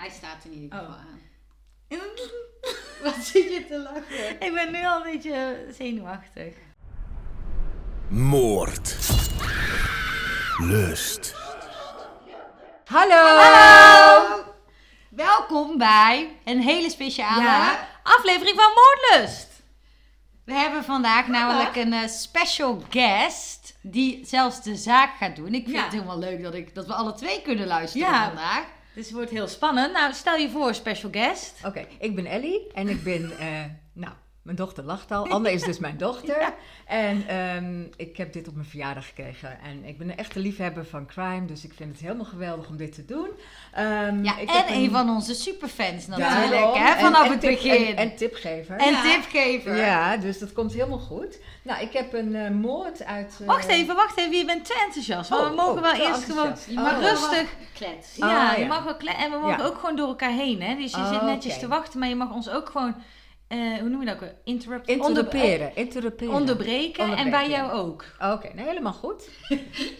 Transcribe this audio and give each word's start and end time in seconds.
Hij 0.00 0.10
staat 0.10 0.44
in 0.44 0.52
ieder 0.52 0.78
Oh. 0.78 0.84
geval 0.84 0.98
aan. 1.00 1.20
Wat 3.04 3.24
zit 3.24 3.52
je 3.52 3.64
te 3.68 3.78
lachen? 3.78 4.40
Ik 4.40 4.52
ben 4.54 4.72
nu 4.72 4.84
al 4.86 4.96
een 5.06 5.12
beetje 5.12 5.66
zenuwachtig. 5.78 6.54
Moord. 8.08 8.96
Lust. 10.58 11.34
Hallo! 12.84 13.36
Hallo! 13.38 14.44
Welkom 15.08 15.78
bij 15.78 16.36
een 16.44 16.60
hele 16.60 16.90
speciale... 16.90 17.42
Ja, 17.42 17.88
aflevering 18.02 18.56
van 18.60 18.70
Moordlust. 18.74 19.48
We 20.44 20.52
hebben 20.52 20.84
vandaag 20.84 21.26
namelijk 21.26 21.76
een 21.76 21.92
eh, 21.92 22.08
special 22.08 22.82
guest 22.90 23.74
die 23.82 24.26
zelfs 24.26 24.62
de 24.62 24.76
zaak 24.76 25.16
gaat 25.16 25.36
doen. 25.36 25.54
Ik 25.54 25.64
vind 25.64 25.76
Ja. 25.76 25.82
het 25.82 25.92
helemaal 25.92 26.18
leuk 26.18 26.42
dat, 26.42 26.54
ik, 26.54 26.74
dat 26.74 26.86
we 26.86 26.92
alle 26.94 27.14
twee 27.14 27.42
kunnen 27.42 27.66
luisteren 27.66 28.08
Ja. 28.12 28.24
vandaag. 28.26 28.64
Dus 29.00 29.08
het 29.08 29.18
wordt 29.18 29.30
heel 29.30 29.48
spannend. 29.48 29.92
Nou, 29.92 30.12
stel 30.12 30.36
je 30.36 30.50
voor, 30.50 30.74
special 30.74 31.10
guest. 31.10 31.54
Oké, 31.64 31.86
ik 31.98 32.14
ben 32.14 32.26
Ellie 32.26 32.72
en 32.72 32.88
ik 32.88 33.02
ben, 33.02 33.38
eh, 33.38 33.64
mijn 34.42 34.56
dochter 34.56 34.84
lacht 34.84 35.10
al. 35.10 35.28
Anne 35.28 35.52
is 35.52 35.62
dus 35.62 35.78
mijn 35.78 35.96
dochter. 35.96 36.52
En 36.86 37.24
ehm, 37.28 37.82
ik 37.96 38.16
heb 38.16 38.32
dit 38.32 38.48
op 38.48 38.54
mijn 38.54 38.66
verjaardag 38.66 39.06
gekregen. 39.06 39.58
En 39.62 39.84
ik 39.84 39.98
ben 39.98 40.10
een 40.10 40.16
echte 40.16 40.38
liefhebber 40.38 40.84
van 40.86 41.06
crime, 41.06 41.44
dus 41.46 41.64
ik 41.64 41.72
vind 41.76 41.92
het 41.92 42.00
helemaal 42.00 42.24
geweldig 42.24 42.68
om 42.68 42.76
dit 42.76 42.94
te 42.94 43.04
doen. 43.04 43.28
Ehm, 43.72 44.24
Ja, 44.24 44.38
ik 44.38 44.48
en 44.50 44.56
heb 44.56 44.68
een 44.70 44.90
van 44.90 45.10
onze 45.10 45.34
superfans 45.34 46.06
natuurlijk, 46.06 46.74
hè, 46.74 46.92
En- 46.94 47.00
vanaf 47.00 47.24
en 47.24 47.30
het 47.30 47.40
tip- 47.40 47.50
begin. 47.50 47.86
En, 47.86 47.96
en 47.96 48.16
tipgever. 48.16 48.76
En 48.76 48.90
Ja. 48.92 49.02
tipgever. 49.02 49.76
Ja, 49.76 50.16
dus 50.16 50.38
dat 50.38 50.52
komt 50.52 50.72
helemaal 50.72 50.98
goed. 50.98 51.38
Nou, 51.62 51.82
ik 51.82 51.92
heb 51.92 52.12
een 52.12 52.34
eh, 52.34 52.50
moord 52.50 53.04
uit... 53.04 53.36
eh, 53.40 53.46
Wacht 53.46 53.68
even, 53.68 53.94
wacht 53.94 54.18
even. 54.18 54.36
Je 54.36 54.44
bent 54.44 54.64
te 54.64 54.82
enthousiast. 54.86 55.28
Want 55.30 55.42
Oh, 55.42 55.48
we 55.48 55.54
mogen 55.54 55.74
oh, 55.76 55.82
wel 55.82 55.92
eerst 56.08 56.24
gewoon 56.24 56.46
enthousiast. 56.46 56.66
Je 56.68 56.74
mag 56.74 56.92
Oh. 56.92 56.98
wel 56.98 57.08
rustig... 57.10 57.48
Kletsen. 57.74 58.22
Oh, 58.24 58.30
ja, 58.30 58.54
je 58.54 58.66
mag 58.66 58.88
ook 58.88 58.98
kle- 58.98 59.10
en 59.10 59.30
we 59.30 59.36
mogen 59.38 59.58
Ja. 59.58 59.64
ook 59.64 59.78
gewoon 59.78 59.96
door 59.96 60.08
elkaar 60.08 60.32
heen. 60.32 60.62
Hè? 60.62 60.74
Dus 60.74 60.90
je 60.90 60.96
Oh, 60.96 61.12
zit 61.12 61.22
netjes 61.22 61.58
te 61.58 61.68
wachten, 61.68 61.98
maar 61.98 62.08
je 62.08 62.16
mag 62.16 62.32
ons 62.32 62.48
ook 62.50 62.68
gewoon... 62.70 62.94
eh, 63.58 63.58
hoe 63.80 63.88
noem 63.88 64.00
je 64.00 64.06
dat 64.06 64.14
ook? 64.14 64.28
Interrupt, 64.44 64.88
Interruperen, 64.88 65.76
interruperen. 65.76 66.34
onder- 66.34 66.40
onderbreken. 66.54 67.04
En 67.04 67.10
Onderbreken, 67.10 67.30
bij 67.30 67.50
jou 67.50 67.70
ook. 67.72 68.04
Oké, 68.20 68.48
nou, 68.54 68.68
helemaal 68.68 68.92
goed. 68.92 69.28
Ja. 69.48 69.56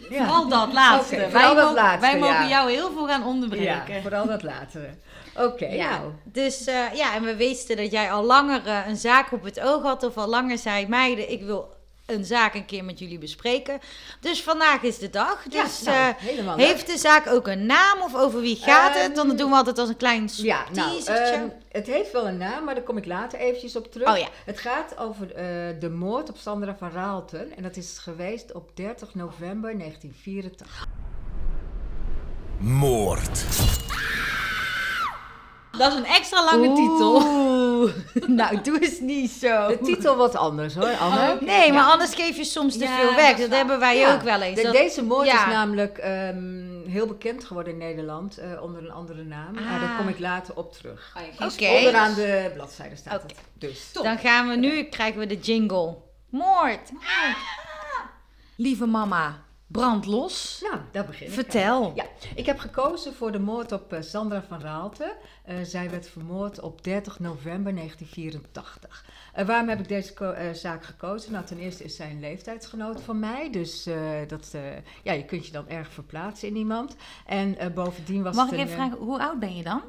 Vooral 0.27 0.49
dat 0.49 0.73
laatste. 0.73 1.15
Oké, 1.15 1.21
wij, 1.23 1.31
vooral 1.31 1.55
dat 1.55 1.65
mogen, 1.65 1.83
laatste, 1.83 2.01
wij 2.11 2.19
mogen 2.19 2.49
jou 2.49 2.71
heel 2.71 2.91
veel 2.93 3.07
gaan 3.07 3.21
Ja, 3.21 3.27
onderbreken. 3.27 4.03
vooral 4.03 4.27
dat 4.27 4.43
latere. 4.43 4.91
Oké, 5.37 5.67
Ja, 5.67 5.91
nou. 5.99 6.13
dus 6.25 6.65
eh, 6.67 6.75
ja, 6.95 7.15
en 7.15 7.23
we 7.23 7.37
wisten 7.37 7.77
dat 7.77 7.91
jij 7.91 8.13
al 8.13 8.25
langer 8.25 8.67
eh, 8.67 8.79
een 8.89 8.97
zaak 8.97 9.33
op 9.33 9.43
het 9.43 9.61
oog 9.61 9.83
had. 9.83 10.03
Of 10.03 10.17
al 10.17 10.29
langer 10.29 10.59
zei, 10.59 10.89
meiden, 10.89 11.31
ik 11.33 11.43
wil 11.43 11.69
een 12.11 12.25
zaak 12.25 12.55
een 12.55 12.67
keer 12.67 12.85
met 12.85 12.99
jullie 12.99 13.19
bespreken. 13.19 13.79
Dus 14.21 14.43
vandaag 14.43 14.83
is 14.83 14.99
de 14.99 15.11
dag. 15.11 15.45
Ja, 15.51 15.63
Dus 15.63 15.83
nou, 15.83 15.97
eh, 15.97 16.17
helemaal 16.17 16.57
leuk. 16.57 16.67
heeft 16.67 16.87
de 16.87 16.99
zaak 16.99 17.27
ook 17.27 17.47
een 17.47 17.67
naam 17.67 18.01
of 18.03 18.15
over 18.15 18.41
wie 18.41 18.57
gaat 18.57 18.95
het? 18.95 19.15
Dan 19.15 19.29
Ehm, 19.29 19.37
doen 19.37 19.51
we 19.51 19.57
altijd 19.57 19.79
als 19.79 19.89
een 19.89 19.97
klein 19.97 20.29
Ja, 20.37 20.65
nou, 20.73 21.05
ehm, 21.05 21.49
het 21.69 21.87
heeft 21.87 22.13
wel 22.13 22.29
een 22.29 22.37
naam, 22.37 22.65
maar 22.65 22.75
daar 22.75 22.85
kom 22.85 22.97
ik 22.97 23.07
later 23.07 23.39
eventjes 23.39 23.77
op 23.77 23.93
terug. 23.93 24.09
Oh 24.09 24.19
ja. 24.19 24.27
Het 24.45 24.59
gaat 24.61 24.99
over 24.99 25.35
eh, 25.35 25.45
de 25.81 25.91
moord 25.91 26.29
op 26.29 26.37
Sandra 26.37 26.77
van 26.79 26.91
Raalten. 26.91 27.57
En 27.57 27.63
dat 27.63 27.77
is 27.77 27.99
geweest 27.99 28.53
op 28.53 28.71
30 28.77 29.15
november 29.15 29.79
1984. 29.79 30.87
Moord. 32.59 33.45
Dat 35.79 35.93
is 35.93 35.99
een 35.99 36.05
extra 36.07 36.45
lange 36.45 36.75
titel. 36.75 37.23
Oeh. 37.81 37.93
nou, 38.41 38.61
doe 38.61 38.81
eens 38.81 39.01
niet 39.01 39.31
zo. 39.31 39.67
De 39.69 39.79
titel 39.83 40.17
wat 40.17 40.37
anders 40.37 40.75
hoor, 40.75 40.97
Anne. 40.97 41.33
Oh, 41.33 41.41
Nee, 41.41 41.73
maar 41.73 41.83
Ja. 41.85 41.91
anders 41.91 42.15
geef 42.15 42.37
je 42.37 42.45
soms 42.45 42.77
te 42.79 42.85
Ja, 42.85 42.97
veel 42.99 43.15
weg. 43.15 43.37
Dat 43.37 43.51
hebben 43.51 43.79
wij 43.79 43.99
Ja. 43.99 44.15
ook 44.15 44.23
wel 44.23 44.41
eens. 44.41 44.57
De- 44.57 44.63
Dat- 44.63 44.73
deze 44.73 45.03
moord 45.05 45.27
ja. 45.27 45.47
is 45.47 45.53
namelijk 45.53 45.99
ehm, 45.99 46.89
heel 46.89 47.07
bekend 47.07 47.45
geworden 47.45 47.73
in 47.73 47.79
Nederland 47.79 48.39
eh, 48.39 48.63
onder 48.63 48.83
een 48.85 48.91
andere 48.93 49.23
naam. 49.25 49.55
Maar 49.55 49.81
daar 49.81 49.91
Ah. 49.91 49.97
kom 49.99 50.09
ik 50.09 50.19
later 50.19 50.57
op 50.57 50.73
terug. 50.73 51.17
Oké. 51.39 51.69
Onderaan 51.69 52.15
de 52.15 52.51
bladzijde 52.55 52.97
staat 52.97 53.23
het. 53.23 53.35
Dus. 53.59 53.93
Dan 53.93 54.19
gaan 54.19 54.49
we 54.49 54.57
nu, 54.57 54.83
krijgen 54.85 55.21
we 55.21 55.27
de 55.27 55.39
jingle. 55.39 55.97
Moord. 56.31 56.91
Lieve 58.57 58.87
mama, 58.87 59.39
brand 59.71 60.07
los. 60.07 60.59
Nou, 60.63 60.81
daar 60.91 61.07
begin 61.07 61.27
ik. 61.27 61.33
Vertel. 61.33 61.93
Ja, 61.95 62.05
ik 62.35 62.47
heb 62.47 62.59
gekozen 62.59 63.15
voor 63.15 63.33
de 63.33 63.39
moord 63.39 63.73
op 63.73 63.93
eh, 63.93 64.03
Sandra 64.03 64.43
van 64.43 64.61
Raalte. 64.61 65.17
Eh, 65.45 65.57
zij 65.63 65.91
werd 65.91 66.09
vermoord 66.09 66.61
op 66.61 66.85
30 66.85 67.19
november 67.19 67.75
1984. 67.75 69.05
Eh, 69.33 69.47
waarom 69.47 69.69
heb 69.69 69.81
ik 69.81 69.89
deze 69.89 70.51
zaak 70.55 70.85
gekozen? 70.85 71.33
Nou, 71.33 71.45
ten 71.45 71.59
eerste 71.59 71.85
is 71.85 71.97
zij 71.97 72.11
een 72.11 72.21
leeftijdsgenoot 72.21 73.01
van 73.01 73.19
mij. 73.19 73.51
Dus 73.51 73.89
dat, 74.27 74.55
ja, 75.03 75.13
je 75.13 75.25
kunt 75.25 75.47
je 75.47 75.53
dan 75.53 75.69
erg 75.69 75.93
verplaatsen 75.93 76.49
in 76.49 76.57
iemand. 76.57 76.97
En 77.27 77.75
bovendien 77.75 78.23
was 78.23 78.37
Mag 78.37 78.47
ik 78.47 78.53
even 78.53 78.69
een, 78.69 78.75
vragen, 78.75 78.99
hoe 78.99 79.21
oud 79.21 79.39
ben 79.39 79.57
je 79.57 79.63
dan? 79.63 79.83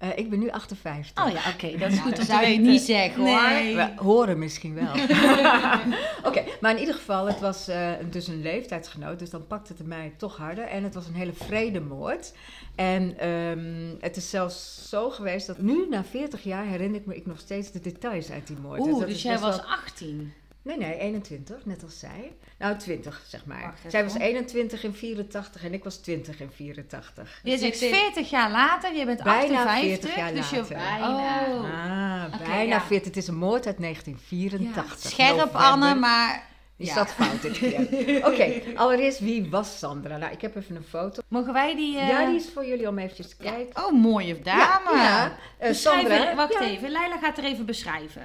Eh, 0.00 0.08
ik 0.14 0.30
ben 0.30 0.38
nu 0.38 0.50
58. 0.50 1.24
Oh 1.26 1.32
ja, 1.32 1.40
oké, 1.54 1.78
dat 1.78 1.92
is 1.92 1.98
goed 2.06 2.14
te 2.14 2.24
zou 2.24 2.46
je 2.46 2.58
niet 2.58 2.80
zeggen 2.80 3.22
hoor. 3.22 3.48
Nee. 3.48 3.74
We 3.74 3.90
horen 3.96 4.38
misschien 4.38 4.74
wel. 4.74 4.92
Oké, 6.28 6.44
maar 6.60 6.70
in 6.72 6.78
ieder 6.78 6.94
geval, 6.94 7.26
het 7.26 7.40
was 7.40 7.68
eh, 7.68 7.90
dus 8.10 8.26
een 8.26 8.42
leeftijdsgenoot, 8.42 9.18
dus 9.18 9.30
dan 9.30 9.46
pakt 9.46 9.68
het 9.68 9.86
mij 9.86 10.12
toch 10.16 10.36
harder. 10.36 10.64
En 10.64 10.84
het 10.84 10.94
was 10.94 11.06
een 11.06 11.14
hele 11.14 11.32
vredemoord. 11.32 12.32
En 12.74 13.18
ehm, 13.18 13.94
het 14.00 14.16
is 14.16 14.30
zelfs 14.30 14.88
zo 14.88 15.10
geweest 15.10 15.46
dat 15.46 15.58
nu, 15.58 15.86
na 15.88 16.04
40 16.04 16.42
jaar, 16.42 16.64
herinner 16.64 17.00
ik 17.00 17.06
me 17.06 17.16
ik 17.16 17.26
nog 17.26 17.38
steeds 17.38 17.70
de 17.70 17.80
details 17.80 18.30
uit 18.30 18.46
die 18.46 18.56
moord. 18.62 18.80
Oeh, 18.80 18.98
dat 18.98 19.08
dus 19.08 19.22
jij 19.22 19.38
was 19.38 19.56
wel- 19.56 19.64
18. 19.66 20.32
Nee, 20.62 20.76
nee, 20.76 20.98
21, 20.98 21.64
net 21.64 21.82
als 21.82 21.98
zij. 21.98 22.32
Nou, 22.58 22.76
20, 22.76 23.22
zeg 23.26 23.44
maar. 23.44 23.62
Wacht 23.62 23.92
zij 23.92 24.04
was 24.04 24.14
21 24.18 24.82
in 24.84 24.94
84 24.94 25.64
en 25.64 25.72
ik 25.72 25.84
was 25.84 25.96
20 25.96 26.40
in 26.40 26.50
84. 26.54 27.40
Je 27.42 27.58
zegt 27.58 27.74
ik 27.74 27.80
denk- 27.90 27.94
40 28.02 28.30
jaar 28.30 28.50
later, 28.50 28.94
je 28.94 29.04
bent 29.04 29.22
Bijna 29.22 29.58
58. 29.64 30.10
40 30.10 30.16
jaar 30.16 30.32
dus 30.34 30.50
je, 30.50 30.56
later. 30.56 30.76
Bijna. 30.76 31.08
Oh. 31.08 31.64
Ah, 31.64 32.34
Oké, 32.34 32.44
bijna 32.50 32.74
ja. 32.74 32.80
40. 32.80 33.06
Het 33.06 33.16
is 33.16 33.28
een 33.28 33.36
moord 33.36 33.66
uit 33.66 33.78
1984. 33.78 35.10
Scherp 35.10 35.36
november. 35.36 35.60
Anne, 35.60 35.94
maar... 35.94 36.48
Je 36.76 36.86
Ja. 36.86 36.94
zat 36.94 37.10
fout 37.12 37.42
dit 37.42 37.58
keer. 37.58 37.80
Oké, 38.32 38.62
allereerst 38.74 39.18
wie 39.18 39.50
was 39.50 39.78
Sandra? 39.78 40.16
Nou, 40.16 40.32
ik 40.32 40.40
heb 40.40 40.56
even 40.56 40.76
een 40.76 40.84
foto. 40.84 41.22
Mogen 41.28 41.52
wij 41.52 41.74
die... 41.76 41.98
eh, 41.98 42.08
Ja, 42.08 42.26
die 42.26 42.36
is 42.36 42.50
voor 42.54 42.66
jullie 42.66 42.88
om 42.88 42.98
eventjes 42.98 43.28
te 43.28 43.36
kijken. 43.36 43.84
Oh, 43.84 43.92
mooie 43.92 44.40
dame. 44.42 44.90
Ja, 44.96 45.02
ja. 45.02 45.36
Eh? 45.58 45.72
Sandra. 45.72 46.34
Wacht 46.34 46.52
ja. 46.52 46.60
even, 46.60 46.90
Leila 46.90 47.18
gaat 47.18 47.38
er 47.38 47.44
even 47.44 47.66
beschrijven. 47.66 48.22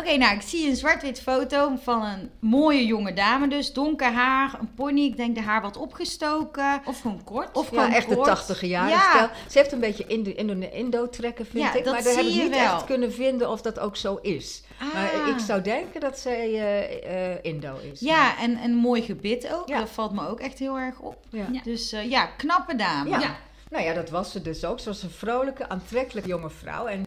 Oké, 0.00 0.16
nou, 0.16 0.34
ik 0.34 0.42
zie 0.42 0.68
een 0.68 0.76
zwart-wit 0.76 1.20
foto 1.20 1.76
van 1.82 2.02
een 2.04 2.30
mooie 2.40 2.86
jonge 2.86 3.12
dame 3.12 3.48
dus. 3.48 3.72
Donker 3.72 4.12
haar, 4.12 4.56
een 4.60 4.74
pony. 4.74 5.00
Ik 5.04 5.16
denk 5.16 5.34
de 5.34 5.40
haar 5.42 5.62
wat 5.62 5.76
opgestoken. 5.76 6.82
Of 6.84 7.00
gewoon 7.00 7.24
kort. 7.24 7.56
Of 7.56 7.70
Ja, 7.70 7.76
gewoon 7.80 7.92
echt 7.94 8.08
de. 8.08 8.16
80 8.20 8.60
jaren 8.60 8.88
Ja. 8.90 9.10
stijl. 9.10 9.28
Ze 9.50 9.58
heeft 9.58 9.72
een 9.72 9.80
beetje 9.80 10.06
Indo- 10.06 10.30
Indo- 10.30 10.68
Indo-trekken, 10.72 11.46
vind 11.46 11.64
Ja, 11.64 11.74
ik. 11.74 11.84
dat 11.84 11.92
maar 11.94 12.02
daar 12.02 12.14
heb 12.14 12.24
ik 12.24 12.34
niet 12.34 12.48
wel. 12.50 12.58
echt 12.74 12.84
kunnen 12.84 13.12
vinden 13.12 13.50
of 13.50 13.60
dat 13.62 13.78
ook 13.78 13.96
zo 13.96 14.18
is. 14.22 14.62
Maar 14.94 15.10
Ah. 15.22 15.28
ik 15.28 15.38
zou 15.38 15.62
denken 15.62 16.00
dat 16.00 16.18
zij 16.18 16.48
eh, 16.54 17.32
eh, 17.32 17.38
Indo 17.42 17.76
is. 17.92 18.00
Ja, 18.00 18.38
en 18.38 18.62
een 18.64 18.74
mooi 18.74 19.02
gebit 19.02 19.52
ook. 19.54 19.68
Ja. 19.68 19.78
Dat 19.78 19.90
valt 19.90 20.12
me 20.12 20.28
ook 20.28 20.40
echt 20.40 20.58
heel 20.58 20.78
erg 20.78 20.98
op. 20.98 21.16
Ja. 21.30 21.46
Ja. 21.52 21.60
Dus 21.64 21.92
eh, 21.92 22.10
ja, 22.10 22.26
knappe 22.26 22.74
dame. 22.76 23.10
Ja. 23.10 23.20
Ja. 23.20 23.36
Nou 23.70 23.84
ja, 23.84 23.94
dat 23.94 24.10
was 24.10 24.30
ze 24.32 24.42
dus 24.42 24.64
ook. 24.64 24.80
Ze 24.80 24.88
was 24.88 25.02
een 25.02 25.10
vrolijke, 25.10 25.68
aantrekkelijke 25.68 26.28
jonge 26.28 26.50
vrouw. 26.50 26.86
En 26.86 26.98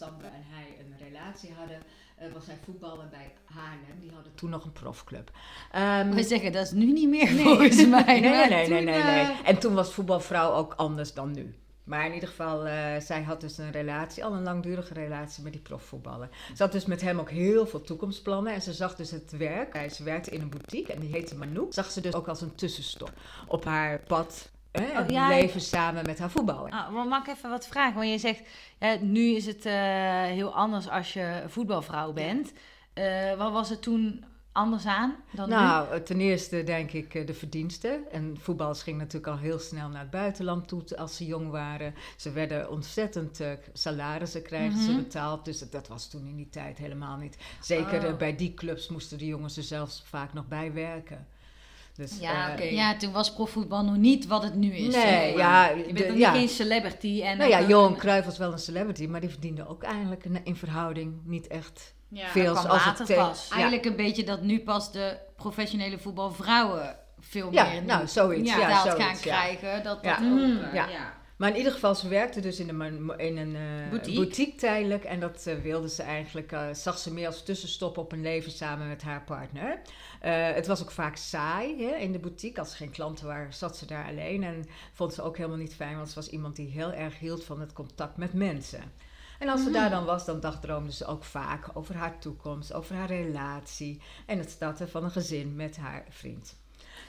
hij 0.50 0.66
een 0.78 1.06
relatie 1.12 1.52
hadden, 1.58 1.82
eh, 2.26 2.32
was 2.32 2.46
hij 2.46 2.56
voetballer 2.64 3.08
bij 3.10 3.32
Haarlem. 3.44 4.00
Die 4.00 4.10
hadden 4.14 4.34
toen 4.34 4.50
nog 4.50 4.64
een 4.64 4.72
profclub. 4.72 5.30
Ehm, 5.72 6.10
We 6.14 6.22
zeggen 6.22 6.52
dat 6.52 6.64
is 6.66 6.72
nu 6.72 6.92
niet 6.92 7.08
meer 7.08 7.28
volgens 7.28 7.86
mij. 7.96 8.04
Nee, 8.04 8.20
nee, 8.20 8.48
nee, 8.48 8.48
nee, 8.48 8.64
toen, 8.66 8.84
nee, 8.84 8.94
eh, 9.00 9.28
nee. 9.28 9.36
En 9.44 9.58
toen 9.58 9.74
was 9.74 9.92
voetbalvrouw 9.92 10.52
ook 10.52 10.74
anders 10.74 11.12
dan 11.14 11.32
nu. 11.32 11.54
Maar 11.84 12.06
in 12.06 12.14
ieder 12.14 12.28
geval, 12.28 12.66
eh, 12.66 13.00
zij 13.00 13.22
had 13.22 13.40
dus 13.40 13.58
een 13.58 13.70
relatie, 13.72 14.24
al 14.24 14.32
een 14.32 14.42
langdurige 14.42 14.94
relatie 14.94 15.42
met 15.42 15.52
die 15.52 15.60
profvoetballer. 15.62 16.28
Ze 16.56 16.62
had 16.62 16.72
dus 16.72 16.84
met 16.86 17.00
hem 17.00 17.18
ook 17.18 17.30
heel 17.30 17.66
veel 17.66 17.80
toekomstplannen. 17.80 18.52
En 18.54 18.62
ze 18.62 18.72
zag 18.72 18.96
dus 18.96 19.10
het 19.10 19.36
werk. 19.36 19.72
Hij- 19.72 19.88
Ze 19.88 20.04
werkte 20.04 20.30
in 20.30 20.40
een 20.40 20.48
boutique 20.50 20.92
en 20.92 21.00
die 21.00 21.10
heette 21.10 21.34
Manouk. 21.36 21.72
Zag 21.72 21.90
ze 21.90 22.00
dus 22.00 22.14
ook 22.14 22.28
als 22.28 22.40
een 22.40 22.54
tussenstop 22.54 23.12
op 23.48 23.64
haar 23.64 23.98
pad. 23.98 24.50
Hè, 24.78 24.90
Oh, 24.90 24.96
en 24.96 25.08
ja, 25.12 25.28
leven 25.28 25.60
samen 25.60 26.06
met 26.06 26.18
haar 26.18 26.30
voetballer. 26.30 26.70
Ah, 26.70 26.90
maar 26.90 27.06
mag 27.06 27.26
ik 27.26 27.34
even 27.36 27.50
wat 27.50 27.66
vragen? 27.66 27.94
Want 27.94 28.08
je 28.10 28.18
zegt, 28.18 28.42
eh, 28.78 29.00
nu 29.00 29.20
is 29.34 29.46
het 29.46 29.66
eh, 29.66 29.72
heel 30.22 30.54
anders 30.54 30.88
als 30.88 31.12
je 31.12 31.42
voetbalvrouw 31.46 32.12
bent. 32.12 32.52
Eh, 32.92 33.34
wat 33.34 33.52
was 33.52 33.68
het 33.68 33.82
toen 33.82 34.24
anders 34.52 34.86
aan 34.86 35.14
dan 35.32 35.48
nu? 35.48 35.54
Nou, 35.54 36.02
ten 36.02 36.20
eerste 36.20 36.62
denk 36.64 36.92
ik 36.92 37.14
eh, 37.14 37.26
de 37.26 37.34
verdiensten. 37.34 38.10
En 38.12 38.36
voetballers 38.40 38.82
gingen 38.82 38.98
natuurlijk 38.98 39.26
al 39.32 39.38
heel 39.38 39.58
snel 39.58 39.88
naar 39.88 40.00
het 40.00 40.10
buitenland 40.10 40.68
toe 40.68 40.96
als 40.96 41.16
ze 41.16 41.26
jong 41.26 41.50
waren. 41.50 41.94
Ze 42.16 42.32
werden 42.32 42.70
ontzettend 42.70 43.40
eh, 43.40 43.50
salarissen 43.72 44.42
krijgen 44.42 44.78
ze 44.78 44.90
Mhm. 44.90 45.02
betaald. 45.02 45.44
Dus 45.44 45.70
dat, 45.70 45.88
was 45.88 46.08
toen 46.10 46.26
in 46.26 46.36
die 46.36 46.48
tijd 46.50 46.78
helemaal 46.78 47.16
niet. 47.16 47.36
Zeker 47.60 47.98
Oh. 48.02 48.08
eh, 48.08 48.16
bij 48.16 48.36
die 48.36 48.54
clubs 48.54 48.88
moesten 48.88 49.18
de 49.18 49.26
jongens 49.26 49.56
er 49.56 49.62
zelfs 49.62 50.02
vaak 50.06 50.32
nog 50.32 50.48
bij 50.48 50.72
werken. 50.72 51.26
Dus, 51.94 52.18
Ja, 52.20 52.56
eh. 52.58 52.72
Ja, 52.72 52.96
toen 52.96 53.12
was 53.12 53.32
profvoetbal 53.32 53.84
nog 53.84 53.96
niet 53.96 54.26
wat 54.26 54.42
het 54.42 54.54
nu 54.54 54.72
is. 54.74 54.94
Nee, 54.94 55.02
zeg 55.02 55.20
maar. 55.34 55.38
ja, 55.38 55.68
Je 55.68 55.92
bent 55.92 55.98
de- 55.98 56.16
ja. 56.18 56.30
geen 56.32 56.48
celebrity. 56.48 57.22
En 57.22 57.38
Nou 57.38 57.50
ja, 57.50 57.60
Johan 57.62 57.96
Cruijff 57.96 58.26
was 58.26 58.38
wel 58.38 58.52
een 58.52 58.58
celebrity, 58.58 59.06
maar 59.06 59.20
die 59.20 59.30
verdiende 59.30 59.68
ook 59.68 59.82
eigenlijk 59.82 60.24
in- 60.24 60.40
in 60.44 60.56
verhouding 60.56 61.20
niet 61.24 61.46
echt 61.46 61.94
Ja, 62.08 62.26
veel. 62.26 62.54
later 62.54 63.06
het 63.06 63.16
pas. 63.16 63.46
Ja. 63.48 63.54
Eigenlijk 63.54 63.84
een 63.84 63.96
beetje 63.96 64.24
dat 64.24 64.42
nu 64.42 64.60
pas 64.60 64.92
de 64.92 65.16
professionele 65.36 65.98
voetbalvrouwen 65.98 66.96
veel 67.20 67.52
Ja, 67.52 67.64
meer 67.70 67.82
nou, 67.84 68.06
zoiets. 68.06 68.50
ja, 68.50 68.58
Ja, 68.68 68.80
zoiets, 68.82 69.02
gaan 69.04 69.14
ja. 69.14 69.20
krijgen. 69.20 69.82
Dat, 69.84 69.98
Ja. 70.02 70.16
dat 70.16 70.24
ook, 70.24 70.32
Mm, 70.38 70.58
eh, 70.62 70.74
ja. 70.74 70.86
Maar 71.44 71.52
in 71.52 71.58
ieder 71.58 71.72
geval, 71.72 71.94
ze 71.94 72.08
werkte 72.08 72.40
dus 72.40 72.60
in 72.60 72.68
een, 72.68 73.18
in 73.18 73.36
een 73.36 73.56
eh, 73.56 73.90
Boutique. 73.90 74.20
boutique. 74.20 74.54
tijdelijk. 74.54 75.04
En 75.04 75.20
dat 75.20 75.46
eh, 75.46 75.58
wilde 75.58 75.88
ze 75.88 76.02
eigenlijk, 76.02 76.52
eh, 76.52 76.66
zag 76.72 76.98
ze 76.98 77.12
meer 77.12 77.26
als 77.26 77.42
tussenstop 77.42 77.98
op 77.98 78.12
een 78.12 78.22
leven 78.22 78.52
samen 78.52 78.88
met 78.88 79.02
haar 79.02 79.22
partner. 79.24 79.80
Het 80.54 80.66
was 80.66 80.82
ook 80.82 80.90
vaak 80.90 81.16
saai 81.16 81.84
hè, 81.86 81.94
in 81.94 82.12
de 82.12 82.18
boutique. 82.18 82.60
Als 82.60 82.70
er 82.70 82.76
geen 82.76 82.90
klanten 82.90 83.26
waren, 83.26 83.52
zat 83.52 83.76
ze 83.76 83.86
daar 83.86 84.06
alleen. 84.06 84.42
En 84.42 84.64
vond 84.92 85.14
ze 85.14 85.22
ook 85.22 85.36
helemaal 85.36 85.58
niet 85.58 85.74
fijn, 85.74 85.96
want 85.96 86.08
ze 86.08 86.14
was 86.14 86.28
iemand 86.28 86.56
die 86.56 86.68
heel 86.68 86.92
erg 86.92 87.18
hield 87.18 87.44
van 87.44 87.60
het 87.60 87.72
contact 87.72 88.16
met 88.16 88.32
mensen. 88.32 88.92
En 89.38 89.48
als 89.48 89.62
ze 89.62 89.70
daar 89.70 89.90
dan 89.90 90.04
was, 90.04 90.24
dan 90.24 90.40
dagdroomde 90.40 90.92
ze 90.92 91.06
ook 91.06 91.24
vaak 91.24 91.68
over 91.74 91.94
haar 91.94 92.18
toekomst, 92.18 92.72
over 92.72 92.94
haar 92.94 93.08
relatie 93.08 94.00
en 94.26 94.38
het 94.38 94.50
starten 94.50 94.88
van 94.88 95.04
een 95.04 95.10
gezin 95.10 95.56
met 95.56 95.76
haar 95.76 96.04
vriend. 96.08 96.62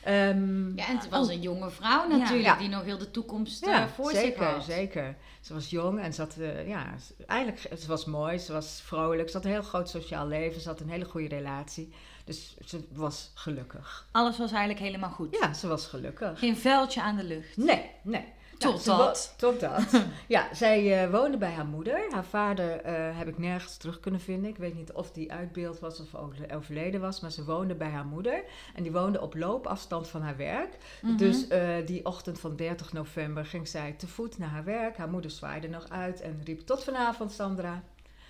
Ehm, 0.06 0.76
Ja, 0.78 0.88
en 0.88 0.98
het 0.98 1.10
was 1.10 1.28
een 1.28 1.42
jonge 1.42 1.70
vrouw 1.70 2.08
natuurlijk, 2.08 2.44
Ja. 2.44 2.56
die 2.58 2.70
nog 2.70 2.84
heel 2.84 2.98
de 2.98 3.12
toekomst 3.12 3.66
ja, 3.66 3.82
eh, 3.84 3.88
voor 3.88 4.12
zeker, 4.12 4.44
zich 4.44 4.54
had. 4.54 4.64
zeker. 4.64 5.16
Ze 5.42 5.54
was 5.54 5.70
jong 5.70 6.00
en 6.00 6.14
ze 6.14 6.22
had, 6.22 6.36
eh, 6.38 6.68
ja, 6.68 6.86
eigenlijk, 7.28 7.80
ze 7.80 7.88
was 7.88 8.06
mooi, 8.06 8.38
ze 8.38 8.54
was 8.54 8.82
vrolijk, 8.86 9.30
ze 9.30 9.36
had 9.36 9.46
een 9.46 9.52
heel 9.52 9.62
groot 9.62 9.90
sociaal 9.90 10.28
leven, 10.28 10.62
ze 10.62 10.68
had 10.70 10.80
een 10.80 10.90
hele 10.90 11.06
goede 11.06 11.28
relatie. 11.28 11.94
Dus 12.26 12.56
ze 12.66 12.88
was 12.92 13.32
gelukkig. 13.34 14.08
Alles 14.12 14.38
was 14.38 14.52
eigenlijk 14.52 14.80
helemaal 14.80 15.10
goed. 15.10 15.38
Ja, 15.42 15.54
ze 15.54 15.68
was 15.68 15.86
gelukkig. 15.86 16.40
Geen 16.40 16.58
vuiltje 16.58 17.02
aan 17.02 17.16
de 17.16 17.24
lucht. 17.24 17.58
Nee, 17.58 17.92
nee. 18.04 18.34
Totdat. 18.58 19.34
Totdat. 19.38 20.04
ja, 20.28 20.54
zij 20.54 21.04
eh, 21.04 21.12
woonde 21.12 21.38
bij 21.38 21.52
haar 21.52 21.66
moeder. 21.66 22.06
Haar 22.12 22.26
vader 22.26 22.82
eh, 22.82 23.18
heb 23.18 23.28
ik 23.28 23.38
nergens 23.38 23.78
terug 23.78 24.00
kunnen 24.00 24.20
vinden. 24.22 24.50
Ik 24.50 24.58
weet 24.58 24.76
niet 24.76 24.92
of 24.92 25.12
die 25.12 25.32
uit 25.32 25.52
beeld 25.52 25.80
was 25.80 26.00
of 26.00 26.16
over- 26.16 26.56
overleden 26.56 27.02
was. 27.02 27.20
Maar 27.20 27.32
ze 27.32 27.44
woonde 27.46 27.76
bij 27.76 27.90
haar 27.90 28.06
moeder. 28.06 28.44
En 28.76 28.84
die 28.84 28.92
woonde 28.92 29.22
op 29.22 29.36
loopafstand 29.36 30.08
van 30.08 30.22
haar 30.22 30.38
werk. 30.38 30.78
Mhm. 31.02 31.18
Dus 31.18 31.48
eh, 31.48 31.68
die 31.86 32.06
ochtend 32.06 32.40
van 32.40 32.56
30 32.56 32.94
november 32.94 33.46
ging 33.46 33.68
zij 33.68 33.92
te 33.98 34.08
voet 34.08 34.38
naar 34.38 34.50
haar 34.50 34.64
werk. 34.64 34.98
Haar 34.98 35.10
moeder 35.10 35.32
zwaaide 35.32 35.68
nog 35.68 35.90
uit 35.90 36.22
en 36.22 36.42
riep 36.44 36.60
tot 36.62 36.84
vanavond 36.84 37.32
Sandra. 37.32 37.84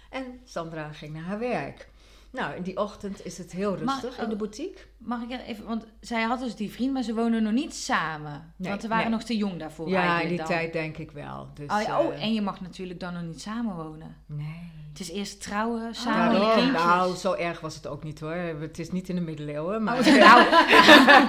En 0.09 0.39
Sandra 0.43 0.91
ging 0.91 1.13
naar 1.13 1.23
haar 1.23 1.39
werk. 1.39 1.89
Nou, 2.35 2.55
in 2.55 2.61
die 2.63 2.77
ochtend 2.77 3.25
is 3.25 3.37
het 3.37 3.51
heel 3.51 3.75
rustig 3.77 4.17
oh, 4.17 4.23
in 4.23 4.29
de 4.29 4.35
boutique. 4.35 4.81
Mag 4.97 5.21
ik 5.21 5.39
even, 5.47 5.65
want 5.65 5.85
zij 5.99 6.21
had 6.21 6.39
dus 6.39 6.55
die 6.55 6.71
vriend, 6.71 6.93
maar 6.93 7.03
ze 7.03 7.13
woonden 7.13 7.43
nog 7.43 7.53
niet 7.53 7.75
samen. 7.75 8.53
Nee, 8.55 8.69
want 8.69 8.81
ze 8.81 8.87
waren 8.87 9.03
nee. 9.03 9.13
nog 9.13 9.23
te 9.23 9.37
jong 9.37 9.59
daarvoor 9.59 9.89
Ja, 9.89 10.19
in 10.21 10.27
die 10.27 10.37
dan. 10.37 10.45
tijd 10.47 10.73
denk 10.73 10.97
ik 10.97 11.11
wel. 11.11 11.49
Dus, 11.53 11.69
Oh, 11.71 11.81
ja, 11.81 11.99
oh, 12.01 12.13
eh, 12.13 12.23
en 12.23 12.33
je 12.33 12.41
mag 12.41 12.61
natuurlijk 12.61 12.99
dan 12.99 13.13
nog 13.13 13.21
niet 13.23 13.41
samenwonen. 13.41 14.15
Nee. 14.25 14.71
Het 14.89 14.99
is 14.99 15.11
eerst 15.11 15.41
trouwen, 15.41 15.95
samen 15.95 16.27
met 16.31 16.41
daarom. 16.41 16.57
kindjes. 16.63 16.83
nou, 16.83 17.15
zo 17.15 17.33
erg 17.33 17.59
was 17.59 17.75
het 17.75 17.87
ook 17.87 18.03
niet 18.03 18.19
hoor. 18.19 18.33
Het 18.33 18.79
is 18.79 18.91
niet 18.91 19.09
in 19.09 19.15
de 19.15 19.21
middeleeuwen. 19.21 19.83
Maar, 19.83 19.97
Oh, 19.99 20.05
nou, 20.25 20.49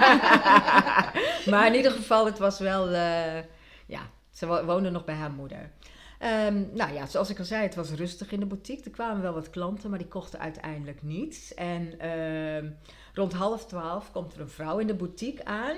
maar 1.51 1.67
in 1.67 1.75
ieder 1.75 1.91
geval, 1.91 2.25
het 2.25 2.37
was 2.37 2.59
wel... 2.59 2.87
eh, 2.89 3.41
ja, 3.85 3.99
ze 4.31 4.45
wo- 4.47 4.65
woonde 4.65 4.89
nog 4.89 5.05
bij 5.05 5.15
haar 5.15 5.31
moeder. 5.31 5.71
Ehm, 6.17 6.63
nou 6.73 6.93
ja, 6.93 7.05
zoals 7.05 7.29
ik 7.29 7.39
al 7.39 7.45
zei, 7.45 7.63
het 7.63 7.75
was 7.75 7.91
rustig 7.91 8.31
in 8.31 8.39
de 8.39 8.45
boutique. 8.45 8.83
Er 8.83 8.91
kwamen 8.91 9.21
wel 9.21 9.33
wat 9.33 9.49
klanten, 9.49 9.89
maar 9.89 9.99
die 9.99 10.07
kochten 10.07 10.39
uiteindelijk 10.39 11.03
niets. 11.03 11.53
En 11.53 11.99
ehm, 11.99 12.69
rond 13.13 13.33
half 13.33 13.65
twaalf 13.65 14.11
komt 14.11 14.33
er 14.33 14.39
een 14.39 14.49
vrouw 14.49 14.77
in 14.77 14.87
de 14.87 14.95
boutique 14.95 15.45
aan. 15.45 15.77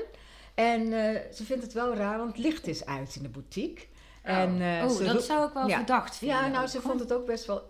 En 0.53 0.81
eh, 0.94 1.31
ze 1.33 1.44
vindt 1.44 1.63
het 1.63 1.74
wel 1.74 1.95
raar, 1.95 2.18
want 2.18 2.31
het 2.31 2.45
licht 2.45 2.68
is 2.68 2.86
uit 2.86 3.15
in 3.15 3.24
de 3.24 3.30
boutique. 3.30 3.86
En, 4.21 4.62
eh, 4.62 4.91
oh, 4.91 5.06
dat 5.06 5.24
zou 5.24 5.47
ik 5.47 5.53
wel 5.53 5.68
ja. 5.68 5.75
verdacht 5.75 6.15
vinden. 6.15 6.38
Ja, 6.38 6.47
nou, 6.47 6.63
ook, 6.63 6.69
ze 6.69 6.81
vond 6.81 7.00
het 7.00 7.13
ook 7.13 7.25
best 7.25 7.45
wel... 7.45 7.63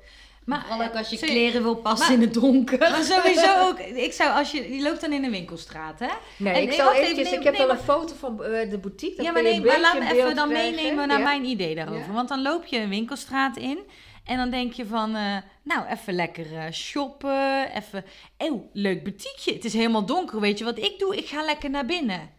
Maar, 0.49 0.65
Vooral 0.67 0.87
ook 0.87 0.95
als 0.95 1.09
je 1.09 1.17
sorry, 1.17 1.33
kleren 1.33 1.63
wil 1.63 1.75
passen 1.75 2.07
Maar- 2.07 2.15
in 2.15 2.21
het 2.21 2.33
donker. 2.33 2.77
Maar 2.79 3.03
sowieso 3.03 3.67
ook, 3.67 3.79
ik 3.79 4.13
zou 4.13 4.31
als 4.31 4.51
je, 4.51 4.61
die 4.61 4.81
loopt 4.81 5.01
dan 5.01 5.11
in 5.11 5.23
een 5.23 5.31
winkelstraat, 5.31 5.99
hè? 5.99 6.07
Nee, 6.37 6.53
En 6.53 6.61
ik 6.61 6.71
zal 6.71 6.91
even, 6.91 7.01
eventjes, 7.03 7.29
nee, 7.29 7.37
ik 7.39 7.43
heb 7.45 7.57
nee, 7.57 7.67
wel 7.67 7.75
een 7.75 7.81
foto 7.83 8.13
van 8.19 8.43
eh, 8.43 8.69
de 8.69 8.77
boutique. 8.77 9.15
dan 9.15 9.25
ja, 9.25 9.31
maar 9.31 9.41
je 9.41 9.47
nee, 9.47 9.57
een 9.57 9.65
maar 9.65 9.79
laat 9.79 9.99
me 9.99 10.13
even 10.13 10.35
dan 10.35 10.49
krijgen. 10.49 10.75
meenemen 10.75 11.07
naar 11.07 11.17
Ja. 11.17 11.23
mijn 11.23 11.45
idee 11.45 11.75
daarover. 11.75 12.07
Ja. 12.07 12.13
Want 12.13 12.29
dan 12.29 12.41
loop 12.41 12.65
je 12.65 12.77
een 12.77 12.89
winkelstraat 12.89 13.57
in 13.57 13.79
en 14.25 14.37
dan 14.37 14.49
denk 14.49 14.73
je 14.73 14.85
van, 14.85 15.15
eh, 15.15 15.37
nou, 15.63 15.87
even 15.87 16.13
lekker 16.13 16.45
eh, 16.57 16.71
shoppen, 16.71 17.71
even, 17.75 18.05
eeuw, 18.37 18.69
leuk 18.73 19.03
boutiqueje. 19.03 19.55
Het 19.55 19.65
is 19.65 19.73
helemaal 19.73 20.05
donker, 20.05 20.39
weet 20.39 20.57
je 20.57 20.63
wat 20.63 20.77
ik 20.77 20.99
doe? 20.99 21.15
Ik 21.17 21.27
ga 21.27 21.43
lekker 21.45 21.69
naar 21.69 21.85
binnen. 21.85 22.29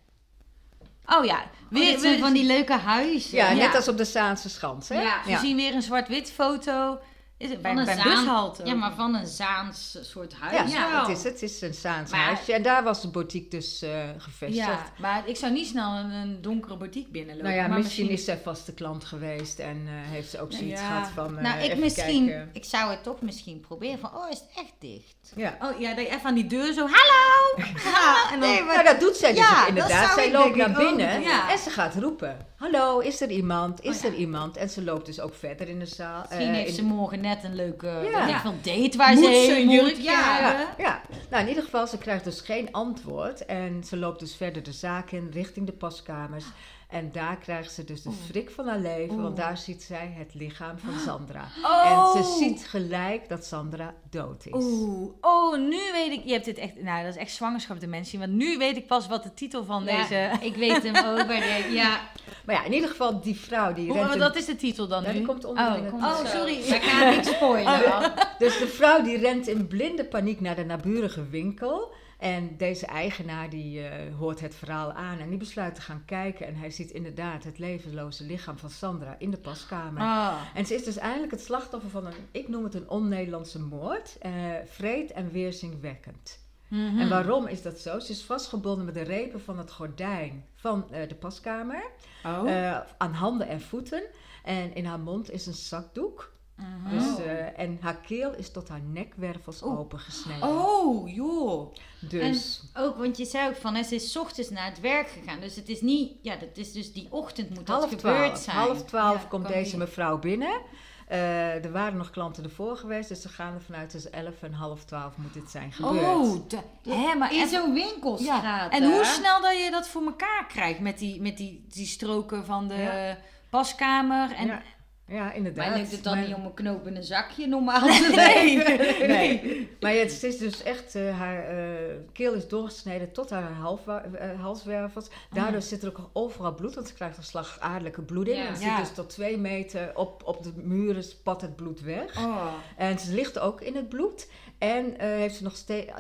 Oh 1.06 1.24
ja, 1.24 1.42
Weer 1.70 2.00
weer, 2.00 2.12
we, 2.14 2.18
van 2.18 2.32
die 2.32 2.44
leuke 2.44 2.72
huizen. 2.72 3.36
Ja, 3.36 3.52
net 3.52 3.74
als 3.74 3.88
op 3.88 3.96
de 3.96 4.04
Zaanse 4.04 4.48
Schans, 4.48 4.88
hè? 4.88 5.00
Ja. 5.02 5.20
we 5.26 5.36
zien 5.36 5.56
weer 5.56 5.74
een 5.74 5.82
zwart-wit 5.82 6.32
foto. 6.32 6.98
Is 7.40 7.50
het 7.50 7.62
bij, 7.62 7.70
Van 7.70 7.80
een 7.80 7.86
bij 7.86 7.94
Zaan- 7.96 8.04
bushalte? 8.14 8.64
Ja, 8.64 8.74
maar 8.74 8.92
van 8.94 9.14
een 9.14 9.26
Zaans 9.26 9.98
soort 10.00 10.34
huis. 10.34 10.72
Ja. 10.72 11.00
het, 11.00 11.16
is, 11.16 11.24
het 11.24 11.42
is 11.42 11.60
een 11.60 11.74
Zaans 11.74 12.10
Maar- 12.10 12.20
huisje. 12.24 12.52
En 12.52 12.62
daar 12.62 12.82
was 12.82 13.00
de 13.02 13.08
boutique 13.08 13.48
dus 13.48 13.82
eh, 13.82 13.90
gevestigd. 14.18 14.66
Ja, 14.68 14.92
maar 14.98 15.28
ik 15.28 15.36
zou 15.36 15.52
niet 15.52 15.66
snel 15.66 15.94
een, 15.96 16.10
een 16.10 16.42
donkere 16.42 16.76
boutique 16.76 17.10
binnenlopen. 17.10 17.50
nou 17.50 17.62
ja, 17.62 17.68
maar 17.68 17.78
misschien, 17.78 18.08
is 18.08 18.24
zij 18.24 18.38
vaste 18.44 18.74
klant 18.74 19.04
geweest 19.04 19.58
en 19.58 19.76
eh, 19.86 19.92
heeft 20.10 20.30
ze 20.30 20.40
ook 20.40 20.52
zoiets 20.52 20.80
Ja. 20.80 20.86
gehad 20.86 21.08
van. 21.14 21.36
eh, 21.36 21.42
Nou, 21.42 21.58
ik 21.58 21.64
even 21.64 21.78
misschien, 21.78 22.26
kijken. 22.26 22.50
ik 22.52 22.64
zou 22.64 22.90
het 22.90 23.02
toch 23.02 23.20
misschien 23.20 23.60
proberen 23.60 23.98
van, 23.98 24.10
oh, 24.16 24.30
is 24.30 24.38
het 24.38 24.48
echt 24.64 24.74
dicht? 24.78 25.32
Ja. 25.36 25.56
Oh 25.60 25.80
ja, 25.80 25.94
dat 25.94 26.04
je 26.06 26.10
even 26.10 26.24
aan 26.24 26.34
die 26.34 26.46
deur 26.46 26.72
zo, 26.72 26.80
hallo! 26.90 27.64
Ja, 27.84 28.16
en 28.32 28.40
dan- 28.40 28.48
nee, 28.48 28.62
maar 28.62 28.74
Nou, 28.74 28.86
dat 28.86 29.00
doet 29.00 29.16
zij 29.16 29.30
dus 29.30 29.40
Ja, 29.40 29.50
ook 29.50 29.58
dat 29.58 29.68
inderdaad. 29.68 30.14
Zij 30.14 30.26
ik 30.26 30.32
loopt 30.32 30.56
naar 30.56 30.70
ik 30.70 30.78
ook 30.78 30.86
binnen 30.86 31.08
en 31.48 31.58
ze 31.58 31.70
gaat 31.70 31.94
roepen. 31.94 32.48
Hallo, 32.60 32.98
is 32.98 33.20
er 33.20 33.30
iemand? 33.30 33.80
Is 33.82 33.96
Oh, 33.96 34.02
ja. 34.02 34.08
er 34.08 34.14
iemand? 34.14 34.56
En 34.56 34.68
ze 34.70 34.82
loopt 34.84 35.06
dus 35.06 35.20
ook 35.20 35.34
verder 35.34 35.68
in 35.68 35.78
de 35.78 35.86
zaal. 35.86 36.20
misschien 36.28 36.48
eh, 36.48 36.54
heeft 36.54 36.74
ze 36.74 36.84
morgen 36.84 37.20
net 37.20 37.44
een 37.44 37.54
leuke 37.54 37.86
Ja. 38.10 38.40
veel, 38.40 38.54
date 38.62 38.96
waar 38.96 39.14
Moet 39.14 39.24
ze 39.24 39.56
een 39.58 39.64
moet. 39.64 39.74
jurkje? 39.74 40.02
Ja, 40.02 40.74
ja. 40.78 41.00
Nou, 41.30 41.42
in 41.42 41.48
ieder 41.48 41.62
geval, 41.64 41.86
ze 41.86 41.98
krijgt 41.98 42.24
dus 42.24 42.40
geen 42.40 42.72
antwoord. 42.72 43.44
En 43.46 43.84
ze 43.84 43.96
loopt 43.96 44.20
dus 44.20 44.34
verder 44.34 44.62
de 44.62 44.72
zaak 44.72 45.10
in, 45.10 45.28
richting 45.32 45.66
de 45.66 45.72
paskamers. 45.72 46.44
En 46.90 47.10
daar 47.12 47.36
krijgt 47.36 47.72
ze 47.72 47.84
dus 47.84 48.02
de 48.02 48.10
schrik 48.26 48.50
van 48.50 48.66
haar 48.66 48.78
leven. 48.78 49.22
Want 49.22 49.36
daar 49.36 49.56
ziet 49.56 49.82
zij 49.82 50.14
het 50.18 50.34
lichaam 50.34 50.78
van 50.78 50.98
Sandra. 51.06 51.44
Oh. 51.64 52.14
En 52.16 52.22
ze 52.22 52.36
ziet 52.38 52.66
gelijk 52.68 53.28
dat 53.28 53.44
Sandra 53.44 53.94
dood 54.10 54.46
is. 54.46 54.52
Oeh, 54.64 55.10
oh, 55.20 55.58
nu 55.58 55.78
weet 55.92 56.12
ik. 56.12 56.20
Je 56.24 56.32
hebt 56.32 56.44
dit 56.44 56.58
echt. 56.58 56.82
Nou, 56.82 57.04
dat 57.04 57.14
is 57.14 57.20
echt 57.20 57.30
zwangerschapsdementie. 57.32 58.18
Want 58.18 58.32
nu 58.32 58.58
weet 58.58 58.76
ik 58.76 58.86
pas 58.86 59.06
wat 59.08 59.22
de 59.22 59.34
titel 59.34 59.64
van 59.64 59.84
Ja, 59.84 59.96
deze. 60.00 60.30
ik 60.40 60.56
weet 60.56 60.82
hem 60.82 60.96
ook. 60.96 61.26
maar 61.26 61.40
de- 61.40 61.68
Ja, 61.72 62.00
Maar 62.44 62.54
ja, 62.54 62.64
in 62.64 62.72
ieder 62.72 62.88
geval, 62.88 63.20
die 63.20 63.36
vrouw 63.40 63.72
die 63.72 63.92
Hoe, 63.92 64.16
dat 64.16 64.36
is 64.36 64.44
de 64.46 64.56
titel 64.56 64.88
dan 64.88 65.02
Ja, 65.02 65.08
nu? 65.10 65.16
die 65.16 65.26
komt 65.26 65.44
onder 65.44 65.64
Oh, 65.64 65.88
komt 65.90 66.02
oh, 66.02 66.24
sorry. 66.26 66.56
Ik 66.76 66.82
ga 66.82 67.10
niet 67.10 67.26
spoilen. 67.26 68.12
Dus 68.38 68.58
de 68.58 68.66
vrouw 68.66 69.02
die 69.02 69.18
rent 69.18 69.46
in 69.46 69.66
blinde 69.66 70.04
paniek 70.04 70.40
naar 70.40 70.56
de 70.56 70.64
naburige 70.64 71.28
winkel. 71.28 71.94
En 72.20 72.56
deze 72.56 72.86
eigenaar 72.86 73.50
die 73.50 73.82
eh, 73.88 74.14
hoort 74.16 74.40
het 74.40 74.54
verhaal 74.54 74.92
aan 74.92 75.18
en 75.18 75.28
die 75.28 75.38
besluit 75.38 75.74
te 75.74 75.80
gaan 75.80 76.02
kijken. 76.04 76.46
En 76.46 76.54
hij 76.54 76.70
ziet 76.70 76.90
inderdaad 76.90 77.44
het 77.44 77.58
levenloze 77.58 78.24
lichaam 78.24 78.58
van 78.58 78.70
Sandra 78.70 79.16
in 79.18 79.30
de 79.30 79.36
paskamer. 79.36 80.02
Ah. 80.02 80.40
En 80.54 80.66
ze 80.66 80.74
is 80.74 80.84
dus 80.84 80.96
eigenlijk 80.96 81.32
het 81.32 81.42
slachtoffer 81.42 81.90
van 81.90 82.06
een, 82.06 82.14
ik 82.30 82.48
noem 82.48 82.64
het 82.64 82.74
een 82.74 82.88
on-Nederlandse 82.88 83.60
moord. 83.60 84.16
eh 84.20 84.32
vreed 84.64 85.12
en 85.12 85.30
weerzingwekkend. 85.30 86.38
Mhm. 86.68 86.98
En 86.98 87.08
waarom 87.08 87.46
is 87.46 87.62
dat 87.62 87.78
zo? 87.78 87.98
Ze 87.98 88.12
is 88.12 88.22
vastgebonden 88.22 88.84
met 88.84 88.94
de 88.94 89.02
repen 89.02 89.40
van 89.40 89.58
het 89.58 89.70
gordijn 89.70 90.44
van 90.54 90.92
eh, 90.92 91.08
de 91.08 91.14
paskamer. 91.14 91.82
Oh. 92.24 92.76
aan 92.98 93.12
handen 93.12 93.48
en 93.48 93.60
voeten. 93.60 94.02
En 94.44 94.74
in 94.74 94.84
haar 94.84 95.00
mond 95.00 95.30
is 95.30 95.46
een 95.46 95.52
zakdoek. 95.54 96.32
Mhm. 96.60 96.98
Dus, 96.98 97.18
eh, 97.24 97.58
en 97.58 97.78
haar 97.80 97.96
keel 97.96 98.34
is 98.34 98.50
tot 98.50 98.68
haar 98.68 98.80
nekwervels 98.92 99.62
Oeh. 99.62 99.78
opengesneden. 99.78 100.48
oh, 100.48 101.14
joh. 101.14 101.74
Dus 102.00 102.62
Ook, 102.74 102.96
want 102.96 103.16
je 103.16 103.24
zei 103.24 103.48
ook 103.48 103.56
van, 103.56 103.74
hè, 103.74 103.82
ze 103.82 103.94
is 103.94 104.16
ochtends 104.16 104.50
naar 104.50 104.64
het 104.66 104.80
werk 104.80 105.08
gegaan. 105.08 105.40
Dus 105.40 105.56
het 105.56 105.68
is 105.68 105.80
niet, 105.80 106.12
ja, 106.22 106.36
dat 106.36 106.48
is 106.56 106.72
dus 106.72 106.92
die 106.92 107.06
ochtend 107.10 107.48
moet 107.48 107.66
dat 107.66 107.76
half 107.78 107.90
gebeurd 107.90 108.00
twaalf, 108.16 108.38
zijn. 108.38 108.56
half 108.56 108.84
twaalf 108.84 109.22
Ja, 109.22 109.28
komt 109.28 109.48
deze 109.48 109.70
die- 109.70 109.78
mevrouw 109.78 110.18
binnen. 110.18 110.60
Eh, 111.08 111.64
er 111.64 111.72
waren 111.72 111.96
nog 111.98 112.10
klanten 112.10 112.44
ervoor 112.44 112.76
geweest, 112.76 113.08
dus 113.08 113.20
ze 113.22 113.28
gaan 113.28 113.54
er 113.54 113.60
vanuit 113.60 113.90
tussen 113.90 114.12
11 114.12 114.42
en 114.42 114.52
half 114.52 114.84
12 114.84 115.16
moet 115.16 115.34
dit 115.34 115.50
zijn 115.50 115.72
gebeurd. 115.72 116.04
Oh, 116.04 116.48
de, 116.48 116.58
hè, 116.90 117.14
maar 117.14 117.32
In 117.34 117.40
en, 117.40 117.48
zo'n 117.48 117.72
winkelstraat. 117.74 118.72
en 118.72 118.82
hè? 118.82 118.88
hoe 118.88 119.04
snel 119.04 119.40
dat 119.42 119.58
je 119.64 119.70
dat 119.70 119.88
voor 119.88 120.02
elkaar 120.02 120.46
krijgt 120.48 120.80
met 120.80 120.98
die, 120.98 121.20
met 121.20 121.36
die, 121.36 121.64
die 121.68 121.86
stroken 121.86 122.44
van 122.44 122.68
de 122.68 122.74
Ja. 122.74 123.18
paskamer. 123.50 124.32
En, 124.32 124.46
ja, 124.46 124.62
ja, 125.10 125.32
inderdaad. 125.32 125.66
Maar 125.68 125.76
lukt 125.78 125.90
het 125.92 126.04
dan 126.04 126.16
Maar- 126.18 126.26
niet 126.26 126.34
om 126.36 126.44
een 126.44 126.54
knoop 126.54 126.86
in 126.86 126.96
een 126.96 127.02
zakje 127.04 127.46
normaal 127.46 127.80
te 127.88 128.12
Nee. 128.14 128.56
leggen? 128.56 129.08
Nee, 129.08 129.68
maar 129.80 129.92
het 129.92 130.22
is 130.22 130.38
dus 130.38 130.62
echt, 130.62 130.94
eh, 130.94 131.18
haar 131.18 131.44
eh, 131.48 131.94
keel 132.12 132.32
is 132.34 132.48
doorgesneden 132.48 133.12
tot 133.12 133.30
haar 133.30 133.52
halfwa- 133.52 134.04
eh, 134.04 134.40
halswervels. 134.40 135.08
Daardoor 135.32 135.62
zit 135.62 135.82
er 135.82 135.88
ook 135.88 136.10
overal 136.12 136.54
bloed, 136.54 136.74
want 136.74 136.88
ze 136.88 136.94
krijgt 136.94 137.16
een 137.16 137.22
slagaardelijke 137.22 138.02
bloeding. 138.02 138.36
Ja. 138.36 138.44
En 138.46 138.52
het 138.52 138.62
Ja. 138.62 138.76
zit 138.76 138.86
dus 138.86 138.94
tot 138.94 139.08
twee 139.10 139.38
meter 139.38 139.96
op, 139.96 140.22
op 140.24 140.42
de 140.42 140.52
muren 140.56 141.04
spat 141.04 141.40
het 141.40 141.56
bloed 141.56 141.80
weg. 141.80 142.18
Oh. 142.18 142.46
En 142.76 142.98
ze 142.98 143.14
ligt 143.14 143.38
ook 143.38 143.60
in 143.60 143.76
het 143.76 143.88
bloed. 143.88 144.28
En 144.58 144.98
eh, 144.98 145.08
heeft 145.08 145.34
ze 145.36 145.42
nog 145.42 145.54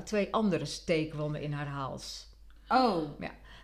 twee 0.04 0.28
andere 0.32 0.64
steekwonden 0.64 1.42
in 1.42 1.52
haar 1.52 1.66
hals. 1.68 2.28
Oh. 2.68 2.96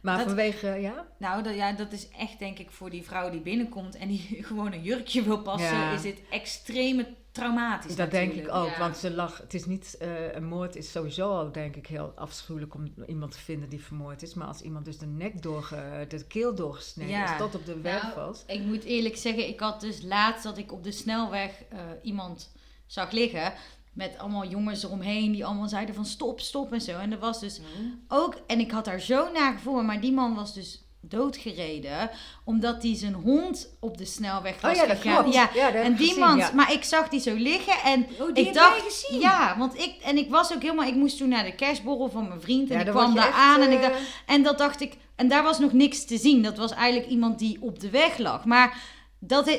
Maar 0.06 0.16
Dat- 0.18 0.26
vanwege, 0.26 0.68
ja? 0.68 1.06
Nou, 1.18 1.42
dat, 1.42 1.54
ja, 1.54 1.72
dat 1.72 1.92
is 1.92 2.08
echt 2.08 2.38
denk 2.38 2.58
ik 2.58 2.70
voor 2.70 2.90
die 2.90 3.02
vrouw 3.02 3.30
die 3.30 3.40
binnenkomt 3.40 3.96
en 3.96 4.08
die 4.08 4.38
gewoon 4.48 4.72
een 4.72 4.82
jurkje 4.82 5.22
wil 5.22 5.42
passen, 5.42 5.76
Ja. 5.76 5.92
is 5.92 6.02
dit 6.02 6.20
extreme 6.30 7.06
traumatisch 7.32 7.96
Dat 7.96 8.10
denk 8.10 8.32
ik 8.32 8.48
ook, 8.54 8.68
ja. 8.68 8.78
want 8.78 8.96
ze 8.96 9.10
lag, 9.10 9.38
het 9.38 9.54
is 9.54 9.64
niet, 9.64 9.96
eh, 10.00 10.34
een 10.34 10.44
moord 10.44 10.76
is 10.76 10.90
sowieso 10.90 11.28
al 11.30 11.52
denk 11.52 11.76
ik 11.76 11.86
heel 11.86 12.12
afschuwelijk 12.16 12.75
om 12.75 12.92
iemand 13.06 13.32
te 13.32 13.38
vinden 13.38 13.68
die 13.68 13.80
vermoord 13.84 14.22
is. 14.22 14.34
Maar 14.34 14.46
als 14.46 14.60
iemand 14.60 14.84
dus 14.84 14.98
de 14.98 15.06
nek 15.06 15.42
doorge, 15.42 16.04
de 16.08 16.25
keel 16.26 16.54
doorgesneden 16.54 17.12
Ja. 17.12 17.32
is 17.32 17.38
tot 17.38 17.54
op 17.54 17.66
de 17.66 17.80
wervels. 17.80 18.42
Ik 18.46 18.60
moet 18.60 18.84
eerlijk 18.84 19.16
zeggen, 19.16 19.48
ik 19.48 19.60
had 19.60 19.80
dus 19.80 20.02
laatst 20.02 20.42
dat 20.42 20.58
ik 20.58 20.72
op 20.72 20.84
de 20.84 20.92
snelweg 20.92 21.50
eh, 21.68 21.78
iemand 22.02 22.52
zag 22.86 23.10
liggen. 23.10 23.52
Met 23.97 24.19
allemaal 24.19 24.47
jongens 24.47 24.83
eromheen 24.85 25.33
die 25.33 25.45
allemaal 25.45 25.69
zeiden 25.69 25.95
van 25.95 26.05
stop, 26.05 26.41
stop 26.41 26.73
en 26.73 26.81
zo. 26.81 26.99
En 26.99 27.12
er 27.12 27.19
was 27.19 27.41
dus 27.41 27.61
ook, 28.09 28.35
en 28.47 28.61
ik 28.61 28.71
had 28.71 28.85
daar 28.85 29.00
zo 29.00 29.33
naar 29.33 29.59
voor, 29.61 29.85
maar 29.85 30.00
die 30.00 30.12
man 30.12 30.35
was 30.35 30.55
dus 30.55 30.85
doodgereden. 31.00 32.11
Omdat 32.45 32.83
hij 32.83 32.95
zijn 32.97 33.15
hond 33.15 33.76
op 33.81 33.99
de 33.99 34.05
snelweg 34.05 34.61
was 34.61 34.71
Oh 34.81 34.87
ja, 34.87 34.95
gegaan. 34.95 35.23
klopt. 35.23 35.35
Ja, 35.35 35.50
Ja, 35.55 35.73
en 35.73 35.95
die 35.95 36.07
gezien, 36.07 36.21
man, 36.25 36.37
ja. 36.37 36.50
maar 36.55 36.73
ik 36.73 36.85
zag 36.85 37.09
die 37.09 37.21
zo 37.21 37.35
liggen 37.35 37.75
en 37.85 38.07
Oh, 38.21 38.31
ik 38.35 38.55
dacht, 38.55 38.83
gezien? 38.83 39.21
ja, 39.21 39.59
want 39.59 39.75
ik, 39.79 39.95
en 40.05 40.17
ik 40.17 40.31
was 40.31 40.55
ook 40.55 40.62
helemaal, 40.62 40.87
ik 40.87 40.95
moest 40.95 41.17
toen 41.19 41.29
naar 41.29 41.45
de 41.45 41.55
kerstborrel 41.55 42.09
van 42.11 42.29
mijn 42.29 42.41
vriend 42.41 42.71
en 42.71 42.79
Ja, 42.79 42.85
ik 42.85 42.91
kwam 42.91 43.15
daar 43.15 43.33
aan 43.33 43.61
en 43.61 43.71
ik 43.73 43.81
eh, 43.83 43.88
dacht, 43.88 44.00
en 44.26 44.43
dat 44.43 44.59
dacht 44.59 44.81
ik, 44.81 44.97
en 45.17 45.29
daar 45.29 45.43
was 45.43 45.59
nog 45.59 45.73
niks 45.73 46.05
te 46.05 46.17
zien. 46.19 46.43
Dat 46.43 46.57
was 46.57 46.73
eigenlijk 46.73 47.11
iemand 47.11 47.38
die 47.38 47.59
op 47.61 47.81
de 47.81 47.91
weg 47.91 48.19
lag. 48.19 48.45
Maar 48.45 48.79
dat 49.19 49.59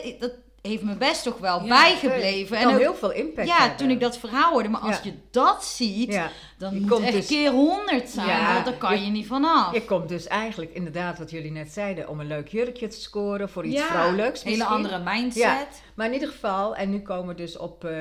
heeft 0.68 0.84
me 0.84 0.96
best 0.96 1.24
toch 1.24 1.38
wel 1.38 1.62
Ja, 1.62 1.68
bijgebleven. 1.68 2.58
En 2.58 2.68
ook, 2.68 2.78
heel 2.80 2.96
veel 2.96 3.12
impact 3.12 3.48
ja, 3.48 3.58
hebben. 3.60 3.78
toen 3.78 3.90
ik 3.90 4.00
dat 4.00 4.18
verhaal 4.18 4.52
hoorde. 4.52 4.70
Maar 4.70 4.82
als 4.82 4.96
Ja. 4.96 5.02
je 5.04 5.14
dat 5.32 5.66
ziet, 5.66 6.14
Ja. 6.14 6.30
dan 6.58 6.74
Je 6.74 6.80
moet 6.80 6.90
komt 6.90 7.04
echt 7.04 7.14
dus- 7.14 7.28
keer 7.28 7.52
honderd 7.52 8.10
zijn. 8.10 8.54
Want 8.54 8.66
daar 8.66 8.74
kan 8.78 9.00
je, 9.00 9.06
je- 9.06 9.12
niet 9.12 9.28
vanaf. 9.28 9.74
Je 9.74 9.86
komt 9.86 10.10
dus 10.10 10.28
eigenlijk 10.28 10.74
inderdaad, 10.74 11.18
wat 11.18 11.32
jullie 11.32 11.52
net 11.52 11.72
zeiden, 11.72 12.10
om 12.10 12.20
een 12.20 12.28
leuk 12.28 12.48
jurkje 12.48 12.88
te 12.88 13.02
scoren 13.02 13.50
voor 13.50 13.66
iets 13.66 13.82
vrolijks. 13.82 14.44
Hele 14.44 14.58
misschien. 14.58 14.76
andere 14.76 15.00
mindset. 15.04 15.82
Maar 15.96 16.06
in 16.08 16.14
ieder 16.14 16.30
geval, 16.30 16.76
en 16.76 16.90
nu 16.90 17.00
komen 17.02 17.28
we 17.28 17.42
dus 17.42 17.58
op 17.58 17.84
eh, 17.86 17.92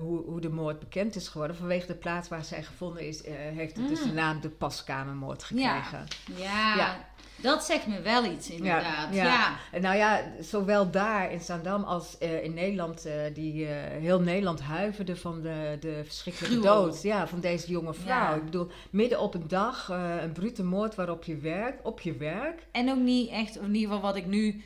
hoe, 0.00 0.22
hoe 0.26 0.40
de 0.40 0.48
moord 0.50 0.78
bekend 0.78 1.16
is 1.16 1.28
geworden. 1.28 1.56
Vanwege 1.56 1.86
de 1.86 1.94
plaats 1.94 2.28
waar 2.28 2.44
zij 2.44 2.62
gevonden 2.62 3.02
is, 3.06 3.22
eh, 3.22 3.32
heeft 3.54 3.76
het 3.76 3.88
dus 3.88 4.02
de 4.02 4.12
naam 4.12 4.40
de 4.40 4.48
paskamermoord 4.48 5.44
gekregen. 5.44 6.06
ja, 6.36 6.74
Ja. 6.76 7.08
Dat 7.42 7.64
zegt 7.64 7.86
me 7.86 8.00
wel 8.00 8.24
iets 8.24 8.50
inderdaad. 8.50 9.14
Ja, 9.14 9.56
nou 9.80 9.96
ja, 9.96 10.22
zowel 10.40 10.90
daar 10.90 11.32
in 11.32 11.40
Zaandam 11.40 11.82
als 11.82 12.18
eh, 12.18 12.44
in 12.44 12.54
Nederland, 12.54 13.04
eh, 13.04 13.14
die, 13.34 13.66
eh, 13.66 14.00
heel 14.00 14.20
Nederland 14.20 14.60
huiverde 14.60 15.16
van 15.16 15.42
de, 15.42 15.76
de 15.80 16.00
verschrikkelijke 16.04 16.56
Gruwel. 16.56 16.84
dood 16.84 17.02
ja, 17.02 17.28
van 17.28 17.40
deze 17.40 17.70
jonge 17.70 17.94
vrouw. 17.94 18.30
Ja. 18.30 18.34
Ik 18.34 18.44
bedoel, 18.44 18.68
midden 18.90 19.20
op 19.20 19.34
een 19.34 19.48
dag, 19.48 19.88
een 20.22 20.32
brute 20.32 20.64
moord 20.64 20.94
waarop 20.94 21.24
je 21.24 21.36
werkt, 21.36 21.84
op 21.84 22.00
je 22.00 22.16
werk. 22.16 22.66
En 22.72 22.90
ook 22.90 23.00
niet 23.00 23.30
echt, 23.30 23.56
in 23.56 23.74
ieder 23.74 23.94
geval 23.94 24.00
wat 24.00 24.16
ik 24.16 24.26
nu 24.26 24.62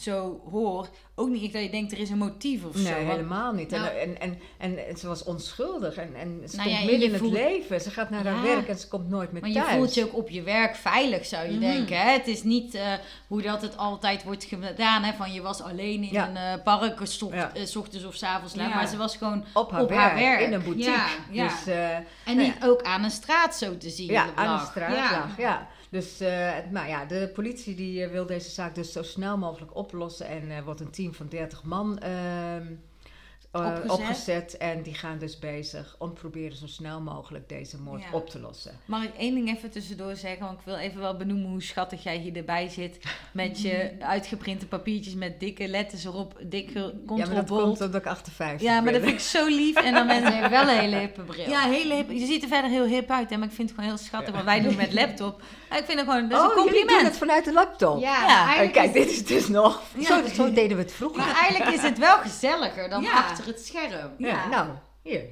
zo 0.00 0.40
hoor, 0.50 0.88
ook 1.14 1.28
niet 1.28 1.52
dat 1.52 1.62
je 1.62 1.70
denkt 1.70 1.92
er 1.92 1.98
is 1.98 2.10
een 2.10 2.18
motief 2.18 2.64
of 2.64 2.74
Nee, 2.74 2.84
zo. 2.84 2.92
Want- 2.92 3.06
helemaal 3.08 3.52
niet. 3.52 3.70
Nou- 3.70 3.86
en, 3.86 4.20
en, 4.20 4.38
en, 4.58 4.88
en, 4.88 4.96
ze 4.96 5.06
was 5.06 5.24
onschuldig 5.24 5.94
en, 5.96 6.14
en 6.14 6.42
ze 6.48 6.56
Nou 6.56 6.68
komt 6.68 6.80
ja, 6.80 6.84
midden 6.86 7.10
je 7.10 7.16
in 7.16 7.24
het 7.24 7.32
leven. 7.32 7.80
Ze 7.80 7.90
gaat 7.90 8.10
naar 8.10 8.26
haar 8.26 8.42
werk 8.42 8.68
en 8.68 8.78
ze 8.78 8.88
komt 8.88 9.08
nooit 9.08 9.32
meer 9.32 9.40
Maar 9.40 9.50
je 9.50 9.56
thuis. 9.56 9.74
voelt 9.76 9.94
je 9.94 10.04
ook 10.04 10.16
op 10.16 10.28
je 10.28 10.42
werk 10.42 10.76
veilig, 10.76 11.26
zou 11.26 11.44
je 11.46 11.50
Mhm. 11.50 11.60
denken. 11.60 12.00
Hè? 12.00 12.10
Het 12.10 12.26
is 12.26 12.42
niet 12.42 12.74
eh, 12.74 12.92
hoe 13.26 13.42
dat 13.42 13.62
het 13.62 13.76
altijd 13.76 14.24
wordt 14.24 14.44
gedaan. 14.44 15.02
Hè? 15.02 15.12
Van 15.12 15.32
je 15.32 15.42
was 15.42 15.60
alleen 15.62 16.02
in 16.02 16.12
Ja. 16.12 16.28
een 16.28 16.36
eh, 16.36 16.62
park, 16.64 17.00
eh, 17.00 17.06
s 17.64 17.76
ochtends 17.76 18.04
of 18.06 18.14
s 18.14 18.22
avonds 18.22 18.54
laat. 18.54 18.74
Maar 18.74 18.86
ze 18.88 18.96
was 18.96 19.16
gewoon 19.16 19.44
op 19.54 19.70
haar, 19.70 19.82
op 19.82 19.88
werk, 19.88 20.00
haar 20.00 20.14
werk. 20.14 20.40
in 20.40 20.52
een 20.52 20.62
boutique. 20.64 21.00
Dus, 21.32 21.66
En 21.66 22.04
Nou 22.24 22.38
niet 22.38 22.56
ook 22.64 22.82
aan 22.82 23.04
een 23.04 23.10
straat 23.10 23.56
zo 23.56 23.76
te 23.76 23.90
zien. 23.90 24.10
ja, 24.12 24.26
aan 24.34 24.58
de 24.58 24.64
straat 24.70 25.36
Ja. 25.36 25.68
Dus 25.90 26.20
eh, 26.20 26.56
nou 26.70 26.88
ja, 26.88 27.04
de 27.04 27.30
politie 27.34 27.74
die 27.74 28.04
eh, 28.04 28.10
wil 28.10 28.26
deze 28.26 28.50
zaak 28.50 28.74
dus 28.74 28.92
zo 28.92 29.02
snel 29.02 29.38
mogelijk 29.38 29.76
oplossen. 29.76 30.26
En 30.26 30.50
er 30.50 30.64
wordt 30.64 30.80
een 30.80 30.90
team 30.90 31.14
van 31.14 31.28
30 31.28 31.64
man 31.64 31.98
eh, 33.50 33.60
Opgezet. 33.66 33.90
opgezet. 33.90 34.56
En 34.56 34.82
die 34.82 34.94
gaan 34.94 35.18
dus 35.18 35.38
bezig 35.38 35.94
om 35.98 36.12
proberen 36.12 36.56
zo 36.56 36.66
snel 36.66 37.00
mogelijk 37.00 37.48
deze 37.48 37.80
moord 37.80 38.02
Ja. 38.02 38.08
op 38.12 38.30
te 38.30 38.40
lossen. 38.40 38.80
Mag 38.84 39.04
ik 39.04 39.14
één 39.18 39.34
ding 39.34 39.48
even 39.56 39.70
tussendoor 39.70 40.16
zeggen? 40.16 40.46
Want 40.46 40.58
ik 40.58 40.64
wil 40.64 40.76
even 40.76 41.00
wel 41.00 41.16
benoemen 41.16 41.50
hoe 41.50 41.62
schattig 41.62 42.02
jij 42.02 42.16
hier 42.16 42.36
erbij 42.36 42.68
zit. 42.68 42.98
Met 43.32 43.60
je 43.60 43.92
uitgeprinte 44.00 44.66
papiertjes 44.66 45.14
met 45.14 45.40
dikke 45.40 45.68
letters 45.68 46.04
erop. 46.04 46.38
Dikke 46.42 46.78
ja, 46.78 46.84
maar 47.06 47.06
control 47.06 47.34
dat 47.34 47.48
komt 47.48 47.80
omdat 47.80 47.94
ik 48.00 48.06
58 48.06 48.60
Ja, 48.68 48.80
maar 48.80 48.92
dat 48.92 49.02
vind 49.02 49.14
ik 49.14 49.20
zo 49.20 49.46
lief. 49.46 49.76
En 49.76 49.94
dan 49.94 50.08
Ze 50.14 50.20
met 50.20 50.32
heeft 50.34 50.48
wel 50.50 50.62
een 50.62 50.78
hele 50.78 50.96
hippe 50.96 51.22
bril. 51.22 51.48
Ja, 51.48 51.68
hele 51.68 51.94
hip. 51.94 52.10
Je 52.10 52.26
ziet 52.26 52.42
er 52.42 52.48
verder 52.48 52.70
heel 52.70 52.86
hip 52.86 53.10
uit, 53.10 53.30
hè, 53.30 53.36
maar 53.36 53.48
ik 53.48 53.54
vind 53.54 53.68
het 53.70 53.78
gewoon 53.78 53.94
heel 53.96 54.04
schattig. 54.04 54.32
Want 54.32 54.44
wij 54.44 54.60
doen 54.60 54.68
het 54.68 54.76
met 54.78 54.92
laptop. 54.92 55.42
Ik 55.68 55.84
vind 55.84 55.98
het 56.00 56.08
gewoon, 56.08 56.28
dat 56.28 56.40
is 56.42 56.50
oh, 56.50 56.56
een 56.56 56.64
jullie 56.64 56.70
doen 56.70 56.78
compliment. 56.80 57.08
het 57.08 57.16
vanuit 57.18 57.44
de 57.44 57.52
laptop. 57.52 58.00
Ja, 58.00 58.54
kijk, 58.54 58.76
is, 58.76 58.92
dit 58.92 59.10
is 59.10 59.24
dus 59.24 59.48
nog... 59.48 59.82
Ja. 59.98 60.04
Zo, 60.04 60.34
zo 60.34 60.52
deden 60.52 60.76
we 60.76 60.82
het 60.82 60.92
vroeger. 60.92 61.18
maar 61.18 61.34
eigenlijk 61.34 61.74
is 61.76 61.82
het 61.82 61.98
wel 61.98 62.16
gezelliger 62.16 62.88
dan 62.88 63.02
Ja. 63.02 63.24
Achter 63.38 63.54
het 63.54 63.64
scherm. 63.66 64.14
Ja, 64.18 64.26
Ja. 64.28 64.48
nou, 64.48 64.68
hier. 65.02 65.24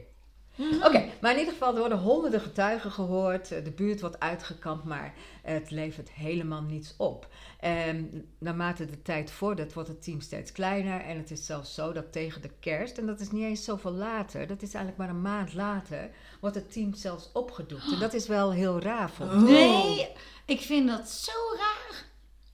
Oké, 0.84 1.04
maar 1.20 1.32
in 1.32 1.38
ieder 1.38 1.52
geval, 1.52 1.72
er 1.72 1.78
worden 1.78 1.98
honderden 1.98 2.40
getuigen 2.40 2.90
gehoord. 2.92 3.52
eh, 3.52 3.64
De 3.64 3.70
buurt 3.70 4.00
wordt 4.00 4.20
uitgekampt, 4.20 4.84
maar 4.84 5.14
het 5.42 5.70
levert 5.70 6.10
helemaal 6.10 6.62
niets 6.62 6.94
op. 6.96 7.28
En 7.60 8.24
naarmate 8.38 8.84
de 8.86 9.02
tijd 9.02 9.30
vordert, 9.30 9.72
wordt 9.72 9.88
het 9.88 10.02
team 10.02 10.20
steeds 10.20 10.52
kleiner. 10.52 11.00
En 11.00 11.16
het 11.16 11.30
is 11.30 11.46
zelfs 11.46 11.74
zo 11.74 11.92
dat 11.92 12.12
tegen 12.12 12.42
de 12.42 12.50
kerst, 12.60 12.98
en 12.98 13.06
dat 13.06 13.20
is 13.20 13.30
niet 13.30 13.44
eens 13.44 13.64
zoveel 13.64 13.92
later, 13.92 14.46
dat 14.46 14.62
is 14.62 14.74
eigenlijk 14.74 14.96
maar 14.96 15.08
een 15.16 15.22
maand 15.22 15.54
later, 15.54 16.10
wordt 16.40 16.56
het 16.56 16.72
team 16.72 16.94
zelfs 16.94 17.30
opgedoekt. 17.32 17.92
En 17.92 17.98
dat 17.98 18.14
is 18.14 18.26
wel 18.26 18.52
heel 18.52 18.80
raar 18.80 19.10
voor 19.10 19.26
me. 19.26 19.40
Nee, 19.40 20.08
ik 20.44 20.60
vind 20.60 20.88
dat 20.88 21.08
zo 21.08 21.32
raar. 21.56 22.04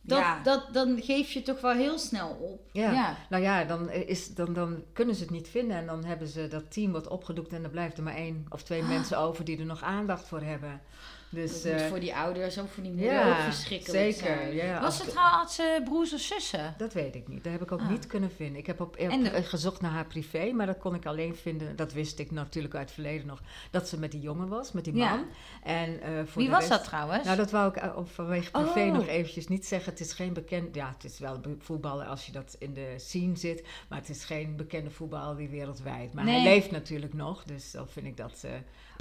Dat, 0.04 0.18
Ja. 0.18 0.42
dat, 0.42 0.68
dan 0.72 1.00
geef 1.02 1.30
je 1.30 1.42
toch 1.42 1.60
wel 1.60 1.72
heel 1.72 1.98
snel 1.98 2.28
op. 2.28 2.60
Ja. 2.72 2.90
Ja. 2.92 3.16
Nou 3.30 3.42
ja, 3.42 3.64
dan, 3.64 3.90
is, 3.90 4.34
dan, 4.34 4.52
dan 4.52 4.82
kunnen 4.92 5.14
ze 5.14 5.22
het 5.22 5.30
niet 5.30 5.48
vinden. 5.48 5.76
En 5.76 5.86
dan 5.86 6.04
hebben 6.04 6.28
ze 6.28 6.48
dat 6.48 6.72
team 6.72 6.90
wordt 6.90 7.08
opgedoekt. 7.08 7.52
En 7.52 7.62
dan 7.62 7.70
blijft 7.70 7.96
er 7.96 8.02
maar 8.02 8.14
één 8.16 8.46
of 8.48 8.62
twee 8.62 8.82
mensen 8.82 9.18
over 9.18 9.44
die 9.44 9.58
er 9.58 9.66
nog 9.66 9.82
aandacht 9.82 10.28
voor 10.28 10.40
hebben. 10.40 10.80
Dus 11.32 11.64
eh, 11.64 11.86
voor 11.86 12.00
die 12.00 12.14
ouders 12.14 12.58
ook 12.58 12.68
voor 12.68 12.82
die 12.82 12.92
moeder 12.92 13.12
ja, 13.12 13.28
ook 13.30 13.36
verschrikkelijk 13.36 14.02
zeker. 14.14 14.36
zijn. 14.36 14.54
Ja, 14.54 14.80
Was 14.80 14.98
het 15.00 15.10
trouwens 15.10 15.60
broers 15.84 16.12
of 16.14 16.20
zussen? 16.20 16.74
Dat 16.78 16.92
weet 16.92 17.14
ik 17.14 17.28
niet. 17.28 17.44
Dat 17.44 17.52
heb 17.52 17.62
ik 17.62 17.72
ook 17.72 17.80
Ah. 17.80 17.88
niet 17.90 18.06
kunnen 18.06 18.30
vinden. 18.30 18.56
Ik 18.58 18.66
heb 18.66 18.80
op, 18.80 18.88
op- 18.88 18.96
En 18.96 19.22
de- 19.22 19.28
eh, 19.30 19.44
gezocht 19.44 19.80
naar 19.80 19.90
haar 19.90 20.06
privé, 20.06 20.52
maar 20.52 20.66
dat 20.66 20.78
kon 20.78 20.94
ik 20.94 21.06
alleen 21.06 21.36
vinden. 21.36 21.76
Dat 21.76 21.92
wist 21.92 22.18
ik 22.18 22.30
natuurlijk 22.30 22.74
uit 22.74 22.84
het 22.84 22.92
verleden 22.94 23.26
nog. 23.26 23.40
Dat 23.70 23.88
ze 23.88 23.98
met 23.98 24.10
die 24.10 24.20
jongen 24.20 24.48
was, 24.48 24.72
met 24.72 24.84
die 24.84 24.96
Ja. 24.96 25.10
man. 25.14 25.24
En, 25.62 26.00
eh, 26.02 26.10
voor 26.24 26.42
Wie 26.42 26.50
was 26.50 26.58
rest- 26.58 26.70
dat 26.70 26.84
trouwens? 26.84 27.24
Nou, 27.24 27.36
dat 27.36 27.50
wou 27.50 27.68
ik 27.68 27.76
eh, 27.76 27.98
vanwege 28.04 28.50
privé 28.50 28.80
Oh. 28.80 28.92
nog 28.92 29.06
eventjes 29.06 29.48
niet 29.48 29.66
zeggen. 29.66 29.90
Het 29.92 30.00
is 30.00 30.12
geen 30.12 30.32
bekend... 30.32 30.74
Ja, 30.74 30.88
het 30.94 31.04
is 31.04 31.18
wel 31.18 31.38
een 31.42 31.60
voetballer 31.62 32.06
als 32.06 32.26
je 32.26 32.32
dat 32.32 32.56
in 32.58 32.74
de 32.74 32.94
scene 32.96 33.36
zit. 33.36 33.66
Maar 33.88 33.98
het 33.98 34.08
is 34.08 34.24
geen 34.24 34.56
bekende 34.56 34.90
voetballer 34.90 35.36
die 35.36 35.48
wereldwijd. 35.48 36.12
Maar 36.14 36.24
hij 36.24 36.42
leeft 36.42 36.70
natuurlijk 36.70 37.14
nog. 37.14 37.44
Dus 37.44 37.70
dan 37.70 37.88
vind 37.88 38.06
ik 38.06 38.16
dat 38.16 38.44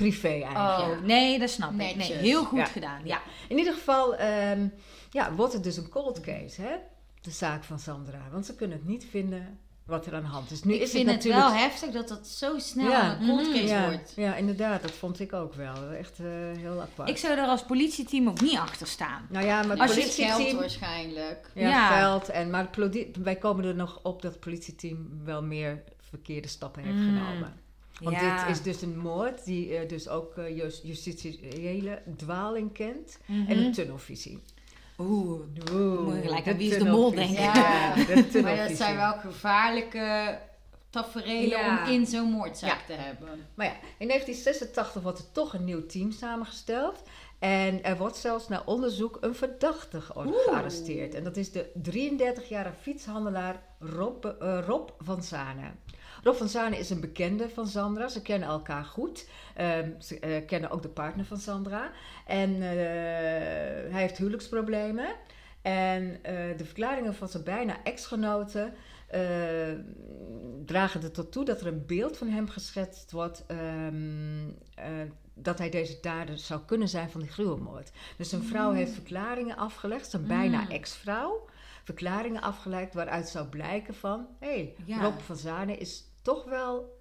privé 0.01 0.27
eigenlijk. 0.27 0.99
Oh, 0.99 1.05
nee, 1.05 1.39
dat 1.39 1.49
snap 1.49 1.71
ik. 1.71 1.95
Nee, 1.95 2.13
heel 2.13 2.43
goed 2.43 2.57
Ja. 2.59 2.65
gedaan. 2.65 3.01
Ja. 3.03 3.21
In 3.47 3.57
ieder 3.57 3.73
geval 3.73 4.15
ehm, 4.15 4.67
ja, 5.11 5.33
wordt 5.33 5.53
het 5.53 5.63
dus 5.63 5.77
een 5.77 5.89
cold 5.89 6.19
case, 6.21 6.61
hè? 6.61 6.75
De 7.21 7.31
zaak 7.31 7.63
van 7.63 7.79
Sandra. 7.79 8.21
Want 8.31 8.45
ze 8.45 8.55
kunnen 8.55 8.77
het 8.77 8.87
niet 8.87 9.05
vinden 9.09 9.59
wat 9.85 10.05
er 10.05 10.13
aan 10.15 10.21
de 10.21 10.27
hand 10.27 10.51
is. 10.51 10.63
Nu 10.63 10.73
ik 10.73 10.81
is 10.81 10.91
vind 10.91 11.05
het 11.05 11.15
het, 11.15 11.23
natuurlijk... 11.25 11.53
wel 11.53 11.63
heftig 11.63 11.91
dat 11.91 12.07
dat 12.07 12.27
zo 12.27 12.59
snel 12.59 12.89
Ja. 12.89 13.11
een 13.19 13.27
cold 13.27 13.41
Mhm. 13.41 13.51
case 13.51 13.67
ja, 13.73 13.85
wordt. 13.89 14.13
ja, 14.15 14.35
inderdaad. 14.35 14.81
Dat 14.81 14.91
vond 14.91 15.19
ik 15.19 15.33
ook 15.33 15.53
wel. 15.53 15.91
Echt 15.91 16.19
eh, 16.19 16.25
heel 16.57 16.81
apart. 16.81 17.09
Ik 17.09 17.17
zou 17.17 17.37
er 17.37 17.45
als 17.45 17.63
politieteam 17.63 18.27
ook 18.27 18.41
niet 18.41 18.57
achter 18.57 18.87
staan. 18.87 19.27
nou 19.29 19.45
ja, 19.45 19.61
maar 19.61 19.69
het 19.69 19.79
Als 19.79 19.95
je 19.95 20.01
geld 20.01 20.27
politieteam... 20.31 20.59
waarschijnlijk. 20.59 21.51
Ja, 21.55 21.67
Ja. 21.69 21.99
geld. 21.99 22.29
En, 22.29 22.49
maar 22.49 22.67
het 22.75 23.17
wij 23.23 23.35
komen 23.35 23.65
er 23.65 23.75
nog 23.75 23.99
op 24.03 24.21
dat 24.21 24.31
het 24.31 24.39
politieteam 24.41 25.09
wel 25.23 25.43
meer 25.43 25.83
verkeerde 26.09 26.47
stappen 26.47 26.83
heeft 26.83 26.95
Mm. 26.95 27.17
genomen. 27.17 27.53
Want 28.01 28.15
Ja. 28.15 28.45
dit 28.47 28.55
is 28.55 28.61
dus 28.63 28.81
een 28.81 28.97
moord 28.97 29.45
die 29.45 29.75
eh, 29.77 29.89
dus 29.89 30.07
ook 30.07 30.33
jus- 30.35 30.81
justitiële 30.83 32.01
dwaling 32.17 32.73
kent. 32.73 33.17
Mhm. 33.25 33.49
En 33.51 33.57
een 33.57 33.71
tunnelvisie. 33.73 34.39
Oeh. 34.97 35.41
Oeh, 35.73 36.21
gelijk 36.21 36.47
aan 36.47 36.57
Wie 36.57 36.71
is 36.71 36.77
de 36.83 36.89
Mol 36.89 37.11
denken. 37.13 37.43
Ja. 37.43 37.93
De 37.95 38.39
Maar 38.43 38.67
dat 38.67 38.77
zijn 38.77 38.95
wel 38.95 39.13
gevaarlijke 39.13 40.39
taferelen 40.89 41.59
Ja. 41.59 41.85
om 41.87 41.91
in 41.93 42.05
zo'n 42.05 42.31
moordzaak 42.31 42.79
te 42.87 42.93
hebben. 42.93 43.27
Maar 43.55 43.65
ja, 43.65 43.73
in 43.97 44.07
1986 44.07 45.01
wordt 45.01 45.19
er 45.19 45.31
toch 45.31 45.53
een 45.53 45.63
nieuw 45.63 45.85
team 45.85 46.11
samengesteld. 46.11 47.01
En 47.39 47.83
er 47.83 47.97
wordt 47.97 48.17
zelfs 48.17 48.47
na 48.47 48.61
onderzoek 48.65 49.17
een 49.21 49.35
verdachte 49.35 50.01
Oeh. 50.15 50.27
gearresteerd. 50.45 51.15
En 51.15 51.23
dat 51.23 51.37
is 51.37 51.51
de 51.51 51.69
33-jarige 51.81 52.75
fietshandelaar 52.81 53.63
Rob, 53.79 54.25
eh, 54.25 54.59
Rob 54.67 54.89
van 54.99 55.23
Zanen. 55.23 55.79
Rob 56.23 56.35
van 56.35 56.47
Zanen 56.49 56.79
is 56.79 56.89
een 56.89 56.99
bekende 57.01 57.49
van 57.49 57.67
Sandra. 57.67 58.07
Ze 58.07 58.21
kennen 58.21 58.49
elkaar 58.49 58.83
goed. 58.85 59.27
Ehm, 59.55 59.89
ze 59.99 60.19
eh, 60.19 60.45
kennen 60.45 60.69
ook 60.69 60.81
de 60.81 60.89
partner 60.89 61.25
van 61.25 61.37
Sandra. 61.37 61.91
En 62.27 62.53
eh, 62.53 62.61
hij 63.91 64.01
heeft 64.01 64.17
huwelijksproblemen. 64.17 65.15
En 65.61 66.19
eh, 66.23 66.57
de 66.57 66.65
verklaringen 66.65 67.15
van 67.15 67.27
zijn 67.27 67.43
bijna 67.43 67.83
ex-genoten 67.83 68.73
dragen 70.65 71.03
er 71.03 71.11
tot 71.11 71.31
toe 71.31 71.45
dat 71.45 71.61
er 71.61 71.67
een 71.67 71.85
beeld 71.85 72.17
van 72.17 72.27
hem 72.27 72.49
geschetst 72.49 73.11
wordt. 73.11 73.43
ehm, 73.47 74.49
eh, 74.75 74.85
dat 75.33 75.57
hij 75.57 75.69
deze 75.69 75.97
dader 76.01 76.37
zou 76.37 76.61
kunnen 76.65 76.87
zijn 76.89 77.09
van 77.09 77.21
die 77.21 77.29
gruwelmoord. 77.29 77.91
Dus 78.17 78.29
zijn 78.29 78.43
vrouw 78.43 78.69
Mm. 78.69 78.75
heeft 78.75 78.93
verklaringen 78.93 79.57
afgelegd, 79.57 80.09
zijn 80.09 80.27
bijna 80.27 80.69
ex-vrouw. 80.69 81.49
Verklaringen 81.83 82.41
afgelegd 82.41 82.93
waaruit 82.93 83.27
zou 83.29 83.47
blijken 83.47 83.95
van... 83.95 84.27
hé, 84.39 84.47
hey, 84.47 84.75
Ja. 84.85 85.01
Rob 85.01 85.19
van 85.19 85.35
Zanen 85.35 85.79
is 85.79 86.03
toch 86.21 86.43
wel 86.45 86.99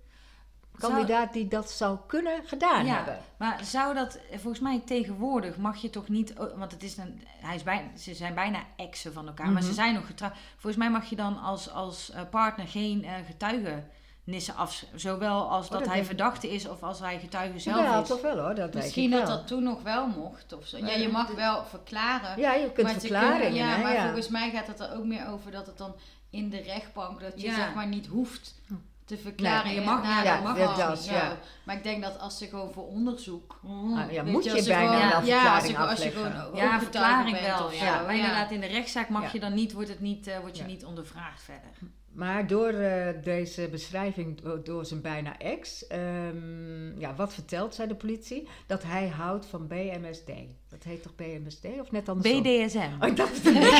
kandidaat 0.78 1.32
die 1.32 1.48
dat 1.48 1.70
zou 1.70 1.98
kunnen 2.06 2.40
gedaan 2.46 2.84
Ja, 2.86 2.94
hebben. 2.94 3.18
maar 3.38 3.64
zou 3.64 3.94
dat, 3.94 4.18
volgens 4.30 4.58
mij 4.60 4.82
tegenwoordig 4.86 5.56
mag 5.56 5.76
je 5.76 5.90
toch 5.90 6.08
niet, 6.08 6.38
oh, 6.38 6.58
want 6.58 6.72
het 6.72 6.82
is 6.82 6.96
een, 6.96 7.22
hij 7.26 7.54
is 7.54 7.62
bij, 7.62 7.90
ze 7.98 8.14
zijn 8.14 8.34
bijna 8.34 8.58
exen 8.76 9.12
van 9.12 9.26
elkaar, 9.26 9.48
maar 9.50 9.62
ze 9.62 9.68
Mhm. 9.68 9.76
zijn 9.76 9.94
nog 9.94 10.06
getrouwd. 10.06 10.32
Volgens 10.52 10.76
mij 10.76 10.90
mag 10.90 11.10
je 11.10 11.16
dan 11.16 11.38
als, 11.40 11.70
als 11.70 12.10
eh, 12.10 12.20
partner 12.30 12.66
geen 12.68 13.04
eh, 13.04 13.12
getuigenissen 13.26 14.54
af, 14.56 14.84
zowel 14.94 15.50
als 15.50 15.68
dat, 15.68 15.78
dat 15.78 15.88
hij 15.88 15.98
ik. 15.98 16.04
verdachte 16.06 16.48
is 16.54 16.68
of 16.68 16.82
als 16.82 16.98
hij 17.00 17.18
getuige 17.20 17.58
zelf 17.58 17.80
Ja, 17.84 18.00
is. 18.00 18.08
toch 18.08 18.20
wel 18.20 18.38
hoor, 18.38 18.54
dat 18.54 18.74
Misschien 18.74 19.10
dat 19.10 19.20
wel. 19.28 19.36
dat 19.36 19.46
toen 19.46 19.62
nog 19.62 19.82
wel 19.82 20.06
mocht. 20.06 20.52
Of 20.52 20.66
zo. 20.66 20.76
Ja, 20.78 20.92
je 20.92 21.08
mag 21.08 21.30
wel 21.34 21.64
verklaren. 21.64 22.40
Ja, 22.40 22.52
je 22.54 22.72
kunt 22.72 22.96
kunnen- 22.98 23.54
ja, 23.54 23.66
hè, 23.68 23.82
maar 23.82 23.92
ja. 23.92 24.02
volgens 24.04 24.28
mij 24.28 24.50
gaat 24.50 24.66
het 24.66 24.80
er 24.80 24.96
ook 24.96 25.04
meer 25.04 25.28
over 25.28 25.50
dat 25.50 25.66
het 25.66 25.78
dan 25.78 25.94
in 26.30 26.50
de 26.50 26.60
rechtbank, 26.60 27.20
dat 27.20 27.40
je 27.40 27.46
Ja. 27.46 27.54
zeg 27.54 27.74
maar 27.74 27.86
niet 27.86 28.06
hoeft 28.06 28.54
te 29.16 29.22
verklaren. 29.22 29.66
Nee, 29.66 29.74
je 29.74 29.80
mag- 29.86 30.24
ja, 30.24 30.36
de 30.36 30.42
mag 30.42 30.76
dat, 30.76 31.04
ja. 31.04 31.36
Maar 31.64 31.76
ik 31.76 31.82
denk 31.82 32.02
dat 32.02 32.18
als 32.18 32.38
ze 32.38 32.46
gewoon 32.46 32.72
voor 32.72 32.86
onderzoek... 32.86 33.60
Ah, 33.96 34.12
ja, 34.12 34.22
moet 34.22 34.34
als 34.34 34.44
je 34.44 34.62
ze 34.62 34.68
bijna 34.68 35.08
gewoon- 35.08 35.20
een 35.20 35.26
ja, 35.26 35.40
verklaring 35.40 35.56
als 35.56 35.66
je, 35.68 35.76
als 35.78 35.98
je 36.02 36.04
afleggen. 36.08 36.32
gewoon 36.32 36.56
Ja, 36.56 36.78
verklaring 36.80 37.40
wel. 37.40 37.72
Ja. 37.72 38.02
Maar 38.02 38.14
ja. 38.16 38.20
inderdaad, 38.20 38.50
in 38.50 38.60
de 38.60 38.66
rechtszaak 38.66 39.08
mag 39.08 39.22
Ja. 39.22 39.28
je 39.32 39.40
dan 39.40 39.54
niet, 39.54 39.72
wordt, 39.72 39.88
het 39.88 40.00
niet, 40.00 40.26
eh, 40.26 40.38
wordt 40.38 40.56
je 40.56 40.62
Ja. 40.62 40.68
niet 40.68 40.84
ondervraagd 40.84 41.42
verder. 41.42 41.70
Maar 42.14 42.46
door 42.46 42.68
eh, 42.72 43.06
deze 43.24 43.68
beschrijving 43.70 44.40
do- 44.40 44.62
door 44.62 44.84
zijn 44.84 45.00
bijna 45.00 45.38
ex, 45.38 45.86
ehm, 45.86 46.98
ja, 47.00 47.14
wat 47.16 47.34
vertelt 47.34 47.74
zij 47.74 47.86
de 47.86 47.94
politie? 47.94 48.48
Dat 48.66 48.82
hij 48.82 49.08
houdt 49.08 49.46
van 49.46 49.66
BMSD. 49.66 50.30
Dat 50.68 50.82
heet 50.84 51.02
toch 51.02 51.14
BMSD 51.14 51.64
of 51.80 51.90
net 51.90 52.08
andersom? 52.08 52.42
BDSM. 52.42 52.88
Oh, 53.00 53.08
ik 53.08 53.16
dacht 53.16 53.34
het 53.42 53.44
niet. 53.44 53.62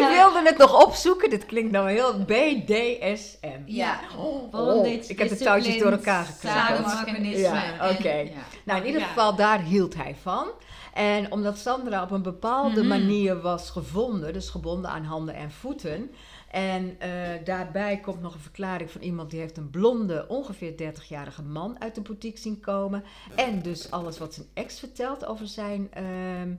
ik 0.00 0.06
wilde 0.16 0.40
het 0.44 0.58
nog 0.58 0.86
opzoeken. 0.86 1.30
Dit 1.30 1.46
klinkt 1.46 1.72
nou 1.72 1.90
heel 1.90 2.18
BDSM. 2.24 3.60
Ja, 3.66 4.00
Oh, 4.18 4.50
bondage, 4.50 5.04
ik 5.08 5.18
heb 5.18 5.28
de 5.28 5.36
touwtjes 5.36 5.78
door 5.78 5.92
elkaar 5.92 6.26
sadomasochisme 6.44 7.38
Ja, 7.38 7.90
oké. 7.90 8.12
ja. 8.12 8.30
Nou, 8.64 8.80
in 8.80 8.86
ieder 8.86 9.00
Ja. 9.00 9.06
geval, 9.06 9.34
daar 9.36 9.60
hield 9.62 9.94
hij 9.94 10.16
van. 10.22 10.48
En 10.94 11.32
omdat 11.32 11.58
Sandra 11.58 12.02
op 12.02 12.10
een 12.10 12.22
bepaalde 12.22 12.80
Mhm. 12.80 12.88
manier 12.88 13.40
was 13.40 13.70
gevonden, 13.70 14.32
dus 14.32 14.48
gebonden 14.48 14.90
aan 14.90 15.04
handen 15.04 15.34
en 15.34 15.50
voeten. 15.50 16.10
En 16.50 16.96
eh, 17.00 17.10
daarbij 17.44 18.00
komt 18.00 18.20
nog 18.20 18.34
een 18.34 18.40
verklaring 18.40 18.90
van 18.90 19.00
iemand 19.00 19.30
die 19.30 19.40
heeft 19.40 19.56
een 19.56 19.70
blonde, 19.70 20.24
ongeveer 20.28 20.76
30-jarige 20.76 21.42
man 21.42 21.80
uit 21.80 21.94
de 21.94 22.00
boutique 22.00 22.38
zien 22.40 22.60
komen. 22.60 23.04
En 23.36 23.62
dus 23.62 23.90
alles 23.90 24.18
wat 24.18 24.34
zijn 24.34 24.46
ex 24.54 24.78
vertelt 24.78 25.24
over 25.26 25.46
zijn 25.46 25.88
ehm 25.92 26.52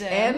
Ehm, 0.00 0.34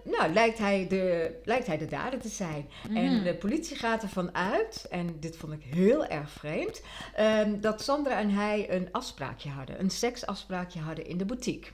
nou, 0.18 0.32
lijkt 0.32 0.58
hij, 0.58 0.86
de, 0.88 1.34
lijkt 1.44 1.66
hij 1.66 1.78
de 1.78 1.86
dader 1.86 2.20
te 2.20 2.28
zijn. 2.28 2.68
En 2.94 3.22
de 3.24 3.34
politie 3.34 3.76
gaat 3.76 4.02
ervan 4.02 4.34
uit, 4.34 4.86
en 4.90 5.16
dit 5.20 5.36
vond 5.36 5.52
ik 5.52 5.62
heel 5.74 6.06
erg 6.06 6.30
vreemd, 6.30 6.82
ehm, 7.14 7.60
dat 7.60 7.82
Sandra 7.82 8.18
en 8.18 8.30
hij 8.30 8.70
een 8.74 8.88
afspraakje 8.92 9.50
hadden, 9.50 9.80
een 9.80 9.90
seksafspraakje 9.90 10.80
hadden 10.80 11.06
in 11.06 11.18
de 11.18 11.24
boutique. 11.24 11.70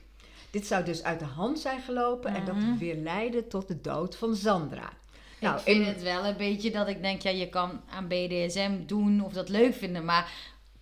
Dit 0.51 0.67
zou 0.67 0.83
dus 0.83 1.03
uit 1.03 1.19
de 1.19 1.25
hand 1.25 1.59
zijn 1.59 1.81
gelopen 1.81 2.33
en 2.35 2.45
dat 2.45 2.55
weer 2.79 2.95
leidde 2.95 3.47
tot 3.47 3.67
de 3.67 3.81
dood 3.81 4.15
van 4.15 4.35
Sandra. 4.35 4.89
Nou, 5.39 5.55
ik 5.57 5.61
vind 5.63 5.77
in- 5.77 5.93
het 5.93 6.01
wel 6.01 6.25
een 6.25 6.37
beetje 6.37 6.71
dat 6.71 6.87
ik 6.87 7.01
denk, 7.01 7.21
ja, 7.21 7.29
je 7.29 7.49
kan 7.49 7.81
aan 7.89 8.07
BDSM 8.07 8.71
doen 8.85 9.23
of 9.25 9.33
dat 9.33 9.49
leuk 9.49 9.73
vinden, 9.75 10.05
maar 10.05 10.31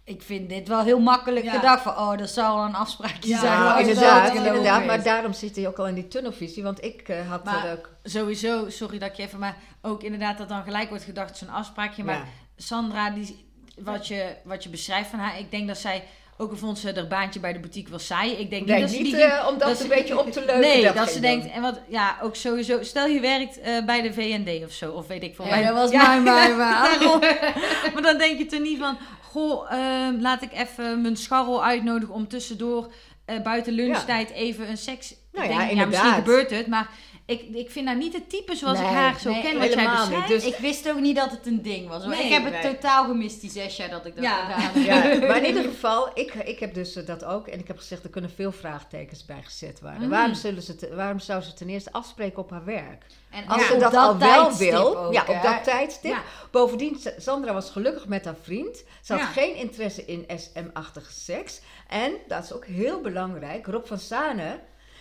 ik 0.09 0.21
vind 0.21 0.49
dit 0.49 0.67
wel 0.67 0.83
heel 0.83 0.99
makkelijk 0.99 1.45
Ja. 1.45 1.51
gedacht 1.51 1.81
van, 1.83 1.91
oh, 1.97 2.17
dat 2.17 2.29
zou 2.29 2.55
wel 2.57 2.65
een 2.65 2.75
afspraakje 2.75 3.29
Ja, 3.29 3.39
zijn. 3.39 3.59
Nou, 3.59 3.77
het 3.77 4.33
inderdaad. 4.35 4.85
Maar 4.85 5.03
daarom 5.03 5.33
zit 5.33 5.55
hij 5.55 5.67
ook 5.67 5.77
al 5.79 5.87
in 5.87 5.93
die 5.93 6.07
tunnelvisie. 6.07 6.63
Want 6.63 6.83
ik 6.83 7.09
eh, 7.09 7.29
had 7.29 7.43
Maar- 7.43 7.65
er 7.65 7.71
ook... 7.77 7.89
Sowieso, 8.03 8.69
sorry 8.69 8.97
dat 8.99 9.09
ik 9.09 9.15
je 9.15 9.23
even, 9.23 9.39
maar 9.39 9.55
ook 9.81 10.03
inderdaad 10.03 10.37
dat 10.37 10.49
dan 10.49 10.63
gelijk 10.63 10.89
wordt 10.89 11.03
gedacht, 11.03 11.37
zo'n 11.37 11.49
afspraakje. 11.49 12.03
Maar 12.03 12.15
Ja. 12.15 12.23
Sandra, 12.57 13.09
die, 13.09 13.45
wat, 13.77 14.07
je, 14.07 14.35
wat 14.43 14.63
je 14.63 14.69
beschrijft 14.69 15.09
van 15.09 15.19
haar, 15.19 15.39
ik 15.39 15.51
denk 15.51 15.67
dat 15.67 15.77
zij, 15.77 16.03
ook 16.37 16.51
al 16.51 16.57
vond 16.57 16.79
ze 16.79 16.91
haar 16.95 17.07
baantje 17.07 17.39
bij 17.39 17.53
de 17.53 17.59
boutique 17.59 17.89
wel 17.89 17.99
saai. 17.99 18.31
Ik 18.31 18.49
denk 18.49 18.65
Nee, 18.65 18.75
niet 18.75 18.81
dat 18.87 18.95
ze 18.97 19.03
die... 19.03 19.15
eh, 19.23 19.47
om 19.47 19.57
dat, 19.57 19.77
ze- 19.77 19.83
een 19.83 19.89
beetje 19.89 20.19
op 20.19 20.31
te 20.31 20.39
leuken. 20.39 20.59
Nee, 20.59 20.91
dat, 20.93 21.09
ze 21.11 21.19
denkt, 21.19 21.51
en 21.51 21.61
wat, 21.61 21.79
ja, 21.87 22.17
ook 22.21 22.35
sowieso, 22.35 22.83
stel 22.83 23.05
je 23.07 23.19
werkt 23.19 23.59
eh, 23.59 23.85
bij 23.85 24.01
de 24.01 24.13
VND 24.13 24.65
of 24.65 24.71
zo, 24.71 24.91
of 24.91 25.07
weet 25.07 25.23
ik 25.23 25.35
veel. 25.35 25.45
Ja, 25.47 25.61
dat 25.61 25.73
was 25.73 25.91
Ja, 25.91 26.15
mijn 26.15 26.23
maar- 26.23 26.57
maar 27.93 28.01
dan 28.01 28.17
denk 28.17 28.37
je 28.37 28.45
toch 28.45 28.59
niet 28.61 28.79
van, 28.79 28.97
goh, 29.29 29.71
ehm, 29.71 30.19
laat 30.19 30.41
ik 30.41 30.53
even 30.53 31.01
mijn 31.01 31.17
scharrel 31.17 31.63
uitnodigen 31.63 32.15
om 32.15 32.27
tussendoor 32.27 32.91
eh, 33.25 33.41
buiten 33.41 33.73
lunchtijd 33.73 34.29
even 34.29 34.69
een 34.69 34.77
seks... 34.77 35.15
Nou 35.31 35.49
ja, 35.49 35.61
inderdaad. 35.61 35.87
misschien 35.87 36.13
gebeurt 36.13 36.49
het, 36.49 36.67
maar 36.67 36.89
ik, 37.29 37.41
ik 37.55 37.69
vind 37.71 37.87
haar 37.87 37.95
niet 37.97 38.13
het 38.13 38.29
type 38.29 38.55
zoals 38.55 38.79
ik 38.79 38.85
haar 38.85 39.19
zo 39.19 39.31
nee, 39.31 39.41
ken, 39.41 39.59
wat 39.59 39.73
jij 39.73 39.89
beschrijft. 39.89 40.27
Dus- 40.27 40.45
Ik 40.45 40.55
wist 40.55 40.89
ook 40.89 40.99
niet 40.99 41.15
dat 41.15 41.31
het 41.31 41.45
een 41.45 41.61
ding 41.61 41.87
was. 41.87 42.03
hoor. 42.03 42.11
Nee, 42.11 42.23
ik 42.25 42.31
heb 42.31 42.43
het 42.43 42.53
nee. 42.63 42.73
totaal 42.73 43.05
gemist 43.05 43.41
die 43.41 43.49
zes 43.51 43.75
jaar 43.77 43.89
dat 43.89 44.05
ik 44.05 44.15
dat 44.15 44.23
Ja. 44.23 44.45
gedaan 44.45 44.59
heb. 44.61 44.83
Ja, 44.85 45.17
maar 45.27 45.37
in 45.37 45.45
ieder 45.45 45.63
geval, 45.63 46.09
ik, 46.13 46.33
ik 46.33 46.59
heb 46.59 46.73
dus 46.73 46.93
dat 46.93 47.25
ook. 47.25 47.47
En 47.47 47.59
ik 47.59 47.67
heb 47.67 47.77
gezegd, 47.77 48.03
er 48.03 48.09
kunnen 48.09 48.31
veel 48.35 48.51
vraagtekens 48.51 49.25
bij 49.25 49.41
gezet 49.43 49.79
worden. 49.81 49.99
Mhm. 50.01 50.09
Waarom, 50.09 50.33
zullen 50.33 50.61
ze 50.61 50.75
te- 50.75 50.95
waarom 50.95 51.19
zou 51.19 51.41
ze 51.41 51.53
ten 51.53 51.69
eerste 51.69 51.91
afspreken 51.91 52.37
op 52.39 52.49
haar 52.49 52.65
werk? 52.65 53.05
En 53.29 53.47
Als 53.47 53.61
ja, 53.61 53.67
ze 53.73 53.77
dat, 53.77 53.93
al 53.95 54.17
wel 54.17 54.55
wil, 54.57 54.97
ook, 54.97 55.13
ja, 55.13 55.21
op 55.21 55.27
hè. 55.41 55.49
dat 55.51 55.63
tijdstip. 55.63 56.11
Ja. 56.11 56.21
Bovendien, 56.51 56.95
Sa- 56.99 57.11
Sandra 57.17 57.53
was 57.53 57.69
gelukkig 57.71 58.07
met 58.07 58.25
haar 58.25 58.35
vriend. 58.41 58.83
Ze 59.01 59.13
had 59.13 59.21
Ja. 59.21 59.27
geen 59.27 59.55
interesse 59.55 60.05
in 60.05 60.25
SM-achtige 60.35 61.11
seks. 61.11 61.61
En, 61.87 62.11
dat 62.27 62.43
is 62.43 62.53
ook 62.53 62.65
heel 62.65 63.01
belangrijk, 63.01 63.65
Rob 63.67 63.85
van 63.85 63.99
Sane 63.99 64.59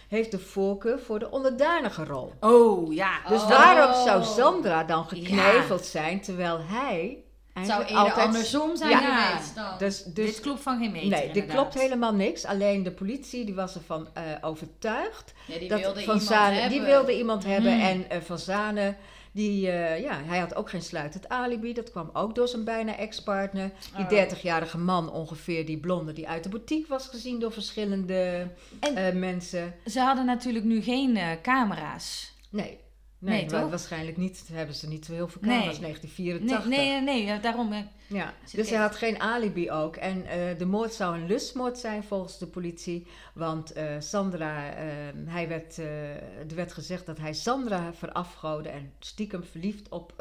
heeft 0.08 0.30
de 0.30 0.38
voorkeur 0.38 0.98
voor 0.98 1.18
de 1.18 1.30
onderdanige 1.30 2.04
rol. 2.04 2.32
Oh, 2.40 2.94
ja. 2.94 3.10
Dus 3.28 3.42
Oh. 3.42 3.48
waarom 3.48 4.04
zou 4.06 4.24
Sandra 4.24 4.84
dan 4.84 5.04
gekneveld 5.08 5.84
zijn, 5.84 6.20
terwijl 6.20 6.58
hij 6.62 7.18
Het 7.52 7.66
zou 7.66 7.80
eerder 7.82 7.96
altijd... 7.96 8.26
andersom 8.26 8.76
zijn 8.76 8.90
Ja. 8.90 8.98
geweest 9.28 9.54
dan. 9.54 9.78
Dus, 9.78 10.02
dus 10.04 10.14
dit 10.34 10.40
klopt 10.40 10.60
van 10.62 10.78
geen 10.78 10.92
meter, 10.92 11.08
Nee, 11.08 11.26
dit 11.26 11.28
inderdaad. 11.36 11.54
klopt 11.56 11.74
helemaal 11.74 12.12
niks. 12.14 12.44
Alleen 12.44 12.82
de 12.82 12.90
politie 12.92 13.44
die 13.44 13.54
was 13.54 13.74
ervan 13.74 14.08
eh, 14.14 14.22
overtuigd. 14.40 15.32
ja, 15.46 15.58
die 15.58 15.68
dat 15.68 15.78
wilde 15.80 15.94
Van 15.94 16.02
iemand 16.02 16.22
Zane, 16.22 16.54
hebben. 16.54 16.78
Die 16.78 16.86
wilde 16.86 17.16
iemand 17.18 17.44
hebben. 17.44 17.74
Mm. 17.74 17.80
En 17.80 18.10
eh, 18.10 18.20
Van 18.20 18.38
Zane, 18.38 18.94
die, 19.32 19.70
eh, 19.70 20.00
ja, 20.00 20.20
hij 20.24 20.38
had 20.38 20.54
ook 20.54 20.70
geen 20.70 20.82
sluitend 20.82 21.28
alibi. 21.28 21.72
Dat 21.72 21.90
kwam 21.90 22.10
ook 22.12 22.34
door 22.34 22.48
zijn 22.48 22.64
bijna 22.64 22.96
ex-partner. 22.96 23.70
Die 23.96 24.04
Oh. 24.04 24.10
30-jarige 24.10 24.78
man 24.78 25.10
ongeveer, 25.12 25.66
die 25.66 25.78
blonde, 25.78 26.12
die 26.12 26.28
uit 26.28 26.42
de 26.42 26.48
boutique 26.48 26.88
was 26.88 27.06
gezien 27.06 27.38
door 27.40 27.52
verschillende 27.52 28.48
En- 28.80 28.96
eh, 28.96 29.14
mensen. 29.14 29.74
Ze 29.86 30.00
hadden 30.00 30.24
natuurlijk 30.26 30.64
nu 30.64 30.82
geen 30.82 31.16
eh, 31.16 31.26
camera's. 31.42 32.32
Nee. 32.50 32.78
Nee, 33.20 33.40
Nee, 33.40 33.46
toch? 33.46 33.70
waarschijnlijk 33.70 34.16
niet. 34.16 34.44
Hebben 34.52 34.74
ze 34.74 34.88
niet 34.88 35.04
zo 35.04 35.12
heel 35.12 35.28
veel 35.28 35.40
camera's. 35.40 35.78
Nee, 35.78 35.80
1984. 35.80 36.66
nee, 37.04 37.24
nee, 37.26 37.40
daarom... 37.40 37.72
Ja, 38.06 38.34
dus 38.52 38.70
hij 38.70 38.78
had 38.78 38.96
geen 38.96 39.20
alibi 39.20 39.70
ook. 39.70 39.96
En 39.96 40.26
eh, 40.26 40.58
de 40.58 40.66
moord 40.66 40.92
zou 40.94 41.14
een 41.18 41.26
lustmoord 41.26 41.78
zijn 41.78 42.02
volgens 42.04 42.38
de 42.38 42.46
politie. 42.46 43.06
Want 43.34 43.72
eh, 43.72 43.94
Sandra, 43.98 44.72
eh, 44.74 44.86
hij 45.26 45.48
werd, 45.48 45.78
eh, 45.78 46.10
er 46.50 46.54
werd 46.54 46.72
gezegd 46.72 47.06
dat 47.06 47.18
hij 47.18 47.32
Sandra 47.32 47.92
verafgoden 47.92 48.72
en 48.72 48.92
stiekem 48.98 49.44
verliefd 49.44 49.88
op 49.88 50.12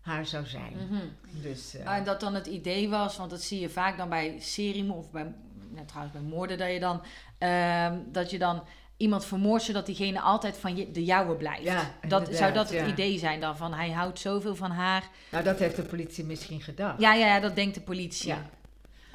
haar 0.00 0.26
zou 0.26 0.46
zijn. 0.46 0.72
mhm. 0.88 1.00
Dus 1.42 1.74
eh, 1.76 1.96
En 1.96 2.04
dat 2.04 2.20
dan 2.20 2.34
het 2.34 2.46
idee 2.46 2.88
was, 2.88 3.16
want 3.16 3.30
dat 3.30 3.42
zie 3.42 3.60
je 3.60 3.68
vaak 3.68 3.96
dan 3.96 4.08
bij 4.08 4.36
serie 4.40 4.92
of 4.92 5.10
bij, 5.10 5.34
nou, 5.70 5.86
trouwens 5.86 6.14
bij 6.18 6.24
moorden, 6.28 6.58
dat 6.58 6.72
je 6.72 6.80
dan, 6.80 7.02
ehm, 7.38 7.98
dat 8.12 8.30
je 8.30 8.38
dan 8.38 8.62
iemand 8.96 9.24
vermoordt 9.24 9.64
zodat 9.64 9.86
diegene 9.86 10.20
altijd 10.20 10.56
van 10.56 10.76
je, 10.76 10.90
de 10.90 11.04
jouwe 11.04 11.34
blijft. 11.34 11.62
Ja, 11.62 11.94
dat, 12.08 12.28
zou 12.30 12.52
dat 12.52 12.70
het 12.70 12.78
ja. 12.78 12.86
idee 12.86 13.18
zijn 13.18 13.40
dan, 13.40 13.56
van 13.56 13.72
hij 13.74 13.90
houdt 13.90 14.18
zoveel 14.18 14.54
van 14.54 14.70
haar. 14.70 15.08
nou, 15.30 15.44
dat 15.44 15.58
heeft 15.58 15.76
de 15.76 15.82
politie 15.82 16.24
misschien 16.24 16.60
gedacht. 16.60 17.00
Ja, 17.00 17.14
ja, 17.14 17.26
ja 17.26 17.40
dat 17.40 17.54
denkt 17.54 17.74
de 17.74 17.80
politie. 17.80 18.28
Ja. 18.28 18.50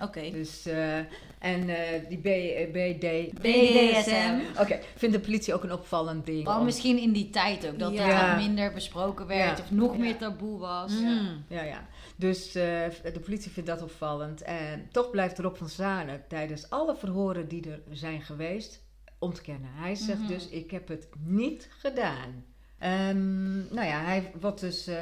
Oké. 0.01 0.31
Dus, 0.31 0.65
eh, 0.65 0.97
en 1.39 1.69
eh, 1.69 2.09
die 2.09 2.17
B, 2.17 2.25
eh, 2.25 2.71
BD... 2.71 3.33
BDSM. 3.41 4.39
Oké, 4.59 4.79
vindt 4.95 5.15
de 5.15 5.21
politie 5.21 5.53
ook 5.53 5.63
een 5.63 5.71
opvallend 5.71 6.25
ding. 6.25 6.47
Om- 6.47 6.65
misschien 6.65 6.97
in 6.97 7.11
die 7.11 7.29
tijd 7.29 7.67
ook, 7.67 7.79
dat 7.79 7.93
Ja. 7.93 8.27
wat 8.27 8.43
minder 8.45 8.73
besproken 8.73 9.27
werd 9.27 9.59
of 9.59 9.71
nog 9.71 9.97
meer 9.97 10.17
taboe 10.17 10.59
was. 10.59 10.91
Mm. 10.91 11.43
Ja, 11.47 11.63
ja. 11.63 11.87
Dus 12.15 12.51
de 12.51 13.19
politie 13.23 13.51
vindt 13.51 13.69
dat 13.69 13.81
opvallend. 13.81 14.41
En 14.41 14.87
toch 14.91 15.09
blijft 15.09 15.39
Rob 15.39 15.55
van 15.55 15.69
Zanen 15.69 16.23
tijdens 16.27 16.69
alle 16.69 16.95
verhoren 16.95 17.47
die 17.47 17.69
er 17.69 17.81
zijn 17.91 18.21
geweest 18.21 18.81
ontkennen. 19.21 19.69
Hij 19.73 19.95
zegt 19.95 20.19
Mhm. 20.19 20.27
dus, 20.27 20.47
ik 20.47 20.71
heb 20.71 20.87
het 20.87 21.07
niet 21.25 21.69
gedaan. 21.79 22.43
Ehm, 22.81 23.73
nou 23.73 23.87
ja, 23.87 24.01
hij 24.01 24.31
wordt 24.39 24.59
dus 24.59 24.87
eh, 24.87 24.95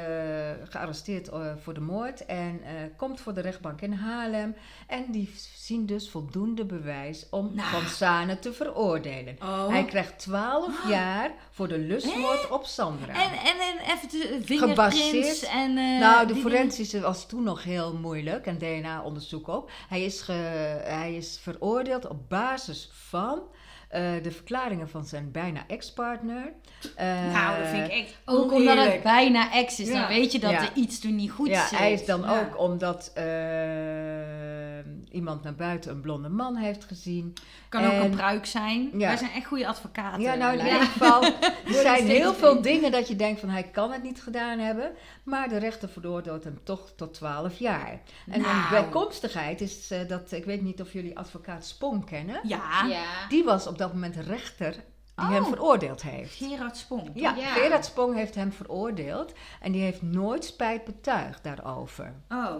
gearresteerd 0.68 1.28
eh, 1.28 1.52
voor 1.62 1.74
de 1.74 1.80
moord 1.80 2.26
en 2.26 2.60
eh, 2.64 2.72
komt 2.96 3.20
voor 3.20 3.34
de 3.34 3.40
rechtbank 3.40 3.80
in 3.80 3.92
Haarlem. 3.92 4.54
En 4.86 5.04
die 5.10 5.34
zien 5.56 5.86
dus 5.86 6.10
voldoende 6.10 6.64
bewijs 6.64 7.26
om 7.30 7.54
Nou. 7.54 7.68
Van 7.68 7.86
Sane 7.86 8.38
te 8.38 8.52
veroordelen. 8.52 9.36
Oh. 9.42 9.68
Hij 9.68 9.84
krijgt 9.84 10.18
12 10.18 10.88
jaar 10.88 11.30
voor 11.50 11.68
de 11.68 11.78
lustmoord 11.78 12.50
op 12.50 12.64
Sandra. 12.64 13.14
En, 13.14 13.30
en, 13.38 13.60
en 13.60 13.94
even 13.96 14.08
de 14.08 14.40
fingerprints 14.44 15.42
en... 15.42 15.74
nou, 15.74 16.26
de 16.26 16.34
forensische 16.36 17.00
was 17.00 17.26
toen 17.26 17.42
nog 17.42 17.64
heel 17.64 17.94
moeilijk 17.94 18.46
en 18.46 18.58
DNA-onderzoek 18.58 19.48
ook. 19.48 19.70
Hij 19.88 20.04
is, 20.04 20.20
ge, 20.20 20.32
hij 20.84 21.14
is 21.14 21.38
veroordeeld 21.42 22.08
op 22.08 22.28
basis 22.28 22.90
van 22.92 23.42
de 24.22 24.30
verklaringen 24.30 24.88
van 24.88 25.04
zijn 25.04 25.30
bijna 25.30 25.60
ex-partner. 25.66 26.52
Eh, 26.96 27.32
Nou, 27.32 27.58
dat 27.58 27.68
vind 27.68 27.86
ik 27.86 27.92
echt 27.92 28.18
Ook 28.24 28.52
omdat 28.52 28.78
het 28.78 29.02
bijna 29.02 29.52
ex 29.52 29.80
is, 29.80 29.88
Ja. 29.88 30.00
dan 30.00 30.08
weet 30.08 30.32
je 30.32 30.38
dat 30.38 30.50
Ja. 30.50 30.60
er 30.60 30.70
iets 30.74 30.98
toen 31.00 31.14
niet 31.16 31.30
goed 31.30 31.48
ja, 31.48 31.66
zit. 31.66 31.78
hij 31.78 31.92
is 31.92 32.04
dan 32.06 32.20
Ja. 32.20 32.40
ook 32.40 32.58
omdat 32.58 33.10
eh, 33.14 33.24
iemand 35.10 35.42
naar 35.42 35.54
buiten 35.54 35.90
een 35.90 36.00
blonde 36.00 36.28
man 36.28 36.56
heeft 36.56 36.84
gezien. 36.84 37.32
Kan 37.68 37.84
ook 37.84 37.92
een 37.92 38.00
En- 38.00 38.10
pruik 38.10 38.46
zijn. 38.46 38.90
Ja. 38.92 39.06
Wij 39.08 39.16
zijn 39.16 39.30
echt 39.30 39.46
goede 39.46 39.66
advocaten. 39.66 40.20
Ja, 40.20 40.34
nou 40.34 40.58
in 40.58 40.64
ieder 40.64 40.80
geval, 40.82 41.22
er 41.74 41.80
zijn 41.82 42.06
heel 42.06 42.34
veel 42.34 42.62
dingen 42.62 42.90
dat 42.90 43.08
je 43.08 43.16
denkt 43.16 43.40
van 43.40 43.48
hij 43.48 43.62
kan 43.62 43.92
het 43.92 44.02
niet 44.02 44.22
gedaan 44.22 44.58
hebben. 44.58 44.90
Maar 45.24 45.48
de 45.48 45.56
rechter 45.58 45.88
veroordeelt 45.88 46.44
hem 46.44 46.58
toch 46.64 46.92
tot 46.96 47.14
12 47.14 47.58
jaar. 47.58 48.00
En 48.30 48.40
Nou. 48.40 48.54
een 48.56 48.68
bijkomstigheid 48.70 49.60
is 49.60 49.90
eh, 49.90 49.98
dat, 50.08 50.32
ik 50.32 50.44
weet 50.44 50.62
niet 50.62 50.80
of 50.80 50.92
jullie 50.92 51.18
advocaat 51.18 51.66
Spong 51.66 52.04
kennen. 52.04 52.40
Ja, 52.42 52.84
Ja. 52.88 53.02
Die 53.28 53.44
was 53.44 53.66
op 53.66 53.78
dat 53.80 53.92
moment 53.92 54.16
rechter 54.16 54.72
die 54.72 55.26
Oh. 55.28 55.30
hem 55.30 55.44
veroordeeld 55.44 56.02
heeft. 56.02 56.34
Gerard 56.34 56.76
Spong. 56.76 57.10
Ja, 57.14 57.34
Ja. 57.36 57.52
Gerard 57.52 57.84
Spong 57.84 58.14
heeft 58.14 58.34
hem 58.34 58.52
veroordeeld 58.52 59.32
en 59.60 59.72
die 59.72 59.82
heeft 59.82 60.02
nooit 60.02 60.44
spijt 60.44 60.84
betuigd 60.84 61.42
daarover. 61.44 62.14
Oh, 62.28 62.54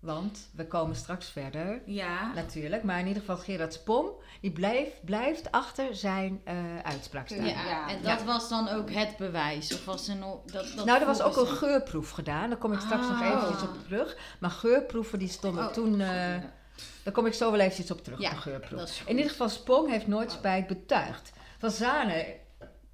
Want 0.00 0.48
we 0.54 0.66
komen 0.66 0.96
straks 0.96 1.28
verder, 1.30 1.82
ja. 1.86 2.32
natuurlijk. 2.34 2.82
Maar 2.82 2.98
in 2.98 3.06
ieder 3.06 3.20
geval 3.20 3.36
Gerard 3.36 3.72
Spong, 3.74 4.08
die 4.40 4.50
blijft, 4.52 5.04
blijft 5.04 5.50
achter 5.50 5.94
zijn 5.94 6.40
eh, 6.44 6.54
uitspraak 6.82 7.26
staan. 7.26 7.46
Ja, 7.46 7.64
Ja. 7.64 7.88
en 7.88 8.02
dat 8.02 8.22
was 8.24 8.48
dan 8.48 8.68
ook 8.68 8.90
het 8.90 9.16
bewijs. 9.16 9.72
Of 9.74 9.84
was 9.84 10.08
er 10.08 10.16
nog. 10.16 10.38
Dat, 10.44 10.72
dat 10.76 10.84
nou, 10.84 11.00
er 11.00 11.06
was 11.06 11.22
ook 11.22 11.36
een 11.36 11.46
geurproef 11.46 12.10
gedaan. 12.10 12.48
Daar 12.48 12.58
kom 12.58 12.72
ik 12.72 12.80
straks 12.80 13.08
nog 13.08 13.20
Ah. 13.22 13.26
eventjes 13.28 13.62
op 13.62 13.82
terug. 13.84 14.16
Maar 14.40 14.50
geurproeven 14.50 15.18
die 15.18 15.28
stonden 15.28 15.66
Oh, 15.66 15.72
toen... 15.72 16.00
eh, 16.00 16.34
daar 17.02 17.12
kom 17.12 17.26
ik 17.26 17.34
zo 17.34 17.50
wel 17.50 17.60
eventjes 17.60 17.90
op 17.90 18.04
terug, 18.04 18.20
Ja, 18.20 18.28
op 18.28 18.34
de 18.34 18.40
geurproef. 18.40 19.02
In 19.06 19.16
ieder 19.16 19.30
geval, 19.30 19.48
Spong 19.48 19.90
heeft 19.90 20.06
nooit 20.06 20.32
spijt 20.32 20.66
betuigd. 20.66 21.32
Van 21.58 21.70
Zane 21.70 22.36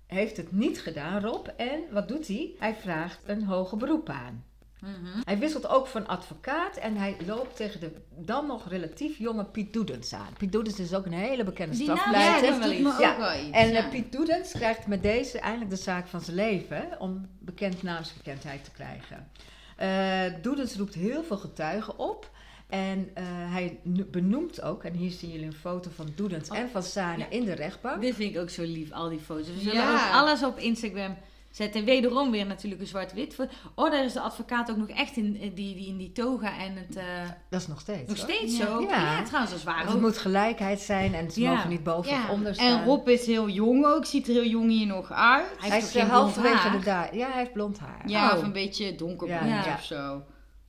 heeft 0.06 0.36
het 0.36 0.52
niet 0.52 0.80
gedaan, 0.80 1.20
Rob. 1.20 1.46
En 1.56 1.80
wat 1.90 2.08
doet 2.08 2.26
hij? 2.26 2.54
Hij 2.58 2.74
vraagt 2.74 3.18
een 3.26 3.44
hoger 3.44 3.78
beroep 3.78 4.08
aan. 4.08 4.44
Mhm. 4.80 5.20
Hij 5.24 5.38
wisselt 5.38 5.68
ook 5.68 5.86
van 5.86 6.06
advocaat 6.06 6.76
en 6.76 6.96
hij 6.96 7.16
loopt 7.26 7.56
tegen 7.56 7.80
de 7.80 7.92
dan 8.16 8.46
nog 8.46 8.68
relatief 8.68 9.18
jonge 9.18 9.44
Piet 9.44 9.72
Doedens 9.72 10.14
aan. 10.14 10.32
Piet 10.38 10.52
Doedens 10.52 10.78
is 10.78 10.94
ook 10.94 11.06
een 11.06 11.12
hele 11.12 11.44
bekende 11.44 11.76
Die 11.76 11.86
naam 11.86 12.12
Ja, 12.12 12.40
dat 12.40 12.62
doet 12.62 12.80
me 12.80 12.92
ook 12.92 13.16
wel 13.18 13.34
iets. 13.46 13.50
En 13.56 13.70
ja. 13.72 13.84
eh, 13.84 13.88
Piet 13.90 14.12
Doedens 14.12 14.52
krijgt 14.52 14.86
met 14.86 15.02
deze 15.02 15.38
eindelijk 15.38 15.70
de 15.70 15.76
zaak 15.76 16.06
van 16.06 16.20
zijn 16.20 16.36
leven 16.36 16.96
om 16.98 17.28
bekend 17.38 17.82
naamsbekendheid 17.82 18.64
te 18.64 18.70
krijgen. 18.70 19.30
Eh 19.76 20.42
Doedens 20.42 20.76
roept 20.76 20.94
heel 20.94 21.22
veel 21.24 21.36
getuigen 21.38 21.98
op. 21.98 22.30
En 22.72 23.10
eh, 23.14 23.24
hij 23.26 23.78
no- 23.82 24.04
benoemt 24.10 24.62
ook, 24.62 24.84
en 24.84 24.92
hier 24.92 25.10
zien 25.10 25.30
jullie 25.30 25.46
een 25.46 25.52
foto 25.52 25.90
van 25.94 26.08
Doedens 26.14 26.50
Oh, 26.50 26.58
en 26.58 26.70
van 26.70 26.82
Sane 26.82 27.18
ja. 27.18 27.26
in 27.30 27.44
de 27.44 27.52
rechtbank. 27.52 28.00
Dit 28.00 28.14
vind 28.14 28.34
ik 28.34 28.40
ook 28.40 28.50
zo 28.50 28.62
lief, 28.62 28.92
al 28.92 29.08
die 29.08 29.18
foto's. 29.18 29.46
We 29.46 29.60
zullen 29.60 29.74
Ja. 29.82 29.92
ook 29.94 30.12
alles 30.12 30.42
op 30.44 30.58
Instagram 30.58 31.16
zetten. 31.50 31.84
Wederom 31.84 32.30
weer 32.30 32.46
natuurlijk 32.46 32.80
een 32.80 32.86
zwart-wit. 32.86 33.36
Oh, 33.74 33.90
daar 33.90 34.04
is 34.04 34.12
de 34.12 34.20
advocaat 34.20 34.70
ook 34.70 34.76
nog 34.76 34.88
echt 34.88 35.16
in 35.16 35.36
eh, 35.40 35.50
die, 35.54 35.74
die, 35.74 35.86
in 35.86 35.96
die 35.96 36.12
toga 36.12 36.58
en 36.58 36.76
het... 36.76 36.96
eh, 36.96 37.04
Dat 37.50 37.60
is 37.60 37.66
nog 37.66 37.80
steeds. 37.80 38.08
nog 38.08 38.16
hoor. 38.20 38.30
steeds 38.30 38.56
Ja. 38.58 38.66
zo. 38.66 38.80
Ja. 38.80 38.88
Ja, 38.88 39.22
trouwens, 39.22 39.50
dat 39.50 39.58
is 39.60 39.64
waar 39.64 39.86
het 39.86 40.00
moet 40.00 40.18
gelijkheid 40.18 40.80
zijn 40.80 41.14
en 41.14 41.30
ze 41.30 41.40
Ja. 41.40 41.50
mogen 41.54 41.68
niet 41.70 41.82
boven 41.82 42.12
Ja. 42.12 42.22
of 42.22 42.30
onder 42.30 42.54
staan. 42.54 42.78
En 42.80 42.84
Rob 42.84 43.08
is 43.08 43.26
heel 43.26 43.48
jong 43.48 43.84
ook, 43.86 44.04
ziet 44.04 44.26
er 44.28 44.32
heel 44.34 44.46
jong 44.46 44.70
hier 44.70 44.86
nog 44.86 45.12
uit. 45.12 45.46
Hij 45.58 45.68
hij 45.70 45.80
heeft 45.80 45.98
halverwege 46.00 46.56
haar. 46.56 46.78
de 46.78 46.84
daar. 46.84 47.16
Ja, 47.16 47.26
hij 47.30 47.38
heeft 47.38 47.52
blond 47.52 47.78
haar. 47.78 48.02
Ja, 48.06 48.30
Oh. 48.30 48.36
of 48.36 48.42
een 48.42 48.52
beetje 48.52 48.94
donkerblond 48.94 49.64
Ja. 49.64 49.74
of 49.74 49.82
zo. 49.84 50.22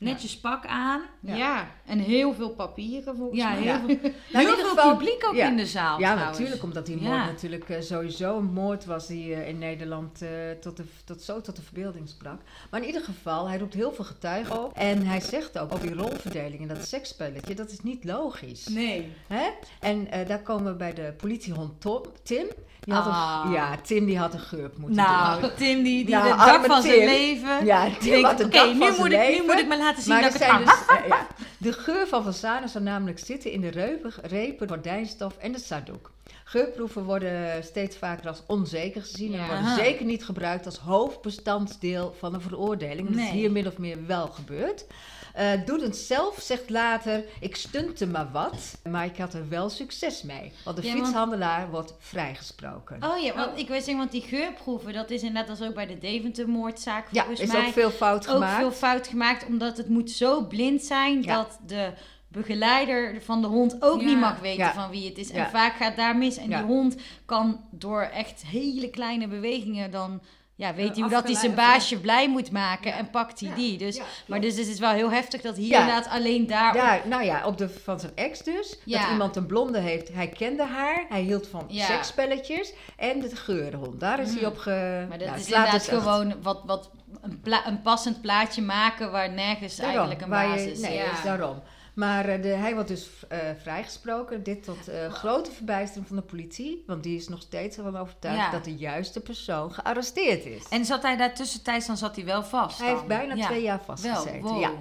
Netjes 0.03 0.39
pak 0.39 0.65
aan. 0.65 1.01
Ja. 1.19 1.35
Ja. 1.35 1.71
en 1.85 1.99
heel 1.99 2.33
veel 2.33 2.49
papieren 2.49 3.15
volgens 3.15 3.39
Ja, 3.39 3.49
mij. 3.49 3.57
heel 3.61 3.65
Ja. 3.65 3.79
veel, 3.85 3.97
Nou, 4.33 4.45
heel 4.45 4.55
veel 4.55 4.65
geval- 4.69 4.91
publiek 4.97 5.25
ook 5.27 5.35
ja. 5.35 5.47
in 5.47 5.57
de 5.57 5.65
zaal 5.65 5.99
Ja, 5.99 6.05
trouwens. 6.11 6.37
natuurlijk, 6.37 6.63
omdat 6.63 6.85
die 6.85 6.95
moord 6.95 7.15
Ja. 7.15 7.25
natuurlijk 7.25 7.69
eh, 7.69 7.81
sowieso 7.81 8.37
een 8.37 8.53
moord 8.53 8.85
was 8.85 9.07
die 9.07 9.33
eh, 9.33 9.47
in 9.47 9.57
Nederland 9.57 10.21
eh, 10.21 10.29
tot, 10.61 10.77
de, 10.77 10.83
tot 11.05 11.21
zo 11.21 11.41
tot 11.41 11.55
de 11.55 11.61
verbeelding 11.61 12.09
sprak. 12.09 12.41
Maar 12.71 12.79
in 12.81 12.85
ieder 12.87 13.01
geval, 13.03 13.47
hij 13.47 13.57
roept 13.57 13.73
heel 13.73 13.91
veel 13.93 14.05
getuigen 14.05 14.63
op. 14.63 14.73
En 14.77 15.05
hij 15.05 15.19
zegt 15.21 15.59
ook, 15.59 15.73
ook 15.73 15.81
die 15.81 15.93
rolverdeling 15.95 16.61
in 16.61 16.67
dat 16.67 16.85
seksspelletje, 16.87 17.55
dat 17.55 17.71
is 17.71 17.79
niet 17.81 18.03
logisch. 18.03 18.67
Nee. 18.67 19.11
Hè? 19.27 19.49
En 19.79 20.11
eh, 20.11 20.27
daar 20.27 20.41
komen 20.41 20.71
we 20.71 20.77
bij 20.77 20.93
de 20.93 21.13
politiehond 21.17 21.81
Tom, 21.81 22.01
Tim. 22.23 22.45
Had 22.89 23.05
Ah. 23.05 23.41
een, 23.45 23.51
ja, 23.51 23.75
Tim 23.83 24.05
die 24.05 24.17
had 24.17 24.33
een 24.33 24.39
geurp 24.39 24.77
moeten 24.77 24.95
doen. 25.03 25.13
Nou, 25.13 25.51
Tim 25.57 25.83
die, 25.83 26.05
die 26.05 26.15
Nou, 26.15 26.23
de 26.29 26.35
dag 26.35 26.65
van 26.65 26.81
zijn 26.81 27.05
leven. 27.05 27.65
Ja, 27.65 27.87
Tim 27.99 28.11
denkt, 28.11 28.27
had 28.27 28.37
de 28.37 28.47
dag 28.47 28.65
nu, 28.73 28.77
van 28.77 28.87
moet 28.87 29.11
zijn 29.11 29.31
ik, 29.33 29.39
nu 29.39 29.45
moet 29.45 29.59
ik 29.59 29.67
maar 29.67 29.77
laten 29.77 30.03
zien 30.03 30.13
Maar 30.13 30.21
dat 30.21 30.33
ik 30.33 30.41
het 30.41 30.49
kan. 30.49 30.59
dus, 30.65 31.07
ja, 31.07 31.27
de 31.57 31.73
geur 31.73 32.07
van 32.07 32.23
Van 32.23 32.33
zou 32.69 32.83
namelijk 32.83 33.19
zitten 33.19 33.51
in 33.51 33.61
de 33.61 33.69
reupen, 33.69 34.13
repen, 34.21 34.67
gordijnstof 34.67 35.37
en 35.37 35.51
de 35.51 35.59
zadoek. 35.59 36.11
Geurproeven 36.43 37.03
worden 37.03 37.63
steeds 37.63 37.97
vaker 37.97 38.27
als 38.27 38.43
onzeker 38.47 39.01
gezien 39.01 39.33
en 39.33 39.39
worden 39.39 39.57
Aha. 39.65 39.75
zeker 39.75 40.05
niet 40.05 40.25
gebruikt 40.25 40.65
als 40.65 40.77
hoofdbestanddeel 40.77 42.15
van 42.19 42.33
een 42.33 42.41
veroordeling. 42.41 43.09
Dat 43.09 43.17
is 43.19 43.29
hier 43.29 43.51
min 43.51 43.67
of 43.67 43.77
meer 43.77 43.97
wel 44.07 44.27
gebeurd. 44.27 44.85
Eh 45.33 45.51
Doedens 45.65 46.07
zelf 46.07 46.39
zegt 46.41 46.69
later, 46.69 47.23
ik 47.39 47.55
stunte 47.55 48.07
maar 48.07 48.31
wat, 48.31 48.77
maar 48.89 49.05
ik 49.05 49.17
had 49.17 49.33
er 49.33 49.49
wel 49.49 49.69
succes 49.69 50.21
mee. 50.23 50.51
Want 50.63 50.77
de 50.77 50.83
Ja, 50.83 50.93
want- 50.93 51.03
fietshandelaar 51.05 51.69
wordt 51.69 51.93
vrijgesproken. 51.99 53.03
Oh 53.03 53.17
ja, 53.23 53.33
want 53.35 53.57
ik 53.59 53.67
weet 53.67 53.77
zeggen, 53.83 53.97
want 53.97 54.11
die 54.11 54.21
geurproeven, 54.21 54.93
dat 54.93 55.09
is 55.09 55.21
net 55.21 55.49
als 55.49 55.61
ook 55.61 55.73
bij 55.73 55.85
de 55.87 55.97
Deventer-moordzaak 55.97 57.07
ja, 57.11 57.19
volgens 57.25 57.41
is 57.41 57.51
mij 57.51 57.65
ook 57.67 57.73
veel 57.73 57.91
fout 57.91 58.27
ook 58.27 58.33
gemaakt. 58.33 58.57
veel 58.57 58.71
fout 58.71 59.07
gemaakt, 59.07 59.45
omdat 59.45 59.77
het 59.77 59.89
moet 59.89 60.11
zo 60.11 60.41
blind 60.47 60.81
zijn 60.83 61.21
Ja. 61.21 61.35
dat 61.35 61.59
de 61.67 61.91
begeleider 62.27 63.21
van 63.21 63.41
de 63.41 63.47
hond 63.47 63.75
ook 63.81 63.99
Ja. 64.01 64.05
niet 64.07 64.19
mag 64.19 64.39
weten 64.39 64.63
Ja. 64.65 64.73
van 64.73 64.89
wie 64.89 65.07
het 65.09 65.17
is. 65.17 65.29
Ja. 65.29 65.45
En 65.45 65.49
vaak 65.51 65.75
gaat 65.75 65.95
daar 65.95 66.15
mis. 66.17 66.37
En 66.37 66.49
Ja. 66.49 66.57
die 66.57 66.65
hond 66.67 66.95
kan 67.25 67.59
door 67.71 68.01
echt 68.01 68.43
hele 68.45 68.89
kleine 68.89 69.27
bewegingen 69.27 69.91
dan... 69.91 70.21
Ja, 70.55 70.73
weet 70.73 70.87
Eh, 70.87 70.93
hij 70.93 71.01
hoe 71.01 71.11
dat 71.11 71.23
hij 71.23 71.35
zijn 71.35 71.55
baasje 71.55 71.99
blij 71.99 72.29
moet 72.29 72.51
maken 72.51 72.91
Ja. 72.91 72.97
en 72.97 73.09
pakt 73.09 73.39
hij 73.39 73.49
Ja. 73.49 73.55
die. 73.55 73.77
Dus, 73.77 73.95
Ja, 73.95 74.03
maar 74.27 74.41
dus 74.41 74.57
het 74.57 74.67
is 74.67 74.79
wel 74.79 74.91
heel 74.91 75.11
heftig 75.11 75.41
dat 75.41 75.55
hier 75.55 75.79
inderdaad 75.79 76.07
alleen 76.09 76.47
daar... 76.47 76.75
Ja, 76.75 76.99
nou 77.05 77.23
ja, 77.23 77.45
op 77.45 77.57
de, 77.57 77.69
van 77.69 77.99
zijn 77.99 78.11
ex 78.15 78.39
dus. 78.43 78.79
Dat 78.85 79.01
iemand 79.11 79.35
een 79.35 79.45
blonde 79.45 79.79
heeft. 79.79 80.13
Hij 80.13 80.27
kende 80.27 80.63
haar. 80.65 81.05
Hij 81.09 81.21
hield 81.21 81.47
van 81.47 81.65
seksspelletjes. 81.69 82.73
En 82.97 83.19
de 83.19 83.35
geurhond. 83.35 83.99
Daar 83.99 84.19
is 84.19 84.31
hij 84.31 84.41
Mm. 84.41 84.47
op 84.47 84.57
ge... 84.57 85.05
Maar 85.09 85.17
dat 85.17 85.27
nou, 85.27 85.39
is 85.39 85.45
inderdaad 85.45 85.83
gewoon 85.87 86.41
wat, 86.41 86.61
wat 86.65 86.89
een, 87.21 87.41
een 87.65 87.81
passend 87.81 88.21
plaatje 88.21 88.61
maken 88.61 89.11
waar 89.11 89.31
nergens 89.31 89.75
Daarom, 89.75 89.97
eigenlijk 89.97 90.21
een 90.21 90.29
basis 90.29 90.71
is. 90.71 90.79
Nee, 90.79 90.97
is 90.97 91.23
daarom. 91.23 91.61
Maar 91.93 92.25
eh, 92.25 92.41
de, 92.41 92.47
hij 92.47 92.73
wordt 92.73 92.89
dus 92.89 93.09
eh, 93.29 93.37
vrijgesproken. 93.61 94.43
Dit 94.43 94.63
tot 94.63 94.87
eh, 94.87 95.11
grote 95.13 95.51
verbijstering 95.51 96.07
van 96.07 96.15
de 96.15 96.21
politie. 96.21 96.83
Want 96.87 97.03
die 97.03 97.15
is 97.17 97.27
nog 97.27 97.41
steeds 97.41 97.77
ervan 97.77 97.97
overtuigd 97.97 98.37
Ja. 98.37 98.51
dat 98.51 98.63
de 98.63 98.75
juiste 98.75 99.19
persoon 99.19 99.73
gearresteerd 99.73 100.45
is. 100.45 100.67
En 100.69 100.85
zat 100.85 101.01
hij 101.01 101.17
daar 101.17 101.33
tussentijds, 101.33 101.87
dan 101.87 101.97
zat 101.97 102.15
hij 102.15 102.25
wel 102.25 102.43
vast. 102.43 102.77
hij 102.77 102.87
dan? 102.87 102.95
heeft 102.95 103.07
bijna 103.07 103.33
Ja. 103.35 103.45
twee 103.45 103.61
jaar 103.61 103.81
vastgezeten. 103.83 104.41
wow. 104.41 104.61
Ja. 104.61 104.71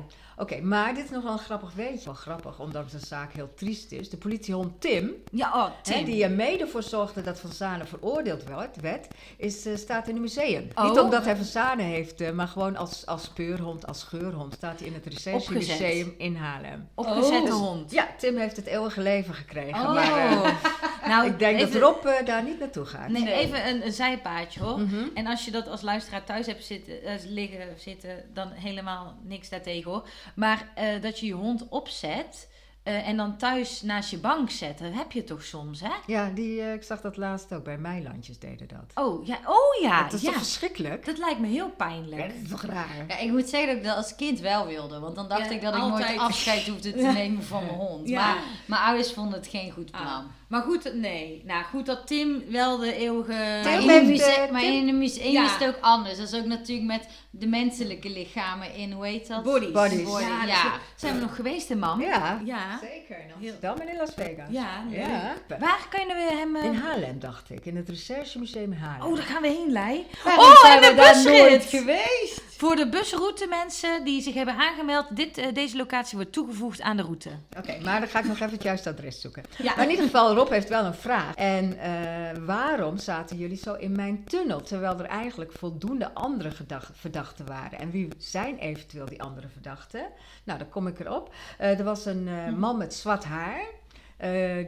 Oké, 0.42 0.60
maar 0.60 0.94
dit 0.94 1.04
is 1.04 1.10
nog 1.10 1.22
wel 1.22 1.32
een 1.32 1.38
grappig 1.38 1.72
weetje. 1.74 2.04
Wel 2.04 2.14
grappig, 2.14 2.58
omdat 2.60 2.90
de 2.90 2.98
zaak 2.98 3.32
heel 3.32 3.48
triest 3.54 3.92
is. 3.92 4.10
De 4.10 4.16
politiehond 4.16 4.80
Tim, 4.80 5.10
Ja, 5.30 5.50
oh, 5.54 5.94
Hè, 5.94 6.04
die 6.04 6.24
er 6.24 6.30
mede 6.30 6.66
voor 6.66 6.82
zorgde 6.82 7.22
dat 7.22 7.40
Van 7.40 7.50
Zanen 7.52 7.86
veroordeeld 7.86 8.44
werd, 8.44 8.80
werd 8.80 9.06
is, 9.36 9.66
eh, 9.66 9.76
staat 9.76 10.08
in 10.08 10.14
een 10.14 10.20
museum. 10.20 10.68
Oh. 10.74 10.88
Niet 10.88 10.98
omdat 10.98 11.24
hij 11.24 11.36
Van 11.36 11.44
Zanen 11.44 11.84
heeft, 11.84 12.20
eh, 12.20 12.30
maar 12.30 12.48
gewoon 12.48 12.76
als, 12.76 13.06
als 13.06 13.22
speurhond, 13.24 13.86
als 13.86 14.02
geurhond, 14.02 14.54
staat 14.54 14.78
hij 14.78 14.88
in 14.88 14.94
het. 14.94 15.06
Recensie-museum 15.06 16.14
in 16.18 16.36
Haarlem. 16.36 16.88
Opgezette 16.94 17.52
Oh. 17.52 17.58
hond. 17.60 17.90
Ja, 17.92 18.08
Tim 18.18 18.36
heeft 18.36 18.56
het 18.56 18.66
eeuwige 18.66 19.00
leven 19.00 19.34
gekregen, 19.34 19.80
Oh. 19.80 19.94
maar 19.94 20.16
eh, 20.18 20.54
nou, 21.06 21.26
ik 21.26 21.38
denk 21.38 21.58
even, 21.58 21.80
dat 21.80 21.82
Rob 21.82 22.06
eh, 22.06 22.26
daar 22.26 22.42
niet 22.42 22.58
naartoe 22.58 22.84
gaat. 22.84 23.08
Nee, 23.08 23.32
even 23.32 23.68
een, 23.68 23.86
een 23.86 23.92
zijpaadje 23.92 24.60
hoor. 24.60 24.80
Mhm. 24.80 25.04
En 25.14 25.26
als 25.26 25.44
je 25.44 25.50
dat 25.50 25.68
als 25.68 25.82
luisteraar 25.82 26.24
thuis 26.24 26.46
hebt 26.46 26.64
zitten, 26.64 27.02
eh, 27.04 27.14
liggen, 27.26 27.68
zitten, 27.76 28.24
dan 28.32 28.50
helemaal 28.50 29.16
niks 29.22 29.48
daartegen 29.48 29.90
hoor. 29.90 30.08
Maar 30.34 30.68
eh, 30.74 30.86
dat 31.00 31.18
je 31.18 31.26
je 31.26 31.32
hond 31.32 31.68
opzet, 31.68 32.48
eh, 32.82 33.08
en 33.08 33.16
dan 33.16 33.36
thuis 33.36 33.82
naast 33.82 34.10
je 34.10 34.18
bank 34.18 34.50
zetten. 34.50 34.92
Heb 34.92 35.12
je 35.12 35.24
toch 35.24 35.42
soms, 35.42 35.80
hè? 35.80 35.92
Ja, 36.06 36.30
die, 36.30 36.72
ik 36.72 36.82
zag 36.82 37.00
dat 37.00 37.16
laatst 37.16 37.52
ook. 37.52 37.64
Bij 37.64 37.78
Meilandjes 37.78 38.38
deden 38.38 38.68
dat. 38.68 39.04
Oh 39.04 39.26
ja, 39.26 39.38
oh 39.46 39.82
ja. 39.82 40.02
dat 40.02 40.12
is 40.12 40.20
ja. 40.20 40.26
toch 40.26 40.36
verschrikkelijk? 40.38 41.04
Dat 41.04 41.18
lijkt 41.18 41.40
me 41.40 41.46
heel 41.46 41.66
Ja, 41.66 41.72
pijnlijk. 41.76 42.22
dat 42.22 42.42
is 42.42 42.48
toch 42.48 42.62
raar? 42.62 43.04
Ja, 43.08 43.18
ik 43.18 43.30
moet 43.30 43.48
zeggen 43.48 43.68
dat 43.68 43.76
ik 43.76 43.84
dat 43.84 43.96
als 43.96 44.16
kind 44.16 44.40
wel 44.40 44.66
wilde. 44.66 44.98
Want 44.98 45.14
dan 45.14 45.28
dacht 45.28 45.48
Ja, 45.48 45.50
ik 45.50 45.62
dat 45.62 45.74
ik 45.74 45.80
nooit 45.80 46.18
afscheid 46.18 46.66
hoefde 46.66 46.92
te 46.92 46.98
Ja. 46.98 47.12
nemen 47.22 47.42
van 47.42 47.64
mijn 47.64 47.78
hond. 47.78 48.08
Ja. 48.08 48.26
Maar 48.26 48.42
mijn 48.66 48.82
ouders 48.82 49.12
vonden 49.12 49.38
het 49.38 49.48
geen 49.48 49.70
goed 49.70 49.90
plan. 49.90 50.06
Ah, 50.06 50.24
maar 50.52 50.62
goed, 50.62 50.94
nee. 50.94 51.42
Nou, 51.46 51.64
goed 51.64 51.86
dat 51.86 52.06
Tim 52.06 52.42
wel 52.50 52.78
de 52.78 52.94
eeuwige... 52.96 53.32
Maar, 53.64 53.78
Tim 53.80 53.90
in, 53.90 54.06
museum, 54.06 54.52
maar 54.52 54.60
Tim- 54.60 54.72
in 54.72 54.88
een 54.88 54.98
museum 54.98 55.32
Ja. 55.32 55.44
is 55.44 55.50
het 55.52 55.68
ook 55.68 55.78
anders. 55.80 56.18
Dat 56.18 56.32
is 56.32 56.38
ook 56.38 56.44
natuurlijk 56.46 56.86
met 56.86 57.06
de 57.30 57.46
menselijke 57.46 58.10
lichamen 58.10 58.74
in, 58.74 58.92
hoe 58.92 59.06
heet 59.06 59.28
dat? 59.28 59.42
Bodies. 59.42 59.70
Bodies. 59.70 60.18
Ja, 60.20 60.42
dus 60.44 60.70
zijn 60.96 61.14
we 61.14 61.20
nog 61.20 61.34
geweest 61.34 61.70
in 61.70 61.78
Mam? 61.78 62.00
Ja, 62.00 62.40
Ja. 62.44 62.78
zeker. 62.82 63.16
In 63.18 63.32
Amsterdam 63.34 63.76
en 63.78 63.88
in 63.88 63.96
Las 63.96 64.10
Vegas. 64.16 64.46
Ja, 64.50 64.84
ja. 64.90 65.34
Waar 65.58 65.86
kunnen 65.90 66.16
we 66.16 66.34
hem... 66.34 66.56
In 66.56 66.74
Haarlem, 66.74 67.18
dacht 67.18 67.50
ik. 67.50 67.66
In 67.66 67.76
het 67.76 67.88
Recherchemuseum 67.88 68.72
Haarlem. 68.72 69.06
Oh, 69.08 69.16
daar 69.16 69.24
gaan 69.26 69.42
we 69.42 69.48
heen, 69.48 69.72
Lei. 69.72 70.06
Waarom 70.24 70.44
Oh, 70.44 70.60
zijn 70.60 70.82
en 70.82 70.88
we 70.88 70.88
de 70.88 70.94
daar 70.94 71.24
nooit 71.24 71.64
geweest? 71.64 72.42
Voor 72.62 72.76
de 72.76 72.88
busroute 72.88 73.46
mensen 73.46 74.04
die 74.04 74.22
zich 74.22 74.34
hebben 74.34 74.54
aangemeld, 74.54 75.16
dit, 75.16 75.38
eh, 75.38 75.54
deze 75.54 75.76
locatie 75.76 76.16
wordt 76.16 76.32
toegevoegd 76.32 76.80
aan 76.80 76.96
de 76.96 77.02
route. 77.02 77.30
Oké, 77.58 77.78
maar 77.84 78.00
dan 78.00 78.08
ga 78.08 78.18
ik 78.18 78.24
nog 78.24 78.34
even 78.34 78.50
het 78.50 78.62
juiste 78.62 78.88
adres 78.88 79.20
zoeken. 79.20 79.42
Ja. 79.58 79.74
Maar 79.74 79.84
in 79.84 79.90
ieder 79.90 80.04
geval, 80.04 80.34
Rob 80.34 80.48
heeft 80.48 80.68
wel 80.68 80.84
een 80.84 80.94
vraag. 80.94 81.34
En 81.34 81.78
eh, 81.78 82.44
waarom 82.44 82.98
zaten 82.98 83.36
jullie 83.36 83.56
zo 83.56 83.74
in 83.74 83.96
mijn 83.96 84.24
tunnel, 84.24 84.60
terwijl 84.60 84.98
er 84.98 85.04
eigenlijk 85.04 85.52
voldoende 85.52 86.14
andere 86.14 86.50
verdachten 86.92 87.46
waren? 87.46 87.78
En 87.78 87.90
wie 87.90 88.08
zijn 88.18 88.58
eventueel 88.58 89.06
die 89.06 89.22
andere 89.22 89.48
verdachten? 89.48 90.06
Nou, 90.44 90.58
dan 90.58 90.68
kom 90.68 90.86
ik 90.86 91.00
erop. 91.00 91.34
Eh, 91.58 91.78
er 91.78 91.84
was 91.84 92.06
een 92.06 92.58
man 92.58 92.76
met 92.78 92.94
zwart 92.94 93.24
haar. 93.24 93.64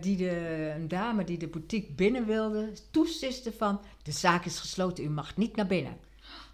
die 0.01 0.17
de, 0.17 0.73
een 0.77 0.89
dame 0.89 1.25
die 1.25 1.39
de 1.39 1.49
boutique 1.49 1.93
binnen 1.93 2.27
wilde, 2.27 2.73
toesiste 2.91 3.53
van... 3.53 3.81
de 4.03 4.13
zaak 4.13 4.45
is 4.45 4.59
gesloten, 4.59 5.05
u 5.05 5.09
mag 5.09 5.37
niet 5.37 5.57
naar 5.57 5.67
binnen. 5.67 6.04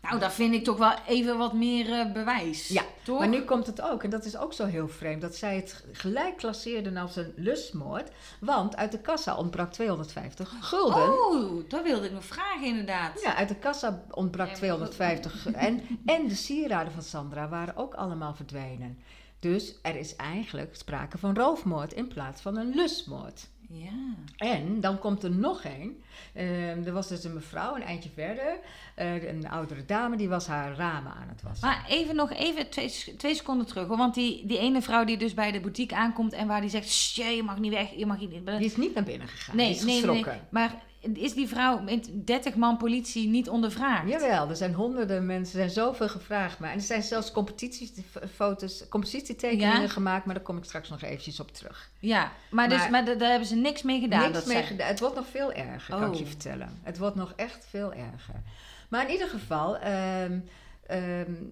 Nou, 0.02 0.18
daar 0.18 0.32
vind 0.32 0.54
ik 0.54 0.64
toch 0.64 0.78
wel 0.78 0.94
even 1.08 1.38
wat 1.38 1.52
meer 1.52 1.92
eh, 1.92 2.12
bewijs. 2.12 2.68
Ja, 2.68 2.82
toch? 3.02 3.18
Maar 3.18 3.28
nu 3.28 3.42
komt 3.42 3.66
het 3.66 3.80
ook, 3.80 4.02
en 4.02 4.10
dat 4.10 4.24
is 4.24 4.36
ook 4.36 4.52
zo 4.52 4.64
heel 4.64 4.88
vreemd, 4.88 5.20
dat 5.20 5.36
zij 5.36 5.56
het 5.56 5.84
gelijk 5.92 6.36
klasseerden 6.36 6.96
als 6.96 7.16
een 7.16 7.32
lustmoord. 7.36 8.10
Want 8.40 8.76
uit 8.76 8.92
de 8.92 9.00
kassa 9.00 9.36
ontbrak 9.36 9.72
250 9.72 10.54
gulden. 10.60 11.12
Oh, 11.12 11.68
dat 11.68 11.82
wilde 11.82 12.06
ik 12.06 12.12
nog 12.12 12.24
vragen 12.24 12.66
inderdaad. 12.66 13.20
Ja, 13.22 13.34
uit 13.36 13.48
de 13.48 13.56
kassa 13.56 14.02
ontbrak 14.10 14.46
Ja, 14.46 14.52
maar 14.52 14.58
250 14.60 15.42
gu- 15.42 15.50
en, 15.50 15.82
en 16.06 16.28
de 16.28 16.34
sieraden 16.34 16.92
van 16.92 17.02
Sandra 17.02 17.48
waren 17.48 17.76
ook 17.76 17.94
allemaal 17.94 18.34
verdwenen. 18.34 18.98
Dus 19.38 19.74
er 19.82 19.96
is 19.96 20.16
eigenlijk 20.16 20.76
sprake 20.76 21.18
van 21.18 21.34
roofmoord 21.34 21.92
in 21.92 22.08
plaats 22.08 22.40
van 22.42 22.56
een 22.56 22.74
lustmoord. 22.74 23.48
Ja. 23.72 24.14
En 24.36 24.80
dan 24.80 24.98
komt 24.98 25.22
er 25.22 25.30
nog 25.30 25.62
één. 25.62 26.02
Ehm, 26.34 26.82
er 26.84 26.92
was 26.92 27.08
dus 27.08 27.24
een 27.24 27.34
mevrouw, 27.34 27.74
een 27.74 27.82
eindje 27.82 28.10
verder, 28.14 28.58
eh, 28.94 29.28
een 29.28 29.48
oudere 29.48 29.84
dame, 29.84 30.16
die 30.16 30.28
was 30.28 30.46
haar 30.46 30.74
ramen 30.76 31.12
aan 31.12 31.28
het 31.28 31.42
wassen. 31.42 31.68
Maar 31.68 31.84
even 31.88 32.16
nog 32.16 32.32
even 32.32 32.70
twee, 32.70 32.90
twee 33.16 33.34
seconden 33.34 33.66
terug. 33.66 33.86
Hoor. 33.86 33.96
Want 33.96 34.14
die, 34.14 34.46
die 34.46 34.58
ene 34.58 34.82
vrouw 34.82 35.04
die 35.04 35.16
dus 35.16 35.34
bij 35.34 35.52
de 35.52 35.60
boutique 35.60 35.96
aankomt 35.96 36.32
en 36.32 36.46
waar 36.46 36.60
die 36.60 36.70
zegt... 36.70 36.88
"Sst, 36.88 37.16
je 37.16 37.42
mag 37.42 37.58
niet 37.58 37.72
weg, 37.72 37.90
je 37.96 38.06
mag 38.06 38.18
niet... 38.18 38.30
Die 38.30 38.64
is 38.64 38.76
niet 38.76 38.94
naar 38.94 39.04
binnen 39.04 39.28
gegaan, 39.28 39.56
Nee, 39.56 39.66
die 39.66 39.76
is 39.76 39.82
nee, 39.82 40.04
nee. 40.04 40.24
Maar 40.50 40.82
is 41.00 41.34
die 41.34 41.48
vrouw 41.48 41.80
met 41.80 42.10
30 42.26 42.54
man 42.54 42.76
politie 42.76 43.28
niet 43.28 43.48
ondervraagd? 43.48 44.08
Jawel, 44.08 44.48
er 44.48 44.56
zijn 44.56 44.74
honderden 44.74 45.26
mensen, 45.26 45.60
er 45.60 45.70
zijn 45.70 45.86
zoveel 45.86 46.08
gevraagd. 46.08 46.58
Maar. 46.58 46.70
En 46.70 46.76
er 46.76 46.82
zijn 46.82 47.02
zelfs 47.02 47.30
competitiefoto's, 47.32 48.88
compositietekeningen 48.88 49.80
Ja? 49.80 49.88
gemaakt, 49.88 50.24
maar 50.24 50.34
daar 50.34 50.44
kom 50.44 50.56
ik 50.56 50.64
straks 50.64 50.88
nog 50.88 51.02
eventjes 51.02 51.40
op 51.40 51.52
terug. 51.52 51.90
Ja, 51.98 52.32
maar, 52.50 52.68
dus, 52.68 52.78
Maar- 52.78 52.90
maar 52.90 53.04
da- 53.04 53.14
daar 53.14 53.30
hebben 53.30 53.48
ze 53.48 53.54
niks 53.56 53.82
mee 53.82 54.00
gedaan. 54.00 54.20
Niks 54.20 54.32
dat 54.32 54.46
mee 54.46 54.62
gedaan. 54.62 54.86
Het 54.88 55.00
wordt 55.00 55.14
nog 55.16 55.26
veel 55.26 55.52
erger, 55.52 55.94
kan 55.98 56.08
ik 56.10 56.14
je 56.14 56.22
Oh. 56.22 56.28
vertellen. 56.28 56.78
Het 56.82 56.98
wordt 56.98 57.16
nog 57.16 57.32
echt 57.36 57.66
veel 57.70 57.92
erger. 57.92 58.42
Maar 58.88 59.04
in 59.06 59.12
ieder 59.12 59.28
geval, 59.28 59.76
ehm, 59.78 60.38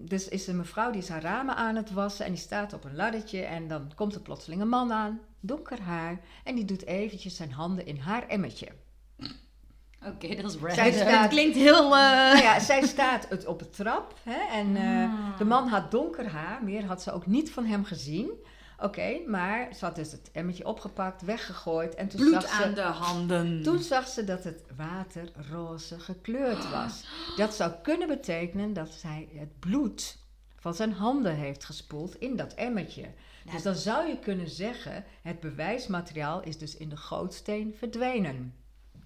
dus 0.05 0.27
is 0.27 0.47
een 0.47 0.57
mevrouw 0.57 0.91
die 0.91 1.01
is 1.01 1.09
haar 1.09 1.21
ramen 1.21 1.55
aan 1.55 1.75
het 1.75 1.91
wassen 1.91 2.25
en 2.25 2.31
die 2.31 2.41
staat 2.41 2.73
op 2.73 2.83
een 2.83 2.95
laddertje 2.95 3.41
en 3.41 3.67
dan 3.67 3.91
komt 3.95 4.15
er 4.15 4.21
plotseling 4.21 4.61
een 4.61 4.69
man 4.69 4.91
aan, 4.91 5.19
donker 5.39 5.81
haar, 5.81 6.19
en 6.43 6.55
die 6.55 6.65
doet 6.65 6.85
eventjes 6.85 7.35
zijn 7.35 7.51
handen 7.51 7.85
in 7.85 7.97
haar 7.97 8.27
emmertje. 8.27 8.67
Oké, 10.05 10.35
dat 10.35 10.45
is 10.51 10.57
Zij 10.59 10.75
random. 10.75 10.93
staat- 10.93 11.21
Het 11.21 11.29
klinkt 11.29 11.55
heel... 11.57 11.83
eh, 11.83 11.91
Nou 11.91 12.37
ja, 12.41 12.59
zij 12.59 12.87
staat 12.87 13.29
het 13.29 13.45
op 13.45 13.59
de 13.59 13.69
trap 13.69 14.13
hè, 14.23 14.57
en 14.57 14.75
eh, 14.75 15.03
Ah. 15.03 15.37
de 15.37 15.45
man 15.45 15.67
had 15.67 15.91
donker 15.91 16.27
haar, 16.27 16.63
meer 16.63 16.85
had 16.85 17.01
ze 17.01 17.11
ook 17.11 17.25
niet 17.25 17.51
van 17.51 17.65
hem 17.65 17.83
gezien. 17.83 18.31
Oké, 18.81 19.19
maar 19.27 19.67
ze 19.77 19.85
had 19.85 19.95
dus 19.95 20.11
het 20.11 20.29
emmertje 20.31 20.65
opgepakt, 20.67 21.21
weggegooid 21.21 21.95
en 21.95 22.07
toen 22.07 22.19
bloed 22.19 22.33
zag 22.41 22.55
ze... 22.55 22.63
aan 22.63 22.73
de 22.73 22.81
handen. 22.81 23.63
Toen 23.63 23.79
zag 23.79 24.07
ze 24.07 24.23
dat 24.23 24.43
het 24.43 24.63
water 24.75 25.31
roze 25.51 25.99
gekleurd 25.99 26.69
was. 26.71 27.05
Dat 27.35 27.53
zou 27.55 27.71
kunnen 27.83 28.07
betekenen 28.07 28.73
dat 28.73 28.89
zij 28.93 29.29
het 29.35 29.59
bloed 29.59 30.17
van 30.55 30.73
zijn 30.73 30.93
handen 30.93 31.35
heeft 31.35 31.65
gespoeld 31.65 32.15
in 32.15 32.35
dat 32.35 32.53
emmertje. 32.53 33.05
Dus 33.51 33.63
dan 33.63 33.75
zou 33.75 34.07
je 34.07 34.19
kunnen 34.19 34.49
zeggen, 34.49 35.03
het 35.21 35.39
bewijsmateriaal 35.39 36.41
is 36.43 36.57
dus 36.57 36.77
in 36.77 36.89
de 36.89 36.97
gootsteen 36.97 37.75
verdwenen. 37.77 38.53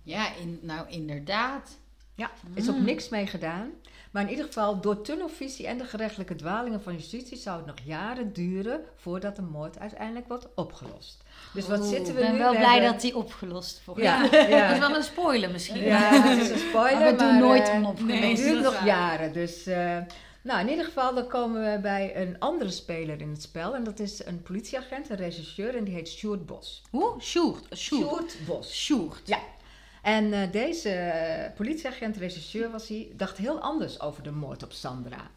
Ja, 0.03 0.35
in, 0.41 0.59
nou 0.61 0.89
inderdaad. 0.89 1.77
Ja, 2.15 2.31
is 2.53 2.69
ook 2.69 2.79
niks 2.79 3.09
mee 3.09 3.27
gedaan. 3.27 3.69
Maar 4.11 4.23
in 4.23 4.29
ieder 4.29 4.45
geval, 4.45 4.79
door 4.81 5.01
tunnelvisie 5.01 5.67
en 5.67 5.77
de 5.77 5.83
gerechtelijke 5.85 6.35
dwalingen 6.35 6.81
van 6.83 6.93
justitie 6.93 7.37
zou 7.37 7.57
het 7.57 7.65
nog 7.65 7.75
jaren 7.83 8.33
duren 8.33 8.81
voordat 8.95 9.35
de 9.35 9.41
moord 9.41 9.79
uiteindelijk 9.79 10.27
wordt 10.27 10.47
opgelost. 10.55 11.23
Dus 11.53 11.67
wat 11.67 11.85
zitten 11.85 12.13
we 12.15 12.19
Ik 12.19 12.25
ben 12.25 12.31
nu? 12.33 12.39
wel 12.39 12.51
We 12.51 12.57
blij 12.57 12.71
hebben- 12.73 12.91
dat 12.91 13.01
die 13.01 13.15
opgelost 13.15 13.81
wordt. 13.85 14.01
Ja, 14.01 14.21
Dat 14.27 14.33
is 14.33 14.47
ja. 14.47 14.79
wel 14.79 14.95
een 14.95 15.03
spoiler 15.03 15.51
misschien. 15.51 15.81
Ja, 15.83 15.99
het 16.21 16.41
is 16.41 16.49
een 16.49 16.67
spoiler, 16.69 16.99
Maar 16.99 17.11
we 17.11 17.17
doen 17.17 17.37
nooit 17.37 17.99
nee, 18.05 18.21
Het 18.29 18.37
duurt 18.37 18.63
nog 18.63 18.73
waar. 18.73 18.85
jaren. 18.85 19.33
Dus, 19.33 19.65
eh, 19.65 19.97
nou, 20.41 20.59
in 20.59 20.69
ieder 20.69 20.85
geval, 20.85 21.13
dan 21.13 21.27
komen 21.27 21.71
we 21.73 21.79
bij 21.79 22.21
een 22.21 22.39
andere 22.39 22.71
speler 22.71 23.21
in 23.21 23.29
het 23.29 23.41
spel. 23.41 23.75
En 23.75 23.83
dat 23.83 23.99
is 23.99 24.25
een 24.25 24.41
politieagent, 24.41 25.09
een 25.09 25.15
regisseur, 25.17 25.75
en 25.75 25.83
die 25.83 25.93
heet 25.93 26.09
Sjoerd 26.09 26.45
Bos. 26.45 26.81
Hoe? 26.89 27.21
Sjoerd. 27.21 27.63
Sjoerd. 27.77 28.07
Sjoerd 28.09 28.37
Bos. 28.45 28.73
Sjoerd. 28.83 29.21
Ja. 29.25 29.39
En 30.03 30.33
eh, 30.33 30.51
deze 30.51 31.51
politieagent, 31.55 32.17
regisseur 32.17 32.71
was 32.71 32.87
hij, 32.87 33.11
dacht 33.15 33.37
heel 33.37 33.59
anders 33.59 33.99
over 33.99 34.23
de 34.23 34.31
moord 34.31 34.63
op 34.63 34.71
Sandra. 34.71 35.31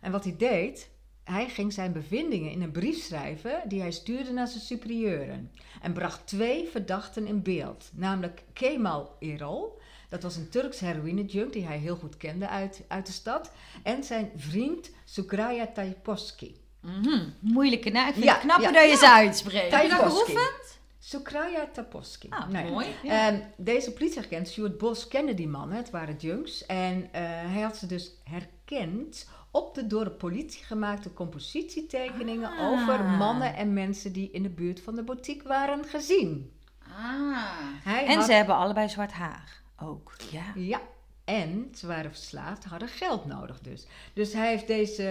En 0.00 0.12
wat 0.12 0.24
hij 0.24 0.36
deed, 0.38 0.90
hij 1.24 1.48
ging 1.48 1.72
zijn 1.72 1.92
bevindingen 1.92 2.50
in 2.50 2.62
een 2.62 2.70
brief 2.70 3.04
schrijven 3.04 3.62
die 3.64 3.80
hij 3.80 3.90
stuurde 3.90 4.32
naar 4.32 4.48
zijn 4.48 4.62
superieuren. 4.62 5.50
En 5.82 5.92
bracht 5.92 6.26
twee 6.26 6.68
verdachten 6.68 7.26
in 7.26 7.42
beeld, 7.42 7.90
namelijk 7.92 8.42
Kemal 8.52 9.16
Erol, 9.18 9.80
dat 10.08 10.22
was 10.22 10.36
een 10.36 10.48
Turks 10.48 10.80
heroïne-junk 10.80 11.52
die 11.52 11.66
hij 11.66 11.78
heel 11.78 11.96
goed 11.96 12.16
kende 12.16 12.48
uit, 12.48 12.84
uit 12.88 13.06
de 13.06 13.12
stad, 13.12 13.52
en 13.82 14.04
zijn 14.04 14.30
vriend 14.36 14.90
Sukraya 15.04 15.66
Taiposki. 15.66 16.60
Mhm. 16.80 17.28
Moeilijke 17.40 17.90
naam. 17.90 18.08
Ik 18.08 18.12
vind 18.12 18.24
Ja, 18.24 18.32
het 18.32 18.42
knapper 18.42 18.66
ja, 18.66 18.72
dat 18.72 18.82
je 18.82 18.88
ja. 18.88 18.96
ze 18.96 19.10
uitspreekt. 19.10 19.72
Heb 19.72 19.82
je 19.82 19.88
dat 19.88 20.12
geoefend? 20.12 20.80
Sukraya 21.04 21.66
Taposki. 21.72 22.26
Ah, 22.30 22.48
Nee. 22.48 22.70
mooi. 22.70 22.86
Ehm, 23.04 23.40
deze 23.56 23.92
politieagent, 23.92 24.48
Stuart 24.48 24.78
Bos, 24.78 25.08
kende 25.08 25.34
die 25.34 25.48
mannen. 25.48 25.76
Het 25.76 25.90
waren 25.90 26.16
junks. 26.16 26.66
En 26.66 27.08
eh, 27.12 27.20
hij 27.24 27.60
had 27.60 27.76
ze 27.76 27.86
dus 27.86 28.10
herkend 28.24 29.28
op 29.50 29.74
de 29.74 29.86
door 29.86 30.04
de 30.04 30.10
politie 30.10 30.64
gemaakte 30.64 31.12
compositietekeningen 31.12 32.50
Ah. 32.50 32.70
over 32.70 33.04
mannen 33.04 33.54
en 33.56 33.72
mensen 33.72 34.12
die 34.12 34.30
in 34.30 34.42
de 34.42 34.48
buurt 34.50 34.80
van 34.80 34.94
de 34.94 35.02
boutique 35.02 35.48
waren 35.48 35.84
gezien. 35.84 36.52
Ah. 36.88 37.46
Hij 37.84 38.06
En 38.06 38.16
had- 38.16 38.24
ze 38.24 38.32
hebben 38.32 38.54
allebei 38.56 38.88
zwart 38.88 39.12
haar. 39.12 39.60
Ook, 39.82 40.16
ja. 40.30 40.42
Ja, 40.54 40.80
en 41.24 41.68
ze 41.74 41.86
waren 41.86 42.10
verslaafd, 42.10 42.64
hadden 42.64 42.88
geld 42.88 43.26
nodig 43.26 43.60
dus. 43.60 43.86
Dus 44.12 44.32
hij 44.32 44.48
heeft 44.48 44.66
deze 44.66 45.08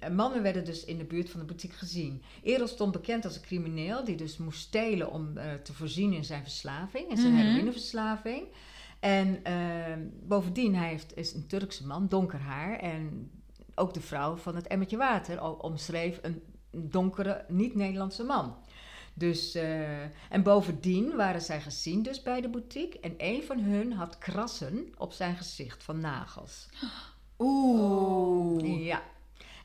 eh, 0.00 0.10
mannen 0.10 0.42
werden 0.42 0.64
dus 0.64 0.84
in 0.84 0.98
de 0.98 1.04
buurt 1.04 1.30
van 1.30 1.40
de 1.40 1.46
boutique 1.46 1.76
gezien. 1.76 2.22
Erel 2.42 2.66
stond 2.66 2.92
bekend 2.92 3.24
als 3.24 3.34
een 3.36 3.42
crimineel 3.42 4.04
die 4.04 4.16
dus 4.16 4.36
moest 4.36 4.60
stelen 4.60 5.10
om 5.10 5.36
eh, 5.36 5.52
te 5.54 5.72
voorzien 5.72 6.12
in 6.12 6.24
zijn 6.24 6.42
verslaving, 6.42 7.08
in 7.10 7.16
zijn 7.16 7.32
Mhm. 7.32 7.42
heroïneverslaving. 7.42 8.46
En 9.00 9.44
eh, 9.44 9.54
bovendien, 10.22 10.74
hij 10.74 10.88
heeft, 10.88 11.16
is 11.16 11.34
een 11.34 11.46
Turkse 11.46 11.86
man, 11.86 12.08
donker 12.08 12.38
haar. 12.40 12.78
En 12.78 13.30
ook 13.74 13.94
de 13.94 14.00
vrouw 14.00 14.36
van 14.36 14.54
het 14.56 14.66
emmertje 14.66 14.96
water 14.96 15.42
omschreef 15.62 16.18
een 16.22 16.42
donkere, 16.70 17.44
niet-Nederlandse 17.48 18.24
man. 18.24 18.56
Dus, 19.14 19.54
eh, 19.54 20.02
en 20.30 20.42
bovendien 20.42 21.16
waren 21.16 21.40
zij 21.40 21.60
gezien 21.60 22.02
dus 22.02 22.22
bij 22.22 22.40
de 22.40 22.48
boutique. 22.48 23.00
En 23.00 23.14
een 23.16 23.42
van 23.42 23.58
hun 23.58 23.92
had 23.92 24.18
krassen 24.18 24.94
op 24.98 25.12
zijn 25.12 25.36
gezicht 25.36 25.82
van 25.82 26.00
nagels. 26.00 26.68
Oeh. 27.38 28.84
Ja. 28.84 29.02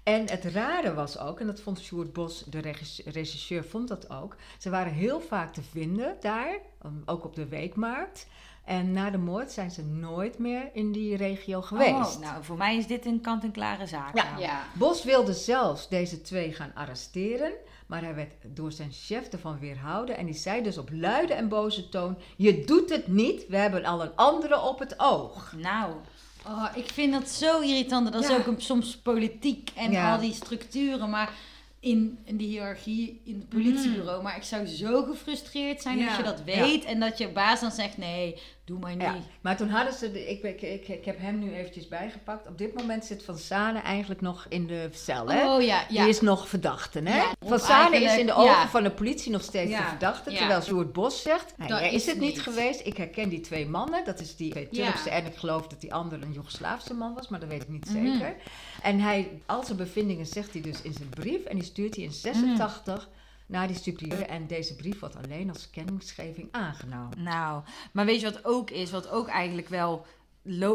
En 0.04 0.30
het 0.30 0.44
rare 0.46 0.94
was 0.94 1.18
ook, 1.20 1.40
en 1.40 1.48
dat 1.48 1.60
vond 1.60 1.80
Sjoerd 1.80 2.14
Bos, 2.14 2.44
de 2.44 2.60
regis- 2.60 3.02
regisseur, 3.06 3.64
vond 3.66 3.88
dat 3.88 4.10
ook. 4.10 4.36
Ze 4.58 4.70
waren 4.70 4.94
heel 4.94 5.22
vaak 5.22 5.54
te 5.54 5.62
vinden 5.62 6.18
daar, 6.20 6.60
um, 6.86 7.02
ook 7.06 7.26
op 7.26 7.36
de 7.36 7.48
weekmarkt. 7.48 8.28
En 8.66 8.92
na 8.92 9.10
de 9.10 9.18
moord 9.18 9.52
zijn 9.52 9.72
ze 9.72 9.84
nooit 9.84 10.38
meer 10.38 10.70
in 10.74 10.92
die 10.92 11.16
regio 11.16 11.62
geweest. 11.62 12.16
Oh, 12.16 12.20
nou, 12.20 12.44
voor 12.44 12.58
mij 12.58 12.78
is 12.78 12.88
dit 12.88 13.06
een 13.06 13.22
kant-en-klare 13.22 13.88
zaak. 13.88 14.16
Ja. 14.16 14.38
Ja. 14.38 14.64
Bos 14.74 15.04
wilde 15.04 15.34
zelfs 15.34 15.90
deze 15.90 16.22
twee 16.22 16.54
gaan 16.54 16.72
arresteren, 16.76 17.52
maar 17.88 18.02
hij 18.02 18.16
werd 18.16 18.32
door 18.48 18.72
zijn 18.72 18.92
chef 18.92 19.28
ervan 19.28 19.60
weerhouden. 19.60 20.18
En 20.18 20.26
die 20.26 20.36
zei 20.36 20.64
dus 20.64 20.78
op 20.78 20.90
luide 20.92 21.34
en 21.34 21.48
boze 21.48 21.90
toon: 21.90 22.18
Je 22.36 22.64
doet 22.66 22.90
het 22.90 23.08
niet, 23.08 23.48
we 23.48 23.58
hebben 23.58 23.86
al 23.86 24.02
een 24.02 24.16
andere 24.16 24.62
op 24.62 24.80
het 24.80 24.94
oog. 25.00 25.54
Nou, 25.58 25.94
Oh, 26.48 26.66
ik 26.76 26.90
vind 26.90 27.14
dat 27.14 27.30
zo 27.30 27.60
irritant. 27.60 28.12
Dat 28.14 28.24
is 28.24 28.30
Ja. 28.30 28.36
ook 28.38 28.46
een, 28.48 28.62
soms 28.62 28.98
politiek 28.98 29.70
en 29.76 29.92
Ja. 29.92 30.14
al 30.14 30.20
die 30.20 30.34
structuren. 30.34 31.10
Maar 31.10 31.34
in, 31.80 32.18
in 32.24 32.38
de 32.38 32.44
hiërarchie, 32.44 33.22
in 33.24 33.36
het 33.36 33.50
politiebureau. 33.50 34.24
Maar 34.24 34.36
ik 34.38 34.44
zou 34.44 34.66
zo 34.66 35.04
gefrustreerd 35.04 35.82
zijn 35.82 35.98
Ja. 35.98 36.08
als 36.08 36.18
je 36.18 36.24
dat 36.24 36.44
weet. 36.44 36.84
En 36.86 37.00
dat 37.00 37.18
je 37.18 37.30
baas 37.30 37.60
dan 37.60 37.72
zegt, 37.72 37.98
nee, 37.98 38.38
doe 38.68 38.80
maar 38.80 38.92
niet. 38.96 39.02
Ja, 39.02 39.16
maar 39.42 39.58
toen 39.58 39.70
hadden 39.70 39.94
ze, 39.94 40.12
de, 40.12 40.30
ik, 40.30 40.44
ik, 40.44 40.62
ik, 40.62 40.88
ik 40.88 41.06
heb 41.06 41.20
hem 41.20 41.40
nu 41.40 41.54
eventjes 41.54 41.88
bijgepakt. 41.88 42.48
Op 42.48 42.58
dit 42.58 42.74
moment 42.74 43.06
zit 43.06 43.24
Van 43.24 43.38
Sane 43.38 43.80
eigenlijk 43.80 44.22
nog 44.22 44.46
in 44.50 44.68
de 44.68 44.90
cel. 44.92 45.28
Hè? 45.32 45.54
Oh 45.56 45.62
ja, 45.62 45.84
ja. 45.90 46.02
Die 46.02 46.10
is 46.10 46.22
nog 46.22 46.48
verdachte. 46.50 47.00
Hè? 47.04 47.18
Ja, 47.18 47.32
van 47.40 47.54
of 47.54 47.62
Sane 47.62 47.98
is 48.02 48.18
in 48.18 48.26
de 48.26 48.34
ogen 48.34 48.46
ja. 48.52 48.68
van 48.68 48.84
de 48.84 48.92
politie 48.92 49.32
nog 49.32 49.42
steeds 49.44 49.72
Ja. 49.72 49.78
de 49.82 49.88
verdachte. 49.90 50.32
Ja. 50.32 50.38
Terwijl 50.38 50.62
Sjoerd 50.62 50.94
Bos 50.94 51.22
zegt, 51.22 51.54
Dat 51.58 51.70
hij 51.70 51.88
is 51.88 51.94
is 51.94 52.06
het 52.06 52.20
niet 52.20 52.30
niet. 52.34 52.42
geweest. 52.42 52.86
Ik 52.86 52.98
herken 52.98 53.30
die 53.30 53.40
twee 53.42 53.68
mannen. 53.68 54.06
Dat 54.06 54.20
is 54.20 54.36
die 54.36 54.52
twee. 54.52 54.70
Turkse 54.70 55.10
en 55.10 55.26
ik 55.26 55.36
geloof 55.36 55.68
dat 55.68 55.82
die 55.82 55.94
andere 55.94 56.26
een 56.26 56.32
Joegoslaafse 56.34 56.94
man 56.94 57.14
was. 57.14 57.28
Maar 57.28 57.40
dat 57.40 57.50
weet 57.50 57.62
ik 57.62 57.70
niet 57.70 57.86
Mhm. 57.94 58.12
zeker. 58.12 58.36
En 58.82 59.00
hij, 59.00 59.42
al 59.46 59.64
zijn 59.64 59.78
bevindingen 59.78 60.26
zegt 60.26 60.54
hij 60.54 60.62
dus 60.62 60.82
in 60.82 60.94
zijn 60.94 61.10
brief. 61.10 61.44
En 61.44 61.56
die 61.56 61.66
stuurt 61.66 61.96
hij 61.96 62.04
in 62.04 62.12
86 62.12 63.10
naar 63.48 63.68
die 63.68 63.78
superieur. 63.78 64.22
En 64.22 64.48
deze 64.48 64.76
brief 64.76 65.00
wordt 65.00 65.16
alleen 65.16 65.50
als 65.50 65.70
kennisgeving 65.70 66.48
aangenomen. 66.52 67.24
nou. 67.24 67.64
Maar 67.92 68.06
weet 68.06 68.20
je 68.20 68.32
wat 68.32 68.46
ook 68.46 68.70
is? 68.70 68.92
Wat 68.92 69.10
ook 69.10 69.28
eigenlijk 69.28 69.70
wel... 69.70 70.06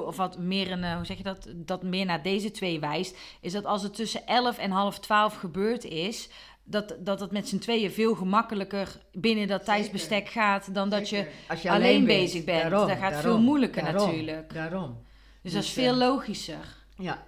Of 0.06 0.16
wat 0.16 0.38
meer 0.38 0.70
een, 0.70 0.84
eh, 0.84 0.96
hoe 0.96 1.04
zeg 1.04 1.16
je 1.16 1.22
dat? 1.22 1.48
Dat 1.54 1.82
meer 1.82 2.04
naar 2.04 2.22
deze 2.22 2.50
twee 2.50 2.80
wijst. 2.80 3.16
Is 3.40 3.52
dat 3.52 3.64
als 3.64 3.82
het 3.82 3.94
tussen 3.94 4.26
11 4.26 4.58
en 4.58 4.70
half 4.70 4.98
12 5.00 5.34
gebeurd 5.36 5.84
is. 5.84 6.28
Dat, 6.64 6.96
dat 7.00 7.20
het 7.20 7.30
met 7.30 7.48
z'n 7.48 7.58
tweeën 7.58 7.90
veel 7.90 8.14
gemakkelijker 8.14 9.00
binnen 9.12 9.46
dat 9.46 9.64
tijdsbestek 9.64 10.28
gaat. 10.28 10.74
Dan 10.74 10.88
dat 10.88 11.08
je. 11.08 11.30
Als 11.48 11.62
je 11.62 11.70
alleen 11.70 12.04
bezig 12.04 12.44
bent. 12.44 12.62
Daarom, 12.62 12.88
Dat 12.88 12.98
gaat 12.98 13.12
daarom, 13.12 13.20
veel 13.20 13.40
moeilijker 13.40 13.82
daarom, 13.82 14.06
natuurlijk. 14.06 14.54
Daarom. 14.54 15.02
Dus 15.42 15.52
dat 15.52 15.62
is 15.62 15.74
Dus, 15.74 15.84
veel 15.84 15.92
eh, 15.92 15.98
logischer. 15.98 16.76
Ja. 16.96 17.22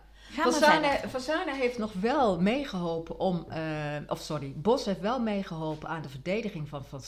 Zane 1.21 1.55
heeft 1.55 1.79
nog 1.79 1.93
wel 1.93 2.41
meegeholpen 2.41 3.19
om, 3.19 3.45
eh, 3.49 3.61
of 4.07 4.21
sorry, 4.21 4.53
Bos 4.57 4.85
heeft 4.85 5.01
wel 5.01 5.21
meegeholpen 5.21 5.89
aan 5.89 6.03
de 6.03 6.09
verdediging 6.09 6.69
van 6.69 6.85
Van. 6.85 7.03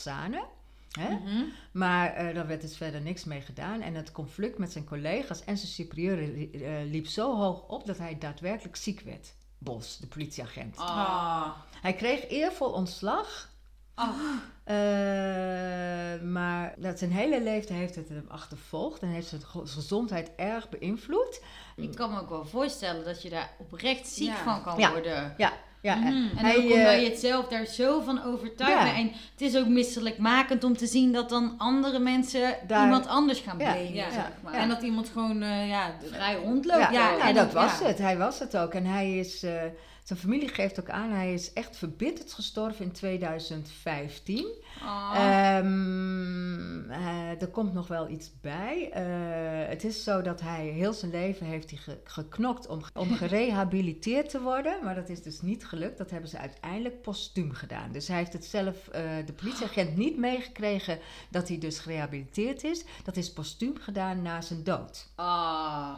Hè? 0.99 1.09
Mhm. 1.09 1.43
Maar 1.71 2.13
eh 2.13 2.35
daar 2.35 2.47
werd 2.47 2.61
dus 2.61 2.77
verder 2.77 3.01
niks 3.01 3.23
mee 3.23 3.41
gedaan. 3.41 3.81
En 3.81 3.93
het 3.95 4.11
conflict 4.11 4.57
met 4.57 4.71
zijn 4.71 4.85
collega's 4.85 5.43
en 5.43 5.57
zijn 5.57 5.71
superieuren 5.71 6.33
li- 6.33 6.51
eh, 6.51 6.71
liep 6.91 7.07
zo 7.07 7.35
hoog 7.37 7.67
op 7.67 7.85
dat 7.85 7.97
hij 7.97 8.17
daadwerkelijk 8.17 8.75
ziek 8.75 8.99
werd. 8.99 9.33
Bos, 9.57 9.97
de 9.97 10.07
politieagent. 10.07 10.77
Ah. 10.77 11.49
Hij 11.81 11.93
kreeg 11.93 12.29
eervol 12.29 12.69
ontslag. 12.71 13.49
Ah. 13.97 14.09
Eh, 14.67 16.21
maar 16.27 16.73
dat 16.77 16.99
zijn 16.99 17.11
hele 17.11 17.41
leven 17.41 17.75
heeft 17.75 17.95
het 17.95 18.09
hem 18.09 18.25
achtervolgd 18.27 19.01
en 19.01 19.07
heeft 19.07 19.27
zijn 19.27 19.41
gezondheid 19.67 20.31
erg 20.35 20.69
beïnvloed. 20.69 21.41
Ik 21.75 21.95
kan 21.95 22.11
me 22.13 22.19
ook 22.19 22.29
wel 22.29 22.45
voorstellen 22.45 23.05
dat 23.05 23.21
je 23.21 23.29
daar 23.29 23.49
oprecht 23.59 24.07
ziek 24.07 24.27
Ja. 24.27 24.43
van 24.43 24.63
kan 24.63 24.79
Ja. 24.79 24.91
worden. 24.91 25.33
Ja, 25.37 25.53
ja. 25.81 25.95
En 26.05 26.29
Hij, 26.35 26.55
ook 26.57 26.63
omdat 26.63 26.77
eh, 26.77 27.01
je 27.03 27.09
het 27.09 27.19
zelf 27.19 27.47
daar 27.47 27.65
zo 27.65 28.01
van 28.01 28.23
overtuigd 28.23 28.87
Ja. 28.87 28.95
En 28.95 29.07
het 29.31 29.41
is 29.41 29.57
ook 29.57 29.67
misselijkmakend 29.67 30.63
om 30.63 30.77
te 30.77 30.87
zien 30.87 31.11
dat 31.11 31.29
dan 31.29 31.53
andere 31.57 31.99
mensen 31.99 32.55
Daar- 32.67 32.83
iemand 32.83 33.07
anders 33.07 33.39
gaan 33.39 33.57
Ja. 33.59 33.71
blamen, 33.73 33.93
Ja. 33.93 34.11
zeg 34.11 34.31
maar. 34.43 34.53
En 34.53 34.69
dat 34.69 34.81
iemand 34.81 35.09
gewoon, 35.09 35.41
eh, 35.41 35.69
ja, 35.69 35.91
vrij 36.11 36.35
rondloopt. 36.35 36.79
Ja, 36.81 36.91
Ja, 36.91 37.11
ja, 37.17 37.27
en 37.27 37.35
dat 37.35 37.45
ook- 37.45 37.51
was 37.51 37.79
ja. 37.79 37.85
het. 37.85 37.97
Hij 37.97 38.17
was 38.17 38.39
het 38.39 38.57
ook. 38.57 38.73
En 38.73 38.85
hij 38.85 39.17
is, 39.17 39.43
eh, 39.43 39.61
zijn 40.07 40.19
familie 40.19 40.47
geeft 40.47 40.79
ook 40.79 40.89
aan, 40.89 41.11
hij 41.11 41.33
is 41.33 41.53
echt 41.53 41.77
verbitterd 41.77 42.33
gestorven 42.33 42.85
in 42.85 42.91
2015. 42.91 44.47
Ah. 44.83 45.11
Ehm, 45.15 46.89
eh, 46.91 47.41
er 47.41 47.47
komt 47.51 47.73
nog 47.73 47.87
wel 47.87 48.09
iets 48.09 48.31
bij. 48.41 48.89
Eh, 48.93 49.69
het 49.69 49.83
is 49.83 50.03
zo 50.03 50.21
dat 50.21 50.41
hij 50.41 50.65
heel 50.65 50.93
zijn 50.93 51.11
leven 51.11 51.45
heeft 51.45 51.69
hij 51.69 51.79
ge- 51.79 52.01
geknokt 52.03 52.67
om, 52.67 52.81
om 52.93 53.11
gerehabiliteerd 53.23 54.29
te 54.29 54.41
worden. 54.41 54.83
Maar 54.83 54.95
dat 54.95 55.09
is 55.09 55.21
dus 55.21 55.41
niet 55.41 55.65
gelukt. 55.65 55.97
Dat 55.97 56.09
hebben 56.09 56.29
ze 56.29 56.37
uiteindelijk 56.37 57.01
postuum 57.01 57.51
gedaan. 57.53 57.91
Dus 57.91 58.07
hij 58.07 58.17
heeft 58.17 58.33
het 58.33 58.45
zelf, 58.45 58.87
eh, 58.87 59.01
de 59.25 59.33
politieagent, 59.33 59.95
niet 59.97 60.17
meegekregen 60.17 60.99
dat 61.29 61.47
hij 61.47 61.57
dus 61.57 61.79
gerehabiliteerd 61.79 62.63
is. 62.63 62.85
Dat 63.03 63.17
is 63.17 63.33
postuum 63.33 63.77
gedaan 63.79 64.21
na 64.21 64.41
zijn 64.41 64.63
dood. 64.63 65.07
Ah. 65.15 65.93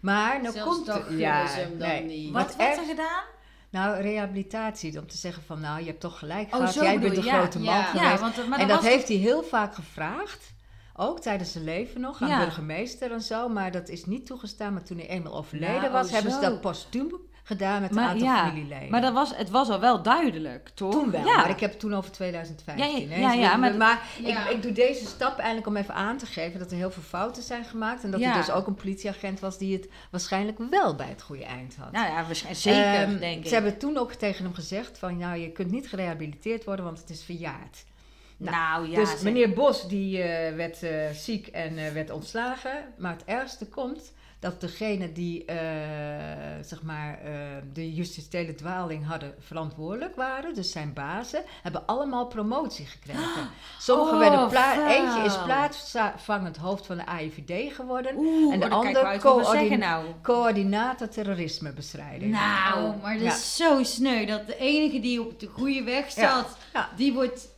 Maar 0.00 0.40
nou 0.42 0.52
Zelfs 0.54 0.74
komt 0.74 0.86
dat 0.86 1.04
dan 1.04 2.06
niet. 2.06 2.32
Wat 2.32 2.46
Wat 2.46 2.56
werd 2.56 2.78
er 2.78 2.84
gedaan? 2.84 3.38
Nou, 3.70 4.00
rehabilitatie. 4.00 4.98
Om 4.98 5.06
te 5.06 5.16
zeggen 5.16 5.42
van, 5.42 5.60
nou, 5.60 5.80
je 5.80 5.86
hebt 5.86 6.00
toch 6.00 6.18
gelijk 6.18 6.46
Oh, 6.46 6.54
gehad. 6.56 6.74
Jij 6.74 6.98
bent 7.00 7.14
de 7.14 7.22
ja. 7.22 7.38
grote 7.38 7.58
man 7.58 7.74
Ja. 7.74 7.82
geweest. 7.82 8.10
Ja, 8.10 8.18
want, 8.18 8.48
maar 8.48 8.58
en 8.58 8.68
dat 8.68 8.82
heeft 8.82 9.08
hij 9.08 9.16
heel 9.16 9.42
vaak 9.42 9.74
gevraagd. 9.74 10.52
Ook 10.96 11.20
tijdens 11.20 11.52
zijn 11.52 11.64
leven 11.64 12.00
nog, 12.00 12.22
aan 12.22 12.38
burgemeester 12.38 13.12
en 13.12 13.20
zo. 13.20 13.48
Maar 13.48 13.70
dat 13.72 13.88
is 13.88 14.04
niet 14.04 14.26
toegestaan. 14.26 14.72
Maar 14.72 14.82
toen 14.82 14.98
hij 14.98 15.08
eenmaal 15.08 15.34
overleden 15.34 15.80
Nou, 15.80 15.92
was, 15.92 16.10
hebben 16.10 16.32
ze 16.32 16.40
dat 16.40 16.60
postuum 16.60 17.12
gedaan 17.42 17.80
met 17.80 17.90
een 17.90 17.96
Maar 17.96 18.08
aantal 18.08 18.26
ja, 18.26 18.46
familieleden. 18.46 18.90
Maar 18.90 19.00
dat 19.00 19.12
was, 19.12 19.36
het 19.36 19.50
was 19.50 19.68
al 19.68 19.80
wel 19.80 20.02
duidelijk, 20.02 20.68
toch? 20.74 20.92
Toen 20.92 21.10
wel, 21.10 21.24
Ja. 21.24 21.36
maar 21.36 21.50
ik 21.50 21.60
heb 21.60 21.70
het 21.70 21.80
toen 21.80 21.94
over 21.94 22.10
2015. 22.12 23.08
Ja, 23.08 23.16
ja, 23.16 23.32
ja, 23.32 23.68
Dus 23.68 23.76
maar-. 23.76 24.02
Ik, 24.22 24.38
ik 24.38 24.62
doe 24.62 24.72
deze 24.72 25.06
stap 25.06 25.36
eigenlijk 25.38 25.66
om 25.66 25.76
even 25.76 25.94
aan 25.94 26.16
te 26.16 26.26
geven 26.26 26.58
dat 26.58 26.70
er 26.70 26.76
heel 26.76 26.90
veel 26.90 27.02
fouten 27.02 27.42
zijn 27.42 27.64
gemaakt. 27.64 28.04
En 28.04 28.10
dat 28.10 28.20
er 28.20 28.32
dus 28.34 28.50
ook 28.50 28.66
een 28.66 28.74
politieagent 28.74 29.40
was 29.40 29.58
die 29.58 29.76
het 29.76 29.88
waarschijnlijk 30.10 30.58
wel 30.70 30.94
bij 30.94 31.08
het 31.08 31.22
goede 31.22 31.44
eind 31.44 31.76
had. 31.76 31.92
Nou 31.92 32.06
ja, 32.06 32.24
waarschijnlijk 32.24 32.62
zeker, 32.62 32.94
Ehm, 32.94 33.18
denk 33.18 33.42
ik. 33.42 33.48
Ze 33.48 33.54
hebben 33.54 33.78
toen 33.78 33.96
ook 33.96 34.12
tegen 34.12 34.44
hem 34.44 34.54
gezegd 34.54 34.98
van, 34.98 35.16
nou, 35.16 35.38
je 35.38 35.50
kunt 35.50 35.70
niet 35.70 35.88
gerehabiliteerd 35.88 36.64
worden, 36.64 36.84
want 36.84 36.98
het 36.98 37.10
is 37.10 37.22
verjaard. 37.24 37.84
Nou, 38.36 38.56
nou 38.56 38.90
ja, 38.90 38.96
dus 38.96 39.20
meneer 39.20 39.52
Bos 39.52 39.88
die 39.88 40.22
eh, 40.22 40.56
werd 40.56 40.82
eh, 40.82 41.10
ziek 41.10 41.46
en 41.46 41.78
eh, 41.78 41.92
werd 41.92 42.10
ontslagen. 42.10 42.84
Maar 42.98 43.12
het 43.12 43.24
ergste 43.24 43.66
komt 43.66 44.12
dat 44.40 44.60
degene 44.60 45.12
die 45.12 45.44
eh, 45.44 45.56
zeg 46.60 46.82
maar, 46.82 47.18
eh, 47.24 47.32
de 47.72 47.94
justitiële 47.94 48.54
dwaling 48.54 49.06
hadden 49.06 49.34
verantwoordelijk 49.38 50.16
waren, 50.16 50.54
dus 50.54 50.70
zijn 50.72 50.92
bazen, 50.92 51.42
hebben 51.62 51.86
allemaal 51.86 52.26
promotie 52.26 52.86
gekregen. 52.86 53.50
Sommigen 53.78 54.12
Oh, 54.14 54.18
werden 54.18 54.48
pla- 54.48 54.74
vuil. 54.74 54.86
eentje 54.88 55.22
is 55.22 55.42
plaatsvangend 55.44 56.56
hoofd 56.56 56.86
van 56.86 56.96
de 56.96 57.06
AIVD 57.06 57.74
geworden. 57.74 58.14
Oeh, 58.16 58.52
en 58.54 58.60
de 58.60 58.66
oh, 58.66 58.70
dan 58.70 58.80
kijk 58.82 58.96
ander 58.96 59.02
ik 59.02 59.08
uit 59.08 59.22
wat 59.22 59.36
we 59.36 59.42
coördin- 59.56 59.78
nou. 59.78 60.04
Coördinator 60.22 61.08
terrorismebestrijding. 61.08 62.32
Nou, 62.32 62.84
Oh, 62.84 63.02
maar 63.02 63.14
dat 63.14 63.22
Ja. 63.22 63.32
is 63.32 63.56
zo 63.56 63.82
sneu. 63.82 64.26
Dat 64.26 64.46
de 64.46 64.56
enige 64.56 65.00
die 65.00 65.20
op 65.20 65.40
de 65.40 65.46
goede 65.46 65.82
weg 65.82 66.14
Ja. 66.14 66.34
zat, 66.36 66.56
Ja. 66.72 66.88
die 66.96 67.12
wordt 67.12 67.48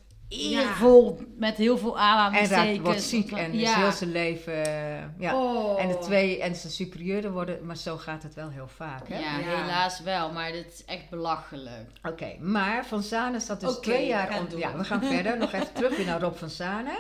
eervol 0.41 1.21
met 1.37 1.57
heel 1.57 1.79
veel 1.79 1.97
En 1.97 2.03
aanhalingstekens. 2.03 2.67
raakt, 2.69 2.81
wordt 2.81 3.03
ziek 3.03 3.33
en 3.33 3.53
is 3.53 3.61
ja. 3.61 3.75
heel 3.79 3.93
zijn 3.93 4.13
leven. 4.13 4.67
eh, 4.67 5.03
ja. 5.19 5.37
Oh. 5.37 5.81
En 5.83 5.89
de 5.89 5.99
twee 5.99 6.41
en 6.43 6.55
zijn 6.55 6.73
superieuren 6.73 7.33
worden, 7.33 7.67
maar 7.67 7.77
zo 7.77 7.97
gaat 7.97 8.23
het 8.23 8.35
wel 8.35 8.49
heel 8.49 8.69
vaak. 8.69 9.09
Hè? 9.09 9.19
Ja, 9.19 9.39
Ja. 9.39 9.63
helaas 9.63 10.01
wel, 10.01 10.33
maar 10.33 10.53
dit 10.53 10.67
is 10.73 10.85
echt 10.85 11.11
belachelijk. 11.11 11.91
Oké, 12.03 12.37
maar 12.41 12.87
Van 12.87 13.03
Zanen 13.03 13.41
zat 13.41 13.61
dus 13.61 13.75
twee 13.79 14.07
jaar 14.07 14.33
ga 14.33 14.39
on- 14.39 14.47
door. 14.49 14.59
Ja, 14.59 14.77
we 14.77 14.85
gaan 14.85 15.03
verder. 15.15 15.39
Nog 15.39 15.53
even 15.53 15.73
terug 15.73 15.97
weer 15.97 16.07
naar 16.07 16.21
Rob 16.21 16.35
van 16.35 16.51
Zanen. 16.51 16.99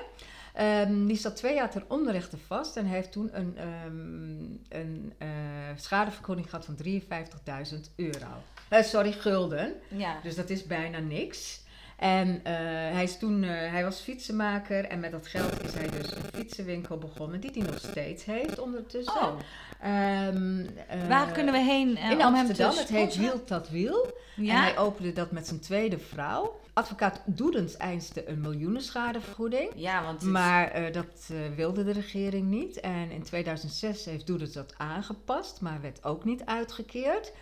Ehm, 0.54 1.06
die 1.06 1.16
zat 1.16 1.36
twee 1.36 1.54
jaar 1.54 1.70
ter 1.70 1.84
onrechte 1.88 2.36
vast 2.46 2.76
en 2.76 2.84
heeft 2.86 3.12
toen 3.12 3.30
een, 3.32 3.56
ehm, 3.56 4.80
een 4.82 5.12
eh, 5.18 5.28
schadevergoeding 5.76 6.50
gehad 6.50 6.64
van 6.64 6.74
53.000 6.74 7.90
euro. 7.96 8.26
Eh, 8.68 8.82
sorry, 8.82 9.12
gulden. 9.12 9.72
Ja. 9.88 10.16
Dus 10.22 10.34
dat 10.34 10.50
is 10.50 10.66
bijna 10.66 10.98
niks. 10.98 11.60
En 12.02 12.40
eh, 12.44 12.52
hij, 12.94 13.02
is 13.02 13.18
toen, 13.18 13.42
eh, 13.44 13.50
hij 13.50 13.84
was 13.84 14.00
fietsenmaker 14.00 14.84
en 14.84 15.00
met 15.00 15.10
dat 15.12 15.26
geld 15.26 15.64
is 15.64 15.74
hij 15.74 15.88
dus 15.90 16.10
een 16.10 16.22
fietsenwinkel 16.34 16.98
begonnen, 16.98 17.40
die 17.40 17.50
hij 17.54 17.62
nog 17.62 17.78
steeds 17.78 18.24
heeft 18.24 18.58
ondertussen. 18.60 19.14
Oh, 19.22 19.38
Ehm, 19.80 20.66
eh, 20.88 21.08
waar 21.08 21.32
kunnen 21.32 21.52
we 21.54 21.60
heen 21.60 21.88
In 21.88 21.96
om 21.96 22.08
hem 22.10 22.18
te 22.18 22.24
Amsterdam, 22.24 22.76
het 22.76 22.88
heet? 22.88 23.16
Wiel 23.16 23.42
dat 23.46 23.68
Wiel. 23.68 24.14
En 24.36 24.44
hij 24.62 24.78
opende 24.78 25.12
dat 25.12 25.30
met 25.30 25.46
zijn 25.46 25.60
tweede 25.60 25.98
vrouw. 25.98 26.60
Advocaat 26.72 27.20
Doedens 27.24 27.76
eiste 27.76 28.28
een 28.28 28.40
miljoenenschadevergoeding. 28.40 29.70
Ja, 29.74 30.02
want 30.04 30.20
het- 30.22 30.30
Maar 30.30 30.92
dat 30.92 31.30
wilde 31.56 31.84
de 31.84 31.92
regering 31.92 32.46
niet. 32.48 32.80
En 32.80 33.10
in 33.10 33.22
2006 33.22 34.04
heeft 34.04 34.26
Doedens 34.26 34.52
dat 34.52 34.74
aangepast, 34.76 35.60
maar 35.60 35.80
werd 35.80 36.04
ook 36.04 36.24
niet 36.24 36.44
uitgekeerd. 36.44 37.32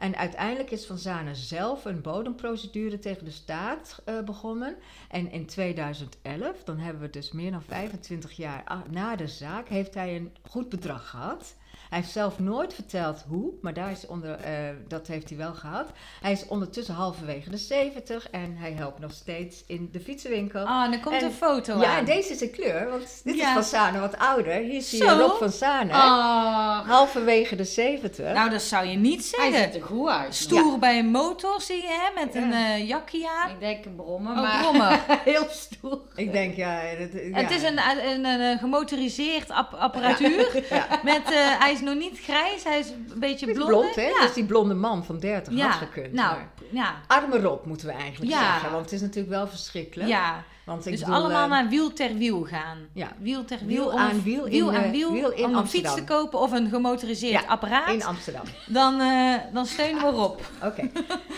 En 0.00 0.16
uiteindelijk 0.16 0.70
is 0.70 0.86
Van 0.86 0.98
Zanen 0.98 1.36
zelf 1.36 1.84
een 1.84 2.00
bodemprocedure 2.00 2.98
tegen 2.98 3.24
de 3.24 3.30
staat 3.30 4.02
eh, 4.04 4.20
begonnen. 4.20 4.76
En 5.10 5.30
in 5.30 5.46
2011, 5.46 6.64
dan 6.64 6.78
hebben 6.78 7.02
we 7.02 7.10
dus 7.10 7.32
meer 7.32 7.50
dan 7.50 7.62
25 7.62 8.32
jaar 8.32 8.84
na 8.90 9.16
de 9.16 9.28
zaak, 9.28 9.68
heeft 9.68 9.94
hij 9.94 10.16
een 10.16 10.32
goed 10.42 10.68
bedrag 10.68 11.08
gehad. 11.08 11.56
Hij 11.88 11.98
heeft 11.98 12.10
zelf 12.12 12.38
nooit 12.38 12.74
verteld 12.74 13.24
hoe, 13.28 13.50
maar 13.62 13.74
daar 13.74 13.90
is 13.90 14.06
onder, 14.06 14.34
eh, 14.34 14.52
dat 14.88 15.06
heeft 15.06 15.28
hij 15.28 15.38
wel 15.38 15.54
gehad. 15.54 15.86
Hij 16.20 16.32
is 16.32 16.46
ondertussen 16.46 16.94
halverwege 16.94 17.50
de 17.50 17.56
70 17.56 18.30
en 18.30 18.56
hij 18.58 18.72
helpt 18.72 18.98
nog 18.98 19.12
steeds 19.12 19.64
in 19.66 19.88
de 19.92 20.00
fietsenwinkel. 20.00 20.64
Ah, 20.64 20.84
en 20.84 20.90
dan 20.90 21.00
komt 21.00 21.16
En- 21.16 21.24
een 21.24 21.32
foto 21.32 21.78
ja, 21.80 21.90
aan. 21.90 21.98
en 21.98 22.04
deze 22.04 22.32
is 22.32 22.40
een 22.40 22.50
kleur, 22.50 22.88
want 22.90 23.20
dit 23.24 23.36
Ja. 23.36 23.46
is 23.46 23.52
van 23.52 23.64
Sane 23.64 24.00
wat 24.00 24.18
ouder. 24.18 24.54
Hier 24.54 24.82
zie 24.82 25.02
je. 25.04 25.10
Rob 25.10 25.36
van 25.38 25.50
Sane, 25.52 25.92
Ah, 25.92 26.88
halverwege 26.88 27.56
de 27.56 27.64
70. 27.64 28.32
Nou, 28.34 28.50
dat 28.50 28.62
zou 28.62 28.86
je 28.86 28.96
niet 28.96 29.30
hij 29.36 29.50
zeggen. 29.52 29.72
ziet 29.72 29.82
er 29.82 29.86
goed 29.88 30.08
uit. 30.08 30.34
Stoer 30.34 30.78
bij 30.78 30.98
een 30.98 31.10
motor 31.10 31.60
zie 31.60 31.76
je, 31.82 31.88
hè? 31.88 32.24
Met 32.24 32.34
een 32.34 32.50
Ja. 32.50 32.74
eh 32.74 32.88
jakkie 32.88 33.28
aan. 33.28 33.50
Ik 33.50 33.60
denk 33.60 33.84
een 33.84 33.96
brommer, 33.96 34.32
Oh, 34.32 34.40
maar 34.42 34.60
brommer. 34.62 35.00
heel 35.24 35.46
stoer. 35.50 36.00
ik 36.14 36.32
denk, 36.32 36.54
ja... 36.56 36.80
dat- 36.98 37.12
ja. 37.12 37.36
Het 37.40 37.50
is 37.50 37.62
een, 37.62 37.78
een, 37.78 38.24
een, 38.24 38.40
een 38.40 38.58
gemotoriseerd 38.58 39.50
app- 39.50 39.74
apparatuur. 39.74 40.64
Ja. 40.70 40.86
Met, 41.02 41.22
eh, 41.30 41.60
hij 41.70 41.78
is 41.78 41.84
nog 41.84 41.94
niet 41.94 42.20
grijs, 42.20 42.64
hij 42.64 42.78
is 42.78 42.88
een 42.90 43.12
beetje 43.18 43.52
blond. 43.52 43.68
blond, 43.68 43.94
hè? 43.94 44.02
Ja. 44.08 44.20
Dus 44.22 44.32
die 44.32 44.44
blonde 44.44 44.74
man 44.74 45.04
van 45.04 45.18
30 45.18 45.54
ja. 45.54 45.66
had 45.68 45.78
gekund. 45.88 46.12
nou, 46.12 46.36
maar- 46.36 46.48
ja. 46.70 46.94
Arme 47.06 47.40
Rob 47.40 47.64
moeten 47.66 47.86
we 47.86 47.92
eigenlijk 47.92 48.32
Ja. 48.32 48.52
zeggen, 48.52 48.70
want 48.72 48.84
het 48.84 48.92
is 48.92 49.00
natuurlijk 49.00 49.34
wel 49.34 49.46
verschrikkelijk. 49.48 50.08
ja. 50.08 50.44
Want 50.64 50.86
ik 50.86 50.90
Dus 50.92 51.00
bedoel, 51.00 51.14
allemaal 51.14 51.44
eh, 51.44 51.50
naar 51.50 51.68
wiel 51.68 51.92
ter 51.92 52.14
wiel 52.14 52.42
gaan. 52.42 52.78
Ja. 52.94 53.08
Wiel 53.18 53.44
ter 53.44 53.58
Wiel 53.66 53.66
wiel. 53.90 53.98
aan 53.98 54.22
wiel 54.22 54.44
in, 54.44 54.50
wiel 54.50 54.68
aan 54.74 54.82
eh, 54.82 54.90
wiel, 54.90 55.12
wiel 55.12 55.30
in 55.32 55.44
om 55.44 55.54
een 55.54 55.66
fiets 55.68 55.84
Amsterdam. 55.88 55.96
te 56.06 56.12
kopen 56.22 56.38
of 56.38 56.52
een 56.52 56.68
gemotoriseerd 56.68 57.42
Ja, 57.42 57.48
apparaat. 57.48 57.88
in 57.92 58.04
Amsterdam. 58.04 58.42
dan, 58.66 59.00
eh, 59.00 59.34
dan 59.52 59.66
steunen 59.66 60.02
we 60.14 60.20
op. 60.20 60.50
Oké. 60.64 60.82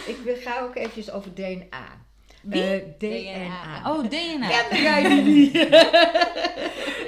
ik 0.07 0.39
ga 0.45 0.61
ook 0.61 0.75
eventjes 0.77 1.11
over 1.11 1.35
DNA. 1.35 2.01
Wie? 2.43 2.63
Eh, 2.63 2.81
DNA. 2.99 3.91
Oh, 3.91 3.99
DNA. 4.09 4.49
Kende 4.49 4.83
jij 4.83 5.03
die 5.03 5.23
niet? 5.23 5.53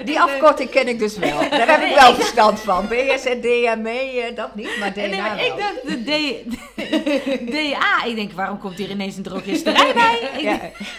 Die 0.04 0.20
afkorting 0.20 0.70
ken 0.70 0.88
ik 0.88 0.98
dus 0.98 1.16
wel. 1.16 1.50
Daar 1.50 1.68
heb 1.68 1.82
ik 1.82 1.94
wel 1.94 2.14
verstand 2.14 2.60
van. 2.60 2.88
BSN, 2.88 3.40
DME, 3.40 4.22
eh, 4.28 4.36
dat 4.36 4.54
niet, 4.54 4.78
maar 4.78 4.92
DNA 4.92 5.02
En 5.02 5.10
nee, 5.10 5.20
maar 5.20 5.44
ik 5.44 5.52
dacht, 5.56 5.82
de 5.86 6.44
D, 7.46 7.52
DA. 7.52 8.04
Ik 8.04 8.14
denk, 8.16 8.32
waarom 8.32 8.58
komt 8.58 8.78
hier 8.78 8.90
ineens 8.90 9.16
een 9.16 9.22
drogisterij 9.22 9.92
bij? 10.02 10.30
Ja. 10.38 10.54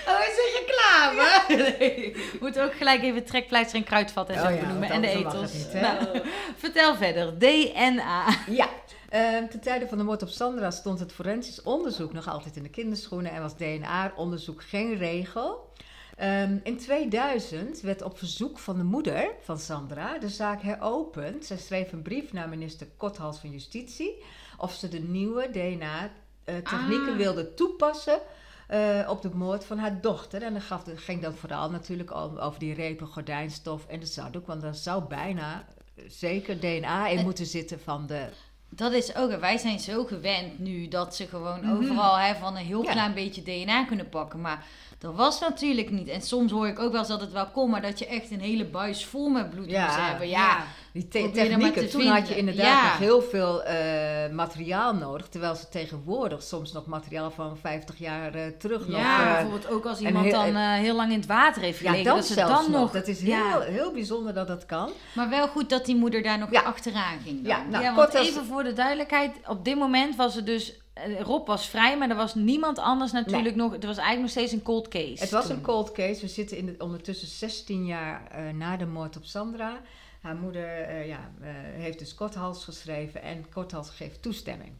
Oh, 0.07 0.19
is 0.19 0.37
een 0.37 0.51
reclame? 0.59 1.43
we 2.31 2.37
moeten 2.39 2.63
ook 2.63 2.73
gelijk 2.73 3.03
even 3.03 3.23
trekpleister 3.25 3.77
en 3.77 3.83
kruidvat 3.83 4.29
en 4.29 4.39
zo 4.39 4.45
Oh 4.45 4.51
ja, 4.51 4.59
benoemen. 4.59 4.89
En 4.89 5.01
de 5.01 5.09
etels. 5.09 5.51
het? 5.51 5.73
Nou, 5.81 6.21
vertel 6.57 6.95
verder. 6.95 7.39
DNA. 7.39 8.23
Ja. 8.49 8.67
Eh, 9.15 9.43
ten 9.49 9.59
tijde 9.59 9.87
van 9.87 9.97
de 9.97 10.03
moord 10.03 10.21
op 10.21 10.29
Sandra 10.29 10.71
stond 10.71 10.99
het 10.99 11.11
forensisch 11.11 11.61
onderzoek 11.61 12.13
nog 12.13 12.27
altijd 12.27 12.55
in 12.55 12.63
de 12.63 12.69
kinderschoenen 12.69 13.31
en 13.31 13.41
was 13.41 13.57
DNA-onderzoek 13.57 14.63
geen 14.63 14.95
regel. 14.97 15.73
Ehm, 16.17 16.57
in 16.63 16.77
2000 16.77 17.81
werd 17.81 18.01
op 18.01 18.17
verzoek 18.17 18.59
van 18.59 18.77
de 18.77 18.83
moeder 18.83 19.31
van 19.41 19.59
Sandra 19.59 20.17
de 20.17 20.29
zaak 20.29 20.61
heropend. 20.61 21.45
Zij 21.45 21.57
schreef 21.57 21.91
een 21.91 22.01
brief 22.01 22.33
naar 22.33 22.49
minister 22.49 22.87
Kothals 22.97 23.39
van 23.39 23.51
Justitie 23.51 24.23
of 24.57 24.73
ze 24.73 24.87
de 24.87 24.99
nieuwe 24.99 25.49
DNA-technieken 25.51 27.11
Ah. 27.11 27.17
wilde 27.17 27.53
toepassen 27.53 28.19
eh, 28.67 29.07
op 29.09 29.21
de 29.21 29.29
moord 29.33 29.65
van 29.65 29.77
haar 29.77 30.01
dochter. 30.01 30.41
En 30.43 30.53
dat 30.53 30.63
gaf, 30.63 30.83
dat 30.83 30.99
ging 30.99 31.21
dan 31.21 31.33
vooral 31.33 31.69
natuurlijk 31.71 32.11
over 32.15 32.59
die 32.59 32.73
repen 32.73 33.07
gordijnstof 33.07 33.87
en 33.87 33.99
de 33.99 34.05
zakdoek, 34.05 34.47
want 34.47 34.61
daar 34.61 34.75
zou 34.75 35.03
bijna 35.03 35.65
zeker 36.07 36.59
DNA 36.59 37.07
in 37.07 37.17
En- 37.17 37.23
moeten 37.23 37.45
zitten 37.45 37.79
van 37.79 38.07
de 38.07 38.27
Dat 38.75 38.91
is 38.93 39.15
ook, 39.15 39.39
wij 39.39 39.57
zijn 39.57 39.79
zo 39.79 40.03
gewend 40.05 40.59
nu 40.59 40.87
dat 40.87 41.15
ze 41.15 41.27
gewoon 41.27 41.59
Mhm. 41.65 41.75
overal 41.75 42.17
hè, 42.17 42.35
van 42.35 42.55
een 42.57 42.65
heel 42.65 42.83
Ja. 42.83 42.91
klein 42.91 43.13
beetje 43.13 43.43
DNA 43.43 43.85
kunnen 43.85 44.09
pakken. 44.09 44.41
Maar 44.41 44.65
dat 45.05 45.15
was 45.15 45.39
natuurlijk 45.39 45.89
niet. 45.91 46.07
En 46.07 46.21
soms 46.21 46.51
hoor 46.51 46.67
ik 46.67 46.79
ook 46.79 46.91
wel 46.91 46.99
eens 46.99 47.09
dat 47.09 47.21
het 47.21 47.31
wel 47.31 47.45
kon, 47.47 47.69
maar 47.69 47.81
dat 47.81 47.99
je 47.99 48.05
echt 48.07 48.31
een 48.31 48.39
hele 48.39 48.65
buis 48.65 49.05
vol 49.05 49.29
met 49.29 49.49
bloed 49.49 49.69
Ja. 49.69 49.85
moest 49.85 49.97
hebben. 49.97 50.29
Ja, 50.29 50.63
Die 50.93 51.07
te- 51.07 51.31
technieken. 51.33 51.81
te 51.81 51.87
Toen 51.87 52.05
had 52.07 52.27
je 52.27 52.33
vinden. 52.33 52.37
inderdaad 52.37 52.81
Ja. 52.83 52.87
nog 52.89 52.97
heel 52.97 53.21
veel 53.21 53.63
eh, 53.63 54.29
materiaal 54.31 54.93
nodig. 54.95 55.27
Terwijl 55.27 55.55
ze 55.55 55.69
tegenwoordig 55.69 56.43
soms 56.43 56.71
nog 56.71 56.85
materiaal 56.85 57.31
van 57.31 57.57
50 57.57 57.97
jaar 57.97 58.33
eh, 58.35 58.41
terug 58.59 58.87
nog... 58.87 58.99
Ja, 58.99 59.27
eh, 59.27 59.33
bijvoorbeeld 59.33 59.67
ook 59.73 59.85
als 59.85 59.99
iemand 59.99 60.25
heel- 60.25 60.33
dan 60.33 60.55
heel 60.55 60.95
lang 60.95 61.11
in 61.11 61.17
het 61.17 61.27
water 61.27 61.61
heeft 61.61 61.79
ja, 61.79 61.85
gelegen. 61.85 62.05
dat, 62.05 62.15
dat 62.15 62.25
ze 62.25 62.33
zelfs 62.33 62.51
dan 62.63 62.71
nog. 62.71 62.81
nog... 62.81 62.91
Dat 62.91 63.07
is 63.07 63.21
heel, 63.21 63.31
Ja. 63.33 63.59
heel 63.59 63.91
bijzonder 63.91 64.33
dat 64.33 64.47
dat 64.47 64.65
kan. 64.65 64.89
maar 65.15 65.29
wel 65.29 65.47
goed 65.47 65.69
dat 65.69 65.85
die 65.85 65.95
moeder 65.95 66.23
daar 66.23 66.37
nog 66.39 66.51
Ja. 66.51 66.61
achteraan 66.61 67.19
ging. 67.23 67.35
Dan. 67.43 67.51
Ja, 67.57 67.63
nou, 67.69 67.83
ja, 67.83 67.93
want 67.95 68.09
kort 68.09 68.19
als- 68.19 68.27
even 68.29 68.45
voor 68.45 68.63
de 68.63 68.73
duidelijkheid. 68.73 69.31
Op 69.47 69.65
dit 69.65 69.75
moment 69.75 70.15
was 70.15 70.35
er 70.35 70.45
dus... 70.45 70.79
Rob 71.19 71.47
was 71.47 71.67
vrij, 71.67 71.97
maar 71.97 72.09
er 72.09 72.15
was 72.15 72.35
niemand 72.35 72.77
anders 72.79 73.11
natuurlijk 73.11 73.55
nog... 73.55 73.73
Er 73.73 73.79
was 73.87 73.97
eigenlijk 73.97 74.21
nog 74.21 74.29
steeds 74.29 74.51
een 74.51 74.61
cold 74.61 74.87
case. 74.87 75.21
Het 75.23 75.29
was 75.29 75.45
toen. 75.47 75.55
een 75.55 75.61
cold 75.61 75.91
case. 75.91 76.21
We 76.21 76.27
zitten 76.27 76.57
in 76.57 76.65
de, 76.65 76.75
ondertussen 76.77 77.27
16 77.27 77.85
jaar 77.85 78.27
eh, 78.31 78.49
na 78.53 78.77
de 78.77 78.85
moord 78.85 79.17
op 79.17 79.25
Sandra. 79.25 79.81
Haar 80.21 80.35
moeder 80.35 80.81
eh, 80.81 81.07
ja, 81.07 81.31
eh, 81.41 81.47
heeft 81.53 81.99
dus 81.99 82.15
Korthals 82.15 82.63
geschreven 82.63 83.21
en 83.21 83.49
Korthals 83.49 83.89
geeft 83.89 84.21
toestemming. 84.21 84.71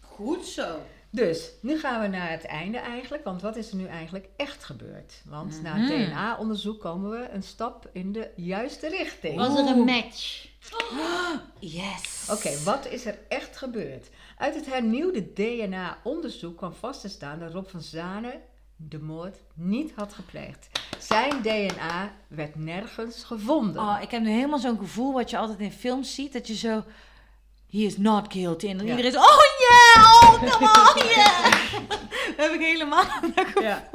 Goed 0.00 0.46
zo. 0.46 0.66
Dus, 1.10 1.50
nu 1.60 1.78
gaan 1.78 2.00
we 2.00 2.06
naar 2.06 2.30
het 2.30 2.44
einde 2.44 2.78
eigenlijk. 2.78 3.24
Want 3.24 3.42
wat 3.42 3.56
is 3.56 3.70
er 3.70 3.76
nu 3.76 3.86
eigenlijk 3.86 4.28
echt 4.36 4.64
gebeurd? 4.64 5.22
Want 5.24 5.62
na 5.62 5.74
Mhm. 5.74 5.80
het 5.84 6.08
DNA-onderzoek 6.10 6.80
komen 6.80 7.10
we 7.10 7.28
een 7.30 7.42
stap 7.42 7.88
in 7.92 8.12
de 8.12 8.28
juiste 8.36 8.88
richting. 8.88 9.36
Was 9.36 9.58
er 9.58 9.66
een 9.66 9.84
match? 9.84 10.46
Yes. 11.58 12.28
Oké, 12.30 12.62
wat 12.62 12.86
is 12.86 13.06
er 13.06 13.18
echt 13.28 13.56
gebeurd? 13.56 14.08
Uit 14.36 14.54
het 14.54 14.66
hernieuwde 14.66 15.32
DNA-onderzoek 15.32 16.56
kwam 16.56 16.72
vast 16.80 17.00
te 17.00 17.08
staan 17.08 17.38
dat 17.38 17.52
Rob 17.52 17.66
van 17.68 17.80
Zanen 17.80 18.40
de 18.76 18.98
moord 19.00 19.36
niet 19.54 19.92
had 19.96 20.12
gepleegd. 20.12 20.68
Zijn 20.98 21.42
DNA 21.42 22.12
werd 22.28 22.54
nergens 22.54 23.24
gevonden. 23.24 23.82
Oh, 23.82 23.96
ik 24.02 24.10
heb 24.10 24.22
nu 24.22 24.30
helemaal 24.30 24.58
zo'n 24.58 24.78
gevoel 24.78 25.12
wat 25.12 25.30
je 25.30 25.38
altijd 25.38 25.58
in 25.58 25.72
films 25.72 26.14
ziet. 26.14 26.32
Dat 26.32 26.46
je 26.46 26.54
zo... 26.56 26.82
He 27.70 27.80
is 27.80 27.96
not 27.96 28.32
guilty. 28.32 28.68
En 28.68 28.76
dan 28.76 28.86
Ja. 28.86 28.90
iedereen 28.96 29.12
zo... 29.12 29.18
Oh 29.18 29.40
yeah! 29.58 30.12
Oh, 30.22 30.32
come 30.52 31.02
on, 31.02 31.08
yeah! 31.16 31.52
dat 32.36 32.46
heb 32.46 32.52
ik 32.52 32.60
helemaal 32.60 33.04
dat 33.34 33.44
gevoel. 33.46 33.62
Ja. 33.62 33.88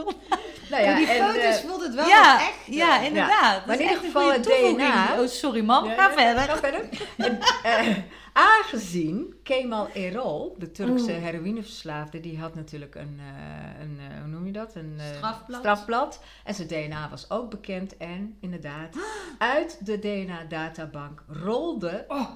Nou 0.69 0.83
ja, 0.83 0.95
die 0.95 1.07
en, 1.07 1.25
foto's 1.25 1.43
eh, 1.43 1.69
voelt 1.69 1.81
het 1.81 1.93
wel 1.93 2.07
ja, 2.07 2.39
echt. 2.39 2.53
ja, 2.65 2.99
inderdaad. 2.99 3.65
Maar 3.65 3.77
Dat 3.77 3.79
in 3.79 3.83
is 3.85 3.89
ieder 3.95 4.05
geval 4.05 4.31
het. 4.31 4.43
DNA. 4.43 5.19
Oh, 5.21 5.27
sorry 5.27 5.61
mam. 5.63 5.85
Ja, 5.85 5.93
Ga 5.95 6.09
ja, 6.09 6.13
verder. 6.13 6.43
Ga 6.43 6.57
verder. 6.57 6.89
En, 7.17 7.39
eh, 7.63 7.95
aangezien 8.39 9.33
Kemal 9.43 9.87
Erol, 9.93 10.55
de 10.59 10.71
Turkse 10.71 11.11
heroïneverslaafde, 11.11 12.19
die 12.19 12.39
had 12.39 12.55
natuurlijk 12.55 12.95
een, 12.95 13.19
eh, 13.19 13.81
een 13.81 13.97
eh, 13.99 14.19
hoe 14.19 14.27
noem 14.27 14.45
je 14.45 14.51
dat? 14.51 14.75
Een 14.75 14.93
eh, 14.97 15.05
Strafblad. 15.15 15.59
strafblad. 15.59 16.21
En 16.43 16.53
zijn 16.53 16.67
DNA 16.67 17.09
was 17.09 17.29
ook 17.29 17.49
bekend. 17.49 17.97
En 17.97 18.37
inderdaad, 18.39 18.95
uit 19.37 19.85
de 19.85 19.99
DNA-databank 19.99 21.23
rolde 21.27 22.05
Oh. 22.07 22.29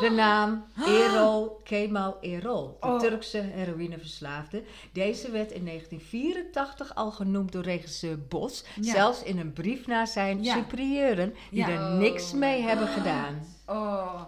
de 0.00 0.10
naam 0.10 0.64
Erol 0.86 1.60
Kemal 1.64 2.16
Erol, 2.20 2.76
de 2.80 2.86
Oh. 2.86 2.98
Turkse 2.98 3.38
heroïneverslaafde. 3.38 4.62
Deze 4.92 5.30
werd 5.30 5.52
in 5.52 5.64
1984 5.64 6.94
al 6.94 7.10
genoemd 7.10 7.52
door 7.52 7.62
regisseur 7.62 8.18
Bos, 8.28 8.64
Ja. 8.80 8.92
zelfs 8.92 9.22
in 9.22 9.38
een 9.38 9.52
brief 9.52 9.86
naar 9.86 10.06
zijn 10.06 10.42
Ja. 10.42 10.54
superieuren, 10.54 11.34
die 11.50 11.58
Ja. 11.66 11.68
er 11.68 11.90
niks 11.96 12.32
mee 12.32 12.62
hebben 12.62 12.88
gedaan. 12.88 13.46
Oh. 13.66 14.22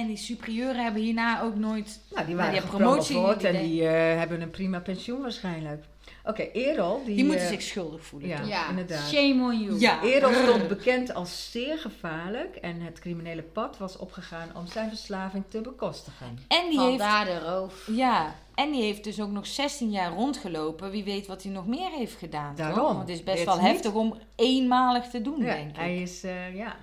En 0.00 0.06
die 0.06 0.16
superieuren 0.16 0.82
hebben 0.82 1.02
hierna 1.02 1.42
ook 1.42 1.54
nooit... 1.54 2.00
Nou, 2.14 2.26
die 2.26 2.36
waren 2.36 2.52
die 2.52 2.62
promotie, 2.62 3.26
en 3.26 3.52
die 3.52 3.62
die 3.62 3.88
eh, 3.88 4.18
hebben 4.18 4.40
een 4.40 4.50
prima 4.50 4.80
pensioen 4.80 5.20
waarschijnlijk. 5.20 5.84
Oké, 6.24 6.42
Erol, 6.42 7.04
die... 7.04 7.14
Die 7.14 7.24
moeten 7.24 7.44
eh, 7.44 7.50
zich 7.50 7.62
schuldig 7.62 8.04
voelen. 8.04 8.28
ja. 8.28 8.42
Ja, 8.42 8.68
inderdaad. 8.68 9.08
shame 9.08 9.42
on 9.42 9.60
you. 9.60 9.78
Ja. 9.78 10.02
Erol 10.02 10.32
stond 10.42 10.68
bekend 10.68 11.14
als 11.14 11.50
zeer 11.50 11.78
gevaarlijk 11.78 12.56
en 12.56 12.80
het 12.80 12.98
criminele 12.98 13.42
pad 13.42 13.78
was 13.78 13.96
opgegaan 13.96 14.48
om 14.54 14.66
zijn 14.66 14.88
verslaving 14.88 15.44
te 15.48 15.60
bekostigen. 15.60 16.38
En 16.48 16.70
die 16.70 16.80
heeft... 16.80 16.98
De 16.98 17.38
roof. 17.44 17.88
Ja, 17.92 18.34
en 18.54 18.70
die 18.70 18.82
heeft 18.82 19.04
dus 19.04 19.20
ook 19.20 19.30
nog 19.30 19.46
16 19.46 19.90
jaar 19.90 20.12
rondgelopen. 20.12 20.90
Wie 20.90 21.04
weet 21.04 21.26
wat 21.26 21.42
hij 21.42 21.52
nog 21.52 21.66
meer 21.66 21.90
heeft 21.90 22.18
gedaan. 22.18 22.54
toch? 22.54 22.66
Daarom. 22.66 22.84
Want 22.84 22.98
het 22.98 23.08
is 23.08 23.22
best 23.24 23.44
wel 23.44 23.56
niet. 23.56 23.66
heftig 23.66 23.92
om 23.92 24.18
eenmalig 24.36 25.04
te 25.08 25.22
doen, 25.22 25.38
Ja, 25.42 25.54
denk 25.54 25.70
ik. 25.70 25.76
hij 25.76 26.02
is, 26.02 26.24
eh, 26.24 26.56
ja. 26.56 26.76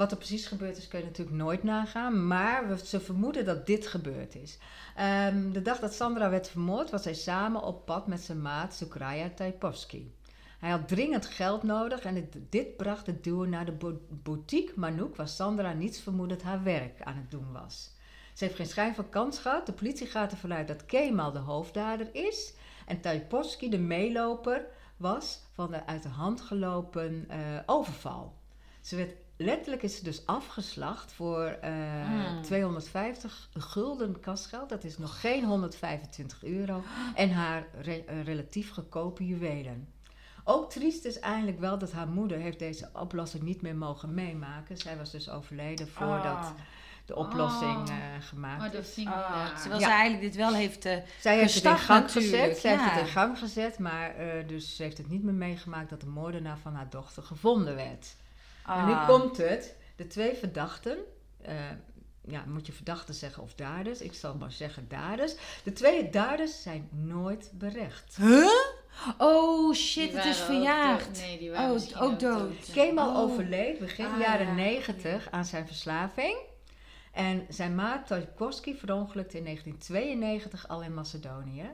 Wat 0.00 0.10
er 0.10 0.16
precies 0.16 0.46
gebeurd 0.46 0.76
is, 0.76 0.88
kun 0.88 0.98
je 0.98 1.04
natuurlijk 1.04 1.36
nooit 1.36 1.62
nagaan. 1.62 2.26
Maar 2.26 2.68
we, 2.68 2.86
ze 2.86 3.00
vermoeden 3.00 3.44
dat 3.44 3.66
dit 3.66 3.86
gebeurd 3.86 4.34
is. 4.34 4.58
Ehm, 4.96 5.52
de 5.52 5.62
dag 5.62 5.78
dat 5.78 5.94
Sandra 5.94 6.30
werd 6.30 6.48
vermoord, 6.48 6.90
was 6.90 7.04
hij 7.04 7.14
samen 7.14 7.62
op 7.62 7.86
pad 7.86 8.06
met 8.06 8.20
zijn 8.20 8.42
maat 8.42 8.74
Sukraya 8.74 9.30
Taipovsky. 9.34 10.06
Hij 10.58 10.70
had 10.70 10.88
dringend 10.88 11.26
geld 11.26 11.62
nodig 11.62 12.00
en 12.02 12.28
dit 12.48 12.76
bracht 12.76 13.06
het 13.06 13.24
duo 13.24 13.44
naar 13.44 13.64
de 13.64 13.72
bo- 13.72 14.00
boutique 14.08 14.72
Manouk, 14.80 15.16
waar 15.16 15.28
Sandra 15.28 15.72
niets 15.72 16.00
vermoedend 16.00 16.42
haar 16.42 16.62
werk 16.62 17.02
aan 17.02 17.16
het 17.16 17.30
doen 17.30 17.52
was. 17.52 17.90
Ze 18.34 18.44
heeft 18.44 18.56
geen 18.56 18.66
schijn 18.66 18.94
van 18.94 19.08
kans 19.08 19.38
gehad. 19.38 19.66
De 19.66 19.72
politie 19.72 20.06
gaat 20.06 20.32
ervan 20.32 20.52
uit 20.52 20.68
dat 20.68 20.86
Kemal 20.86 21.32
de 21.32 21.38
hoofddader 21.38 22.08
is 22.12 22.54
en 22.86 23.00
Taipovsky 23.00 23.68
de 23.68 23.78
meeloper 23.78 24.66
was 24.96 25.40
van 25.52 25.70
de 25.70 25.86
uit 25.86 26.02
de 26.02 26.08
hand 26.08 26.40
gelopen 26.40 27.24
eh, 27.28 27.38
overval. 27.66 28.38
Ze 28.80 28.96
werd, 28.96 29.12
letterlijk 29.44 29.82
is 29.82 29.96
ze 29.96 30.04
dus 30.04 30.26
afgeslacht 30.26 31.12
voor 31.12 31.44
eh, 31.44 31.72
Hmm. 32.06 32.42
250 32.42 33.48
gulden 33.58 34.20
kasgeld. 34.20 34.68
Dat 34.68 34.84
is 34.84 34.98
nog 34.98 35.20
geen 35.20 35.44
125 35.44 36.44
euro. 36.44 36.82
En 37.14 37.30
haar 37.32 37.66
re- 37.80 38.04
eh, 38.06 38.22
relatief 38.24 38.72
goedkope 38.72 39.26
juwelen. 39.26 39.88
Ook 40.44 40.70
triest 40.70 41.04
is 41.04 41.18
eigenlijk 41.18 41.60
wel 41.60 41.78
dat 41.78 41.92
haar 41.92 42.08
moeder 42.08 42.38
heeft 42.38 42.58
deze 42.58 42.88
oplossing 42.92 43.42
niet 43.42 43.62
meer 43.62 43.76
mogen 43.76 44.14
meemaken. 44.14 44.76
Zij 44.76 44.96
was 44.96 45.10
dus 45.10 45.28
overleden 45.30 45.88
voordat 45.88 46.24
Ah. 46.36 46.50
de 47.06 47.16
oplossing 47.16 47.76
Oh. 47.88 47.88
eh, 47.94 47.96
gemaakt. 48.20 48.64
Oh, 48.66 48.72
dat 48.72 48.86
vind 48.86 49.08
ik 49.08 49.14
Ah, 49.14 49.20
ja. 49.20 49.54
terwijl 49.60 49.80
Ja. 49.80 49.86
ze 49.86 49.92
eigenlijk 49.92 50.22
dit 50.22 50.36
wel 50.36 50.54
heeft... 50.54 50.84
eh, 50.84 50.96
Zij 51.20 51.38
heeft 51.38 51.54
het 51.54 51.64
in 51.64 51.78
gang 51.78 52.00
natuurlijk, 52.00 52.34
gezet. 52.34 52.58
Zij 52.58 52.70
heeft 52.70 52.90
het 52.90 53.00
in 53.00 53.06
gang 53.06 53.38
gezet, 53.38 53.78
maar 53.78 54.14
eh, 54.14 54.48
dus 54.48 54.76
ze 54.76 54.82
heeft 54.82 54.98
het 54.98 55.08
niet 55.08 55.22
meer 55.22 55.34
meegemaakt 55.34 55.90
dat 55.90 56.00
de 56.00 56.06
moordenaar 56.06 56.58
van 56.58 56.74
haar 56.74 56.90
dochter 56.90 57.22
gevonden 57.22 57.74
werd. 57.74 58.16
En 58.66 58.86
nu 58.86 58.92
ah. 58.92 59.08
komt 59.08 59.36
het. 59.36 59.76
De 59.96 60.06
twee 60.06 60.34
verdachten, 60.34 60.98
eh, 61.42 61.54
ja, 62.20 62.44
moet 62.46 62.66
je 62.66 62.72
verdachten 62.72 63.14
zeggen 63.14 63.42
of 63.42 63.54
daders? 63.54 64.00
Ik 64.00 64.14
zal 64.14 64.34
maar 64.34 64.52
zeggen 64.52 64.88
daders. 64.88 65.34
De 65.64 65.72
twee 65.72 66.10
daders 66.10 66.62
zijn 66.62 66.88
nooit 66.90 67.50
berecht. 67.54 68.16
Huh? 68.16 68.48
Oh 69.18 69.74
shit, 69.74 70.12
het 70.12 70.24
is 70.24 70.38
verjaagd. 70.38 71.20
Nee, 71.20 71.38
die 71.38 71.50
waren 71.50 71.66
Oh, 71.66 71.72
misschien 71.72 72.00
ook 72.00 72.18
dood. 72.18 72.70
Kemal 72.72 73.08
Oh. 73.08 73.18
overleed 73.18 73.78
begin 73.78 74.06
Ah, 74.06 74.18
jaren 74.20 74.46
ja. 74.46 74.52
90 74.54 75.30
aan 75.30 75.44
zijn 75.44 75.66
verslaving. 75.66 76.38
En 77.12 77.46
zijn 77.48 77.74
maat 77.74 78.06
Tchaikovsky 78.06 78.76
verongelukte 78.76 79.36
in 79.36 79.44
1992 79.44 80.68
al 80.68 80.82
in 80.82 80.94
Macedonië. 80.94 81.70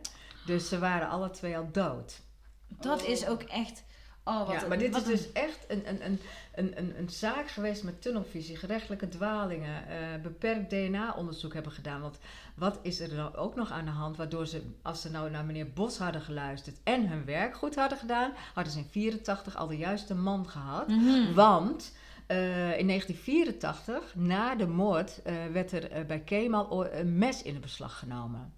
Dus 0.47 0.68
ze 0.68 0.78
waren 0.78 1.09
alle 1.09 1.30
twee 1.30 1.57
al 1.57 1.68
dood. 1.72 2.20
Dat 2.68 3.05
is 3.05 3.26
ook 3.26 3.43
echt... 3.43 3.84
Oh, 4.29 4.47
wat 4.47 4.55
ja, 4.57 4.62
een- 4.62 4.68
maar 4.68 4.79
dit 4.79 4.93
wat 4.93 5.07
is 5.07 5.09
een- 5.09 5.16
dus 5.16 5.33
echt 5.33 5.64
een, 5.68 5.89
een, 5.89 6.05
een, 6.05 6.20
een, 6.55 6.79
een, 6.79 6.99
een 6.99 7.09
zaak 7.11 7.49
geweest 7.49 7.85
met 7.85 8.03
tunnelvisie, 8.03 8.57
gerechtelijke 8.57 9.09
dwalingen, 9.09 9.89
eh, 9.89 9.97
beperkt 10.22 10.70
DNA-onderzoek 10.70 11.55
hebben 11.55 11.72
gedaan. 11.72 12.01
Want 12.01 12.18
wat 12.55 12.79
is 12.83 13.01
er 13.01 13.16
dan 13.16 13.35
ook 13.37 13.55
nog 13.55 13.70
aan 13.70 13.85
de 13.85 13.91
hand 13.91 14.16
waardoor 14.16 14.47
ze, 14.47 14.62
als 14.83 15.01
ze 15.01 15.11
nou 15.11 15.31
naar 15.31 15.45
meneer 15.45 15.70
Bos 15.72 15.99
hadden 15.99 16.20
geluisterd 16.20 16.77
en 16.85 17.09
hun 17.09 17.24
werk 17.24 17.57
goed 17.57 17.74
hadden 17.74 17.99
gedaan, 17.99 18.33
hadden 18.55 18.72
ze 18.72 18.79
in 18.79 18.89
84 18.91 19.57
al 19.57 19.66
de 19.66 19.77
juiste 19.77 20.14
man 20.14 20.49
gehad. 20.49 20.89
Mhm. 20.89 21.35
Want 21.35 21.93
eh, 22.27 22.79
in 22.79 22.87
1984, 22.87 24.14
na 24.14 24.55
de 24.55 24.66
moord, 24.66 25.22
eh, 25.22 25.35
werd 25.53 25.72
er 25.72 26.07
bij 26.07 26.20
Kemal 26.20 26.87
een 26.87 27.18
mes 27.18 27.43
in 27.43 27.61
beslag 27.61 27.99
genomen. 27.99 28.53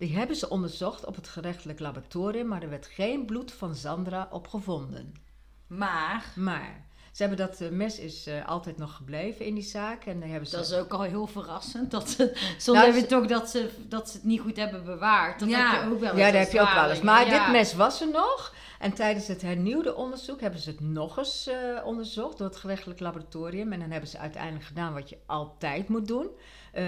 Die 0.00 0.16
hebben 0.16 0.36
ze 0.36 0.48
onderzocht 0.48 1.04
op 1.04 1.14
het 1.14 1.28
gerechtelijk 1.28 1.78
laboratorium, 1.80 2.46
maar 2.46 2.62
er 2.62 2.70
werd 2.70 2.86
geen 2.86 3.24
bloed 3.26 3.52
van 3.52 3.74
Sandra 3.74 4.28
op 4.30 4.48
gevonden. 4.48 5.14
Maar... 5.66 6.24
Maar 6.34 6.84
ze 7.12 7.22
hebben 7.26 7.46
dat 7.46 7.60
eh, 7.60 7.68
mes 7.68 7.98
is 7.98 8.26
eh, 8.26 8.48
altijd 8.48 8.76
nog 8.78 8.94
gebleven 8.96 9.46
in 9.46 9.54
die 9.54 9.62
zaak 9.64 10.04
en 10.04 10.22
hebben 10.22 10.48
ze. 10.48 10.56
Dat 10.56 10.66
is 10.66 10.74
ook 10.74 10.92
al 10.92 11.02
heel 11.02 11.26
verrassend. 11.26 11.90
Dat 11.90 12.08
ze, 12.10 12.32
soms 12.58 12.78
Nou, 12.78 12.86
heb 12.86 12.94
je 12.94 13.00
ze- 13.00 13.06
toch 13.06 13.26
dat 13.26 13.50
ze, 13.50 13.70
dat 13.88 14.08
ze 14.10 14.16
het 14.16 14.24
niet 14.26 14.40
goed 14.40 14.56
hebben 14.56 14.84
bewaard. 14.84 15.40
Dat 15.40 15.48
Ja. 15.48 15.70
heb 15.70 15.82
je 15.84 15.94
ook 15.94 16.00
wel 16.00 16.10
eens 16.10 16.18
ja, 16.18 16.30
dat 16.30 16.40
heb 16.42 16.52
je 16.52 16.60
ook 16.60 16.72
wel 16.74 16.90
eens. 16.90 17.00
Maar 17.00 17.26
Ja. 17.26 17.44
dit 17.44 17.52
mes 17.52 17.74
was 17.74 18.00
er 18.00 18.10
nog. 18.10 18.54
En 18.78 18.92
tijdens 18.92 19.26
het 19.26 19.42
hernieuwde 19.42 19.94
onderzoek 19.94 20.40
hebben 20.40 20.60
ze 20.60 20.70
het 20.70 20.80
nog 20.80 21.18
eens 21.18 21.46
eh, 21.46 21.56
onderzocht 21.84 22.38
door 22.38 22.46
het 22.46 22.56
gerechtelijk 22.56 23.00
laboratorium. 23.00 23.72
En 23.72 23.80
dan 23.80 23.90
hebben 23.90 24.08
ze 24.10 24.18
uiteindelijk 24.18 24.64
gedaan 24.64 24.92
wat 24.92 25.08
je 25.08 25.18
altijd 25.26 25.88
moet 25.88 26.08
doen: 26.08 26.28
eh, 26.72 26.84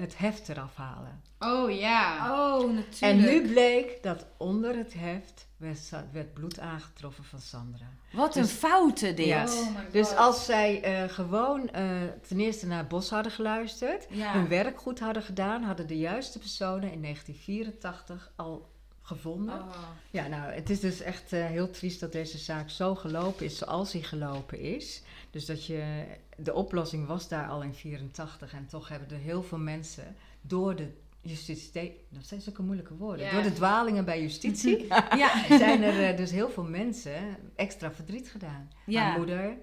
het 0.00 0.18
heft 0.18 0.48
eraf 0.48 0.74
halen. 0.74 1.20
Oh 1.38 1.70
ja. 1.70 2.32
Oh, 2.32 2.74
natuurlijk. 2.74 3.00
En 3.00 3.16
nu 3.16 3.48
bleek 3.52 4.02
dat 4.02 4.26
onder 4.36 4.76
het 4.76 4.94
heft 4.94 5.46
werd, 5.56 5.90
werd 6.12 6.34
bloed 6.34 6.58
aangetroffen 6.60 7.24
van 7.24 7.40
Sandra. 7.40 7.86
Wat 8.12 8.36
een 8.36 8.42
Dus- 8.42 8.50
foute 8.50 9.14
dit. 9.14 9.26
Ja. 9.26 9.44
Oh 9.44 9.78
Dus 9.92 10.14
als 10.16 10.44
zij 10.44 10.82
eh, 10.82 11.08
gewoon 11.14 11.68
eh, 11.70 11.84
ten 12.28 12.40
eerste 12.40 12.66
naar 12.66 12.86
Bos 12.86 13.10
hadden 13.10 13.32
geluisterd, 13.32 14.06
Ja. 14.10 14.32
hun 14.32 14.48
werk 14.48 14.80
goed 14.80 15.00
hadden 15.00 15.22
gedaan, 15.22 15.62
hadden 15.62 15.86
de 15.86 15.98
juiste 15.98 16.38
personen 16.38 16.92
in 16.92 17.02
1984 17.02 18.32
al 18.36 18.74
gevonden. 19.06 19.54
Oh. 19.54 19.88
Ja, 20.10 20.26
nou, 20.26 20.52
het 20.52 20.70
is 20.70 20.80
dus 20.80 21.00
echt 21.00 21.32
eh, 21.32 21.46
heel 21.46 21.70
triest 21.70 22.00
dat 22.00 22.12
deze 22.12 22.38
zaak 22.38 22.70
zo 22.70 22.94
gelopen 22.94 23.44
is 23.44 23.58
zoals 23.58 23.92
hij 23.92 24.02
gelopen 24.02 24.60
is. 24.60 25.02
Dus 25.30 25.46
dat 25.46 25.66
je, 25.66 26.04
de 26.36 26.54
oplossing 26.54 27.06
was 27.06 27.28
daar 27.28 27.48
al 27.48 27.62
in 27.62 27.74
84 27.74 28.52
en 28.52 28.66
toch 28.66 28.88
hebben 28.88 29.10
er 29.10 29.16
heel 29.22 29.42
veel 29.42 29.58
mensen 29.58 30.16
door 30.40 30.76
de 30.76 30.88
justitie, 31.20 32.04
dat 32.08 32.26
zijn 32.26 32.40
zulke 32.40 32.62
moeilijke 32.62 32.94
woorden, 32.96 33.26
Ja. 33.26 33.32
door 33.32 33.42
de 33.42 33.52
dwalingen 33.52 34.04
bij 34.04 34.20
justitie 34.22 34.86
Ja. 35.22 35.58
zijn 35.58 35.82
er 35.82 36.10
eh, 36.10 36.16
dus 36.16 36.30
heel 36.30 36.50
veel 36.50 36.64
mensen 36.64 37.36
extra 37.56 37.92
verdriet 37.92 38.30
gedaan. 38.30 38.70
Ja. 38.86 39.04
Mijn 39.06 39.16
moeder, 39.18 39.56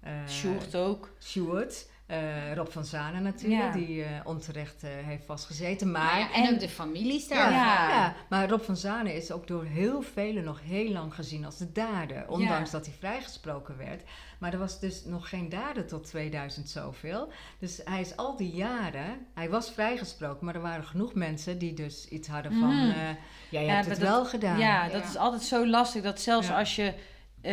eh 0.00 0.26
Sjoerd 0.28 0.74
ook. 0.76 1.10
Sjoerd, 1.20 1.86
eh, 2.06 2.54
Rob 2.54 2.68
van 2.68 2.84
Zanen 2.84 3.22
natuurlijk, 3.22 3.62
Ja. 3.62 3.72
die 3.72 4.02
eh, 4.04 4.10
onterecht 4.24 4.82
eh, 4.82 4.90
heeft 4.92 5.24
vastgezeten. 5.26 5.90
Maar 5.90 6.18
ja, 6.18 6.32
en, 6.32 6.54
ook 6.54 6.60
de 6.60 6.68
families 6.68 7.28
daar. 7.28 7.50
Ja. 7.52 7.88
ja. 7.88 8.14
maar 8.28 8.48
Rob 8.48 8.60
van 8.60 8.76
Zanen 8.76 9.14
is 9.14 9.30
ook 9.32 9.46
door 9.46 9.64
heel 9.64 10.02
velen 10.02 10.44
nog 10.44 10.60
heel 10.62 10.90
lang 10.92 11.14
gezien 11.14 11.44
als 11.44 11.56
de 11.58 11.72
dader. 11.72 12.28
Ondanks 12.28 12.70
dat 12.70 12.86
hij 12.86 12.94
vrijgesproken 12.98 13.76
werd. 13.76 14.02
Maar 14.38 14.52
er 14.52 14.58
was 14.58 14.80
dus 14.80 15.04
nog 15.04 15.28
geen 15.28 15.48
dader 15.48 15.86
tot 15.86 16.04
2000 16.04 16.68
zoveel. 16.68 17.32
Dus 17.58 17.80
hij 17.84 18.00
is 18.00 18.16
al 18.16 18.36
die 18.36 18.50
jaren, 18.50 19.26
hij 19.34 19.50
was 19.50 19.70
vrijgesproken, 19.70 20.44
maar 20.46 20.54
er 20.54 20.60
waren 20.60 20.84
genoeg 20.84 21.14
mensen 21.14 21.58
die 21.58 21.74
dus 21.74 22.08
iets 22.08 22.28
hadden 22.28 22.52
van, 22.52 22.76
ja, 22.76 23.16
je 23.48 23.58
Ja, 23.60 23.74
hebt 23.74 23.86
het 23.88 23.98
dat- 24.00 24.08
wel 24.08 24.24
gedaan. 24.24 24.58
Ja, 24.58 24.88
dat 24.88 25.04
is 25.04 25.16
altijd 25.16 25.42
zo 25.42 25.66
lastig. 25.66 26.02
Dat 26.02 26.20
zelfs 26.20 26.46
Ja. 26.48 26.58
als 26.58 26.76
je, 26.76 26.94
eh, 27.42 27.52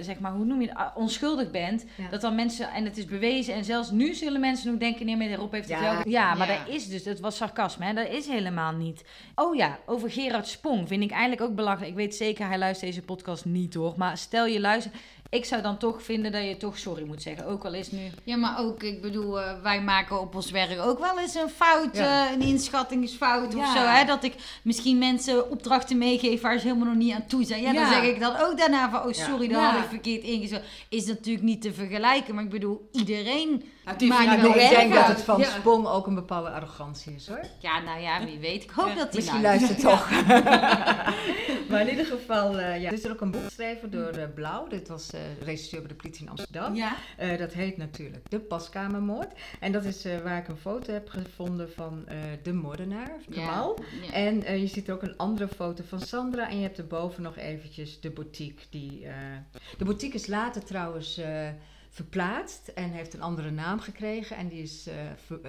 zeg 0.00 0.18
maar, 0.20 0.32
hoe 0.32 0.44
noem 0.44 0.60
je 0.60 0.68
het, 0.68 0.76
Ah, 0.76 0.96
onschuldig 0.96 1.50
bent, 1.50 1.84
Ja. 1.96 2.08
dat 2.10 2.20
dan 2.20 2.34
mensen, 2.34 2.70
en 2.72 2.84
het 2.84 2.96
is 2.96 3.04
bewezen, 3.04 3.54
en 3.54 3.64
zelfs 3.64 3.90
nu 3.90 4.14
zullen 4.14 4.40
mensen 4.40 4.70
nog 4.70 4.80
denken, 4.80 5.06
nee, 5.06 5.16
maar 5.16 5.32
Rob 5.32 5.52
heeft 5.52 5.68
het 5.68 5.78
Ja. 5.80 5.94
wel. 5.94 6.08
Ja, 6.08 6.34
maar 6.34 6.48
Ja. 6.50 6.58
dat 6.64 6.74
is 6.74 6.88
dus, 6.88 7.02
dat 7.02 7.20
was 7.20 7.36
sarcasme, 7.36 7.84
hè? 7.84 7.92
dat 7.92 8.08
is 8.08 8.26
helemaal 8.26 8.72
niet. 8.72 9.04
Oh 9.34 9.54
ja, 9.56 9.78
over 9.86 10.10
Gerard 10.10 10.46
Spong 10.46 10.88
vind 10.88 11.02
ik 11.02 11.10
eigenlijk 11.10 11.42
ook 11.42 11.54
belachelijk. 11.54 11.90
Ik 11.90 11.96
weet 11.96 12.14
zeker, 12.14 12.46
hij 12.48 12.58
luistert 12.58 12.90
deze 12.92 13.04
podcast 13.04 13.44
niet 13.44 13.74
hoor, 13.74 13.94
maar 13.96 14.18
stel 14.18 14.46
je 14.46 14.60
luistert, 14.60 14.94
ik 15.34 15.44
zou 15.44 15.62
dan 15.62 15.78
toch 15.78 16.02
vinden 16.02 16.32
dat 16.32 16.44
je 16.44 16.56
toch 16.56 16.78
sorry 16.78 17.04
moet 17.06 17.22
zeggen, 17.22 17.46
ook 17.46 17.64
al 17.64 17.74
is 17.74 17.90
nu. 17.90 18.00
Ja, 18.24 18.36
maar 18.36 18.58
ook, 18.58 18.82
ik 18.82 19.00
bedoel, 19.02 19.40
eh, 19.40 19.62
wij 19.62 19.82
maken 19.82 20.20
op 20.20 20.34
ons 20.34 20.50
werk 20.50 20.80
ook 20.80 20.98
wel 20.98 21.18
eens 21.20 21.34
een 21.34 21.48
fout, 21.48 21.96
Ja. 21.96 22.26
eh, 22.26 22.32
een 22.32 22.40
inschattingsfout 22.42 23.54
of 23.54 23.66
zo. 23.66 23.78
Hè? 23.86 24.04
Dat 24.04 24.24
ik 24.24 24.34
misschien 24.62 24.98
mensen 24.98 25.50
opdrachten 25.50 25.98
meegeef 25.98 26.40
waar 26.40 26.58
ze 26.58 26.66
helemaal 26.66 26.86
nog 26.88 26.96
niet 26.96 27.12
aan 27.12 27.26
toe 27.26 27.44
zijn. 27.44 27.62
Ja, 27.62 27.72
dan 27.72 27.86
zeg 27.86 28.02
ik 28.02 28.20
dan 28.20 28.36
ook 28.36 28.58
daarna 28.58 28.90
van, 28.90 29.00
oh 29.02 29.12
sorry, 29.12 29.48
dat 29.48 29.60
Ja. 29.60 29.70
had 29.70 29.82
ik 29.84 29.88
verkeerd 29.88 30.22
ingezet. 30.22 30.62
Is 30.88 31.06
natuurlijk 31.06 31.44
niet 31.44 31.62
te 31.62 31.72
vergelijken, 31.72 32.34
maar 32.34 32.44
ik 32.44 32.50
bedoel, 32.50 32.88
iedereen 32.92 33.62
Nou, 33.84 34.40
wel 34.40 34.50
ik 34.50 34.68
denk 34.68 34.94
dat 34.94 35.06
het 35.06 35.22
van 35.22 35.38
Ja. 35.38 35.44
Sprong 35.44 35.86
ook 35.86 36.06
een 36.06 36.14
bepaalde 36.14 36.50
arrogantie 36.50 37.14
is 37.14 37.28
hoor. 37.28 37.40
Ja, 37.58 37.80
nou 37.80 38.00
ja, 38.00 38.24
wie 38.24 38.38
weet. 38.38 38.62
Ik 38.62 38.70
hoop 38.70 38.88
Ja, 38.88 38.94
dat 38.94 39.06
hij 39.06 39.14
Misschien 39.14 39.40
luistert. 39.40 39.82
luistert 39.82 40.10
toch. 40.10 40.10
maar 41.70 41.80
in 41.80 41.88
ieder 41.88 42.04
geval, 42.04 42.58
eh, 42.58 42.80
ja. 42.80 42.86
er 42.86 42.92
is 42.92 43.04
er 43.04 43.10
ook 43.10 43.20
een 43.20 43.30
boek 43.30 43.44
geschreven 43.44 43.90
door 43.90 44.08
eh, 44.08 44.24
Blauw. 44.34 44.66
Dit 44.68 44.88
was 44.88 45.10
eh, 45.10 45.20
regisseur 45.42 45.80
bij 45.80 45.88
de 45.88 45.94
politie 45.94 46.22
in 46.22 46.30
Amsterdam. 46.30 46.74
Ja. 46.74 46.96
Dat 47.38 47.52
heet 47.52 47.76
natuurlijk 47.76 48.30
De 48.30 48.40
Paskamermoord. 48.40 49.32
En 49.60 49.72
dat 49.72 49.84
is 49.84 50.04
waar 50.22 50.38
ik 50.38 50.48
een 50.48 50.56
foto 50.56 50.92
heb 50.92 51.08
gevonden 51.08 51.72
van 51.72 52.04
de 52.42 52.52
moordenaar, 52.52 53.10
Kamal. 53.30 53.78
Ja. 54.02 54.12
En 54.12 54.60
je 54.60 54.66
ziet 54.66 54.90
ook 54.90 55.02
een 55.02 55.16
andere 55.16 55.48
foto 55.48 55.84
van 55.88 56.00
Sandra. 56.00 56.48
En 56.48 56.56
je 56.56 56.62
hebt 56.62 56.78
erboven 56.78 57.22
nog 57.22 57.36
eventjes 57.36 58.00
de 58.00 58.10
boutique. 58.10 58.64
Die, 58.70 59.06
de 59.78 59.84
boutique 59.84 60.14
is 60.18 60.26
later 60.26 60.64
trouwens 60.64 61.20
verplaatst 61.94 62.68
en 62.68 62.90
heeft 62.90 63.14
een 63.14 63.22
andere 63.22 63.50
naam 63.50 63.80
gekregen. 63.80 64.36
En 64.36 64.48
die 64.48 64.62
is 64.62 64.86
eh, 64.86 64.94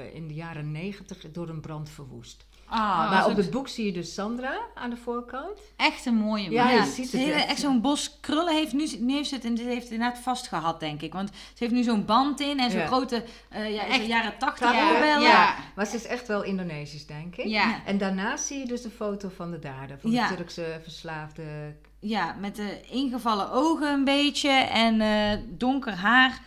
eh, 0.06 0.16
in 0.16 0.28
de 0.28 0.34
jaren 0.34 0.72
negentig 0.72 1.32
door 1.32 1.50
een 1.50 1.62
brand 1.62 1.90
verwoest. 1.90 2.46
Ah, 2.68 3.10
maar 3.12 3.26
op 3.26 3.36
het 3.38 3.50
boek 3.50 3.68
zie 3.68 3.86
je 3.86 3.92
dus 3.92 4.14
Sandra 4.14 4.60
aan 4.76 4.90
de 4.90 4.98
voorkant. 4.98 5.60
Echt 5.76 6.06
een 6.06 6.16
mooie 6.16 6.50
Ja, 6.52 6.64
man. 6.64 6.74
je 6.74 6.80
Ja, 6.80 6.86
ziet 6.86 7.10
ze 7.10 7.18
het 7.18 7.26
hele- 7.26 7.38
echt. 7.38 7.48
echt 7.50 7.60
zo'n 7.60 7.82
bos 7.82 8.18
krullen 8.20 8.54
heeft 8.56 8.74
nu, 8.74 8.88
nu 9.00 9.14
heeft 9.14 9.30
ze 9.30 9.36
het, 9.36 9.46
en 9.46 9.58
ze 9.58 9.64
heeft 9.64 9.84
het 9.84 9.92
inderdaad 9.92 10.20
vastgehad, 10.20 10.80
denk 10.80 11.02
ik. 11.02 11.14
Want 11.14 11.30
ze 11.30 11.36
heeft 11.64 11.72
nu 11.74 11.84
zo'n 11.84 12.06
band 12.06 12.40
in 12.40 12.60
en 12.60 12.72
zo'n 12.72 12.80
Ja. 12.80 12.86
grote, 12.88 13.24
eh 13.50 13.74
ja, 13.74 13.86
Echt. 13.88 14.06
jaren 14.06 14.38
tachtig 14.38 14.72
Ja, 14.74 15.18
ja. 15.20 15.56
Maar 15.76 15.86
ze 15.86 15.96
is 15.96 16.06
echt 16.06 16.28
wel 16.28 16.44
Indonesisch, 16.44 17.06
denk 17.06 17.36
ik. 17.36 17.46
Ja. 17.46 17.86
En 17.86 17.98
daarnaast 17.98 18.46
zie 18.46 18.60
je 18.60 18.66
dus 18.66 18.82
de 18.82 18.90
foto 18.90 19.30
van 19.36 19.52
de 19.52 19.60
dader. 19.60 20.00
Van 20.00 20.12
Ja. 20.12 20.28
de 20.30 20.36
Turkse 20.36 20.80
verslaafde... 20.84 21.44
Ja, 22.08 22.36
met 22.40 22.56
de 22.56 22.82
ingevallen 22.90 23.52
ogen 23.52 23.88
een 23.94 24.04
beetje 24.04 24.50
en 24.52 25.02
eh, 25.02 25.40
donker 25.50 25.94
haar. 25.94 26.42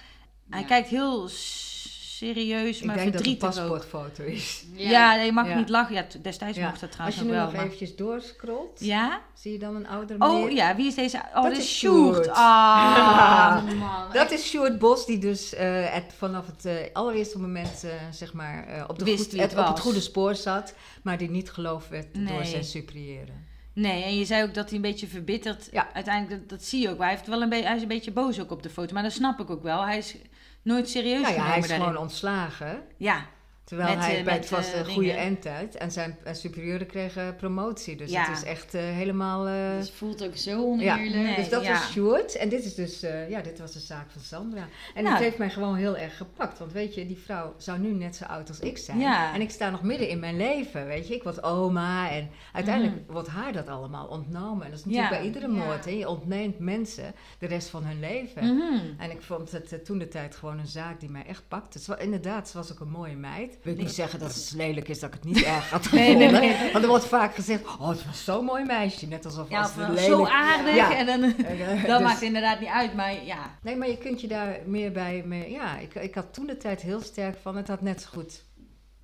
Hij 0.50 0.64
kijkt 0.64 0.88
heel 0.88 1.28
serieus, 1.28 2.78
Ik 2.78 2.84
maar 2.84 2.96
denk 2.96 3.12
dat 3.12 3.24
het 3.24 3.26
een 3.26 3.38
verdrietig 3.38 3.64
ook. 3.64 3.80
paspoortfoto 3.80 4.24
is. 4.24 4.64
Ja, 4.74 5.14
je 5.14 5.32
mag 5.32 5.48
Ja. 5.48 5.56
niet 5.56 5.68
lachen. 5.68 5.94
Ja, 5.94 6.06
destijds 6.22 6.58
Ja. 6.58 6.68
mocht 6.68 6.80
dat 6.80 6.82
Als 6.82 6.92
trouwens 6.92 7.18
je 7.18 7.24
nu 7.24 7.30
nog 7.30 7.38
nog 7.40 7.46
wel. 7.50 7.56
maar- 7.56 7.64
eventjes 7.66 7.96
doorscrollt, 7.96 8.80
Ja? 8.80 9.20
zie 9.34 9.52
je 9.52 9.58
dan 9.58 9.76
een 9.76 9.88
oudere 9.88 10.18
meneer. 10.18 10.44
Oh 10.44 10.50
ja, 10.50 10.76
wie 10.76 10.86
is 10.86 10.94
deze? 10.94 11.16
Oh, 11.16 11.34
Dat 11.34 11.42
dat 11.42 11.56
is 11.56 11.78
Sjoerd. 11.78 12.28
Ah. 12.28 13.64
man. 13.78 14.12
Dat 14.22 14.30
is 14.30 14.48
Sjoerd 14.48 14.78
Bos, 14.78 15.06
die 15.06 15.18
dus 15.18 15.54
eh, 15.54 15.92
het, 15.92 16.12
vanaf 16.16 16.46
het 16.46 16.64
eh, 16.64 16.74
allereerste 16.92 17.38
moment 17.38 17.84
eh, 17.84 17.90
zeg 18.10 18.32
maar, 18.32 18.66
eh, 18.66 18.84
op, 18.88 18.98
de 18.98 19.04
Wist 19.04 19.22
goed- 19.22 19.32
wie 19.32 19.40
het 19.40 19.50
het- 19.50 19.60
op 19.60 19.66
het 19.66 19.80
goede 19.80 20.00
spoor 20.00 20.34
zat, 20.34 20.74
maar 21.02 21.18
die 21.18 21.30
niet 21.30 21.50
geloofd 21.50 21.88
werd 21.88 22.06
door 22.28 22.44
zijn 22.44 22.64
superiëren. 22.64 23.46
Nee, 23.78 24.02
en 24.02 24.18
je 24.18 24.24
zei 24.24 24.42
ook 24.42 24.54
dat 24.54 24.66
hij 24.66 24.76
een 24.76 24.82
beetje 24.82 25.06
verbitterd. 25.06 25.68
Ja. 25.72 25.88
Uiteindelijk, 25.92 26.40
dat, 26.40 26.48
dat 26.58 26.68
zie 26.68 26.82
je 26.82 26.88
ook. 26.90 26.98
Hij, 26.98 27.10
heeft 27.10 27.26
wel 27.26 27.42
een 27.42 27.48
beetje, 27.48 27.66
hij 27.66 27.76
is 27.76 27.82
een 27.82 27.88
beetje 27.88 28.10
boos 28.12 28.40
ook 28.40 28.50
op 28.50 28.62
de 28.62 28.70
foto. 28.70 28.94
Maar 28.94 29.02
dat 29.02 29.12
snap 29.12 29.40
ik 29.40 29.50
ook 29.50 29.62
wel. 29.62 29.84
Hij 29.86 29.98
is 29.98 30.16
nooit 30.62 30.88
serieus 30.88 31.22
Nou 31.22 31.24
ja, 31.24 31.30
genomen 31.32 31.50
hij 31.52 31.58
is 31.58 31.68
daarin. 31.68 31.86
gewoon 31.86 32.02
ontslagen. 32.02 32.82
Ja, 32.96 33.26
Terwijl 33.68 33.96
Met, 33.96 34.04
hij 34.04 34.24
bij 34.24 34.34
het 34.34 34.48
was 34.50 34.72
een 34.72 34.86
goede 34.86 35.12
endtijd 35.12 35.74
en 35.76 35.90
zijn 35.90 36.16
eh, 36.24 36.34
superieuren 36.34 36.86
kregen 36.86 37.36
promotie. 37.36 37.96
Dus 37.96 38.10
Ja. 38.10 38.24
het 38.24 38.36
is 38.36 38.44
echt 38.44 38.74
eh, 38.74 38.82
helemaal... 38.82 39.46
eh, 39.46 39.76
Dus 39.76 39.86
het 39.86 39.96
voelt 39.96 40.24
ook 40.24 40.36
zo 40.36 40.64
oneerlijk. 40.64 41.14
Nee, 41.14 41.34
dus 41.36 41.48
dat 41.48 41.62
ja. 41.64 41.72
was 41.72 41.90
Sjoerd. 41.90 42.36
En 42.36 42.48
dit 42.48 42.64
is 42.64 42.74
dus, 42.74 43.00
ja, 43.28 43.40
dit 43.40 43.58
was 43.58 43.72
de 43.72 43.78
zaak 43.80 44.10
van 44.10 44.20
Sandra. 44.20 44.68
En 44.94 45.02
Nou. 45.02 45.14
het 45.14 45.24
heeft 45.24 45.38
mij 45.38 45.50
gewoon 45.50 45.76
heel 45.76 45.96
erg 45.96 46.16
gepakt. 46.16 46.58
Want 46.58 46.72
weet 46.72 46.94
je, 46.94 47.06
die 47.06 47.18
vrouw 47.18 47.54
zou 47.56 47.78
nu 47.78 47.92
net 47.92 48.16
zo 48.16 48.24
oud 48.24 48.48
als 48.48 48.60
ik 48.60 48.78
zijn. 48.78 48.98
Ja. 48.98 49.34
En 49.34 49.40
ik 49.40 49.50
sta 49.50 49.70
nog 49.70 49.82
midden 49.82 50.08
in 50.08 50.18
mijn 50.18 50.36
leven, 50.36 50.86
weet 50.86 51.08
je. 51.08 51.14
Ik 51.14 51.22
word 51.22 51.42
oma 51.42 52.10
en 52.10 52.30
uiteindelijk 52.52 52.96
Mhm. 53.02 53.12
wordt 53.12 53.28
haar 53.28 53.52
dat 53.52 53.68
allemaal 53.68 54.06
ontnomen. 54.06 54.64
En 54.64 54.70
dat 54.70 54.78
is 54.78 54.84
natuurlijk 54.84 55.12
Ja. 55.12 55.18
bij 55.18 55.26
iedere 55.26 55.48
Ja. 55.52 55.64
moord. 55.64 55.84
Hè. 55.84 55.90
Je 55.90 56.08
ontneemt 56.08 56.58
mensen 56.58 57.14
de 57.38 57.46
rest 57.46 57.68
van 57.68 57.84
hun 57.84 58.00
leven. 58.00 58.54
Mhm. 58.56 58.84
En 58.98 59.10
ik 59.10 59.22
vond 59.22 59.50
het 59.52 59.84
toen 59.84 59.98
de 59.98 60.08
tijd 60.08 60.36
gewoon 60.36 60.58
een 60.58 60.66
zaak 60.66 61.00
die 61.00 61.10
mij 61.10 61.24
echt 61.26 61.42
pakte. 61.48 61.78
Het 61.78 61.86
was, 61.86 61.98
inderdaad, 61.98 62.48
ze 62.48 62.56
was 62.56 62.72
ook 62.72 62.80
een 62.80 62.90
mooie 62.90 63.16
meid. 63.16 63.57
Wil 63.62 63.72
ik 63.72 63.78
niet 63.78 63.90
zeggen 63.90 64.18
dat 64.18 64.34
het 64.34 64.52
lelijk 64.56 64.88
is 64.88 64.98
dat 65.00 65.08
ik 65.08 65.14
het 65.14 65.24
niet 65.24 65.42
erg 65.44 65.70
had 65.70 65.90
Nee, 65.92 66.14
nee, 66.16 66.30
nee. 66.30 66.56
Want 66.72 66.84
er 66.84 66.90
wordt 66.90 67.04
vaak 67.06 67.34
gezegd, 67.34 67.64
oh 67.66 67.88
het 67.88 68.06
was 68.06 68.24
zo'n 68.24 68.44
mooi 68.44 68.64
meisje. 68.64 69.06
Net 69.06 69.24
alsof 69.24 69.48
Ja, 69.48 69.60
als 69.60 69.70
het 69.74 69.88
lelijk... 69.88 70.06
zo 70.06 70.24
aardig. 70.26 70.74
Ja. 70.74 70.96
En 70.96 71.06
dan, 71.06 71.22
Eh, 71.46 71.84
dat 71.84 71.98
dus- 71.98 72.06
maakt 72.08 72.22
inderdaad 72.22 72.60
niet 72.60 72.68
uit. 72.68 72.94
Maar 72.94 73.24
ja, 73.24 73.58
Nee, 73.62 73.76
maar 73.76 73.88
je 73.88 73.98
kunt 73.98 74.20
je 74.20 74.26
daar 74.28 74.58
meer 74.66 74.92
bij... 74.92 75.22
Mee, 75.26 75.50
ja, 75.50 75.76
ik, 75.78 75.94
ik 75.94 76.14
had 76.14 76.34
toen 76.34 76.46
de 76.46 76.56
tijd 76.56 76.80
heel 76.82 77.00
sterk 77.00 77.36
van... 77.42 77.56
Het 77.56 77.68
had 77.68 77.80
net 77.82 78.00
zo 78.02 78.08
goed 78.12 78.46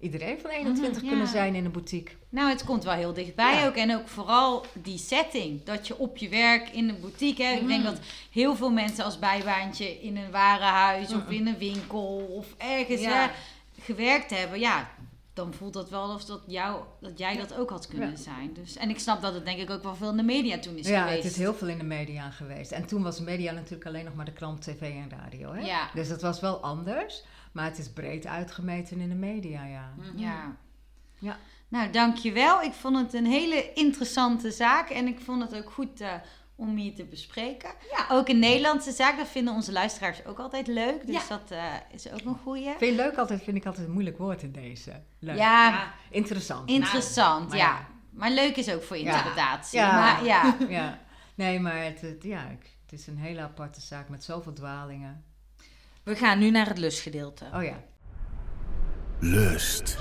iedereen 0.01 0.39
van 0.41 0.51
21 0.51 0.97
Mhm, 1.01 1.09
kunnen 1.09 1.25
ja. 1.27 1.31
zijn 1.33 1.55
in 1.55 1.65
een 1.65 1.71
boutique. 1.73 2.15
Nou, 2.29 2.49
het 2.51 2.65
komt 2.65 2.85
wel 2.85 2.93
heel 2.95 3.13
dichtbij 3.13 3.55
Ja. 3.55 3.67
ook. 3.67 3.75
En 3.75 3.95
ook 3.97 4.09
vooral 4.09 4.65
die 4.73 4.99
setting. 4.99 5.65
Dat 5.65 5.87
je 5.87 5.99
op 5.99 6.17
je 6.17 6.29
werk 6.29 6.69
in 6.69 6.89
een 6.89 7.01
boutique 7.01 7.45
hebt. 7.45 7.61
Ik 7.61 7.69
denk 7.69 7.85
dat 7.85 7.99
heel 8.33 8.57
veel 8.57 8.71
mensen 8.71 9.05
als 9.05 9.19
bijbaantje 9.19 10.01
in 10.03 10.17
een 10.17 10.31
warenhuis 10.31 11.13
of 11.15 11.29
in 11.29 11.47
een 11.47 11.59
winkel 11.59 12.27
of 12.37 12.47
ergens 12.59 13.01
Ja. 13.01 13.11
hè, 13.23 13.31
gewerkt 13.85 14.30
hebben. 14.30 14.59
Ja, 14.59 14.89
dan 15.32 15.55
voelt 15.55 15.72
dat 15.72 15.91
wel 15.91 16.01
alsof 16.03 16.24
dat, 16.24 16.41
jou, 16.47 16.82
dat 17.01 17.18
jij 17.18 17.37
dat 17.37 17.55
ook 17.55 17.70
had 17.70 17.87
kunnen 17.87 18.11
Ja. 18.11 18.16
zijn. 18.16 18.53
Dus, 18.53 18.76
en 18.76 18.91
ik 18.91 18.99
snap 18.99 19.22
dat 19.22 19.35
het 19.35 19.45
denk 19.45 19.59
ik 19.61 19.70
ook 19.70 19.82
wel 19.82 19.95
veel 19.97 20.11
in 20.11 20.16
de 20.16 20.22
media 20.22 20.59
toen 20.59 20.76
is 20.76 20.89
ja, 20.89 21.03
geweest. 21.03 21.22
het 21.22 21.32
is 21.32 21.39
heel 21.39 21.55
veel 21.55 21.68
in 21.68 21.78
de 21.78 21.85
media 21.85 22.30
geweest. 22.30 22.70
En 22.72 22.87
toen 22.87 23.03
was 23.03 23.20
media 23.20 23.53
natuurlijk 23.53 23.87
alleen 23.87 24.05
nog 24.05 24.14
maar 24.14 24.24
de 24.24 24.32
krant, 24.32 24.62
tv 24.62 24.80
en 24.80 25.11
radio. 25.22 25.53
Hè? 25.53 25.61
Ja. 25.61 25.91
Dus 25.95 26.09
dat 26.09 26.22
was 26.22 26.41
wel 26.41 26.61
anders. 26.61 27.24
Maar 27.53 27.64
het 27.64 27.78
is 27.78 27.89
breed 27.93 28.26
uitgemeten 28.26 29.01
in 29.01 29.09
de 29.09 29.14
media, 29.14 29.64
ja. 29.64 29.95
Ja. 30.16 30.57
Ja. 31.18 31.39
Nou, 31.68 31.91
dankjewel. 31.91 32.62
Ik 32.62 32.72
vond 32.72 32.97
het 32.97 33.14
een 33.14 33.26
hele 33.26 33.72
interessante 33.72 34.51
zaak. 34.51 34.91
En 34.91 35.07
ik 35.07 35.20
vond 35.20 35.43
het 35.43 35.55
ook 35.57 35.70
goed 35.72 36.01
eh, 36.01 36.12
om 36.57 36.77
hier 36.77 36.95
te 36.95 37.05
bespreken. 37.05 37.71
Ja. 37.91 38.07
Ook 38.11 38.29
een 38.29 38.39
Nederlandse 38.39 38.93
zaak. 38.93 39.17
Dat 39.17 39.29
vinden 39.29 39.55
onze 39.55 39.73
luisteraars 39.73 40.25
ook 40.25 40.39
altijd 40.39 40.67
leuk. 40.67 41.07
Dus 41.07 41.15
Ja. 41.15 41.23
dat 41.39 41.51
eh, 41.51 41.65
is 41.93 42.11
ook 42.13 42.21
een 42.25 42.39
goeie. 42.43 42.65
Vind 42.79 42.81
je 42.81 42.95
leuk 43.03 43.17
altijd, 43.17 43.43
vind 43.43 43.57
ik 43.57 43.67
altijd 43.67 43.87
een 43.87 43.93
moeilijk 43.93 44.19
woord 44.19 44.43
in 44.43 44.53
deze. 44.53 45.03
Leuk. 45.19 45.37
Ja, 45.37 45.93
Interessant. 46.11 46.69
interessant. 46.71 47.49
maar 47.49 47.59
ja. 47.59 47.65
ja. 47.65 47.87
Maar 48.11 48.31
leuk 48.31 48.57
is 48.57 48.71
ook 48.71 48.83
voor 48.83 48.99
Ja. 48.99 49.03
interpretatie. 49.17 49.79
Ja. 49.79 49.93
Maar 50.01 50.25
ja. 50.25 50.57
ja. 50.69 50.99
Nee, 51.35 51.61
maar 51.61 51.85
het, 51.85 52.01
het- 52.01 52.23
ja, 52.23 52.47
het 52.83 52.93
is 53.01 53.07
een 53.07 53.19
hele 53.19 53.41
aparte 53.41 53.81
zaak 53.81 54.09
met 54.09 54.25
zoveel 54.25 54.53
dwalingen. 54.53 55.25
we 56.05 56.17
gaan 56.17 56.39
nu 56.39 56.51
naar 56.51 56.67
het 56.67 56.79
lustgedeelte. 56.79 57.45
Oh 57.55 57.63
ja. 57.65 57.81
Lust. 59.21 59.97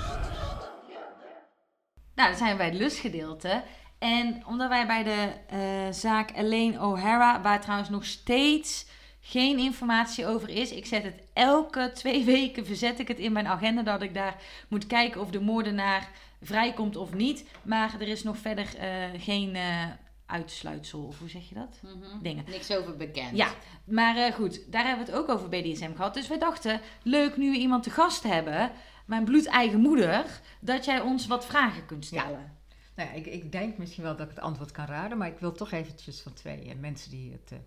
Nou, 2.15 2.29
dan 2.29 2.37
zijn 2.37 2.51
we 2.51 2.57
bij 2.57 2.65
het 2.65 2.75
lustgedeelte. 2.75 3.63
En 4.03 4.45
omdat 4.45 4.69
wij 4.69 4.87
bij 4.87 5.03
de 5.03 5.31
eh, 5.47 5.59
zaak 5.91 6.31
Elaine 6.35 6.79
O'Hara, 6.81 7.41
waar 7.41 7.61
trouwens 7.61 7.89
nog 7.89 8.05
steeds 8.05 8.85
geen 9.21 9.57
informatie 9.57 10.27
over 10.27 10.49
is. 10.49 10.71
Ik 10.71 10.85
zet 10.85 11.03
het 11.03 11.21
elke 11.33 11.91
twee 11.93 12.23
weken, 12.35 12.65
verzet 12.65 12.99
ik 12.99 13.07
het 13.07 13.19
in 13.19 13.31
mijn 13.31 13.47
agenda 13.47 13.81
dat 13.81 14.01
ik 14.01 14.13
daar 14.13 14.35
moet 14.67 14.87
kijken 14.87 15.21
of 15.21 15.29
de 15.29 15.39
moordenaar 15.39 16.09
vrijkomt 16.41 16.95
of 16.95 17.13
niet. 17.13 17.45
Maar 17.61 17.95
er 17.99 18.07
is 18.07 18.23
nog 18.23 18.37
verder 18.37 18.77
eh, 18.77 18.87
geen 19.17 19.55
eh, 19.55 19.85
uitsluitsel, 20.25 21.03
of 21.03 21.19
hoe 21.19 21.29
zeg 21.29 21.49
je 21.49 21.55
dat? 21.55 21.79
Dingen. 22.21 22.43
Niks 22.47 22.71
over 22.71 22.97
bekend. 22.97 23.37
Ja, 23.37 23.47
maar 23.83 24.33
goed, 24.33 24.71
daar 24.71 24.85
hebben 24.85 25.05
we 25.05 25.11
het 25.11 25.21
ook 25.21 25.29
over 25.29 25.49
BDSM 25.49 25.95
gehad. 25.95 26.13
Dus 26.13 26.27
wij 26.27 26.39
dachten, 26.39 26.81
leuk 27.03 27.37
nu 27.37 27.51
we 27.51 27.57
iemand 27.57 27.83
te 27.83 27.89
gast 27.89 28.23
hebben, 28.23 28.71
mijn 29.05 29.23
bloedeigen 29.23 29.79
moeder, 29.79 30.25
dat 30.59 30.85
jij 30.85 31.01
ons 31.01 31.27
wat 31.27 31.45
vragen 31.45 31.85
kunt 31.85 32.05
stellen. 32.05 32.61
Nou 32.95 33.09
ja, 33.09 33.15
ik, 33.15 33.25
ik 33.25 33.51
denk 33.51 33.77
misschien 33.77 34.03
wel 34.03 34.15
dat 34.15 34.25
ik 34.29 34.35
het 34.35 34.43
antwoord 34.43 34.71
kan 34.71 34.85
raden, 34.85 35.17
maar 35.17 35.27
ik 35.27 35.39
wil 35.39 35.51
toch 35.51 35.71
eventjes 35.71 36.21
van 36.21 36.33
twee 36.33 36.61
eh, 36.69 36.75
mensen 36.79 37.09
die 37.11 37.31
het 37.31 37.51
eh, 37.51 37.57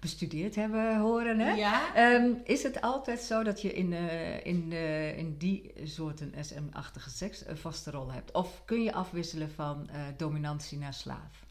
bestudeerd 0.00 0.54
hebben 0.54 0.98
horen. 0.98 1.38
Hè? 1.38 1.50
Ja? 1.52 1.94
Ehm, 1.94 2.30
is 2.44 2.62
het 2.62 2.80
altijd 2.80 3.20
zo 3.20 3.42
dat 3.42 3.62
je 3.62 3.72
in, 3.72 3.92
eh, 3.92 4.46
in, 4.46 4.68
eh, 4.72 5.18
in 5.18 5.36
die 5.38 5.72
soorten 5.84 6.32
SM-achtige 6.40 7.10
seks 7.10 7.46
een 7.46 7.56
vaste 7.58 7.90
rol 7.90 8.12
hebt? 8.12 8.32
Of 8.32 8.62
kun 8.64 8.82
je 8.82 8.92
afwisselen 8.92 9.50
van 9.50 9.88
eh, 9.92 10.00
dominantie 10.16 10.78
naar 10.78 10.94
slaaf? 10.94 11.44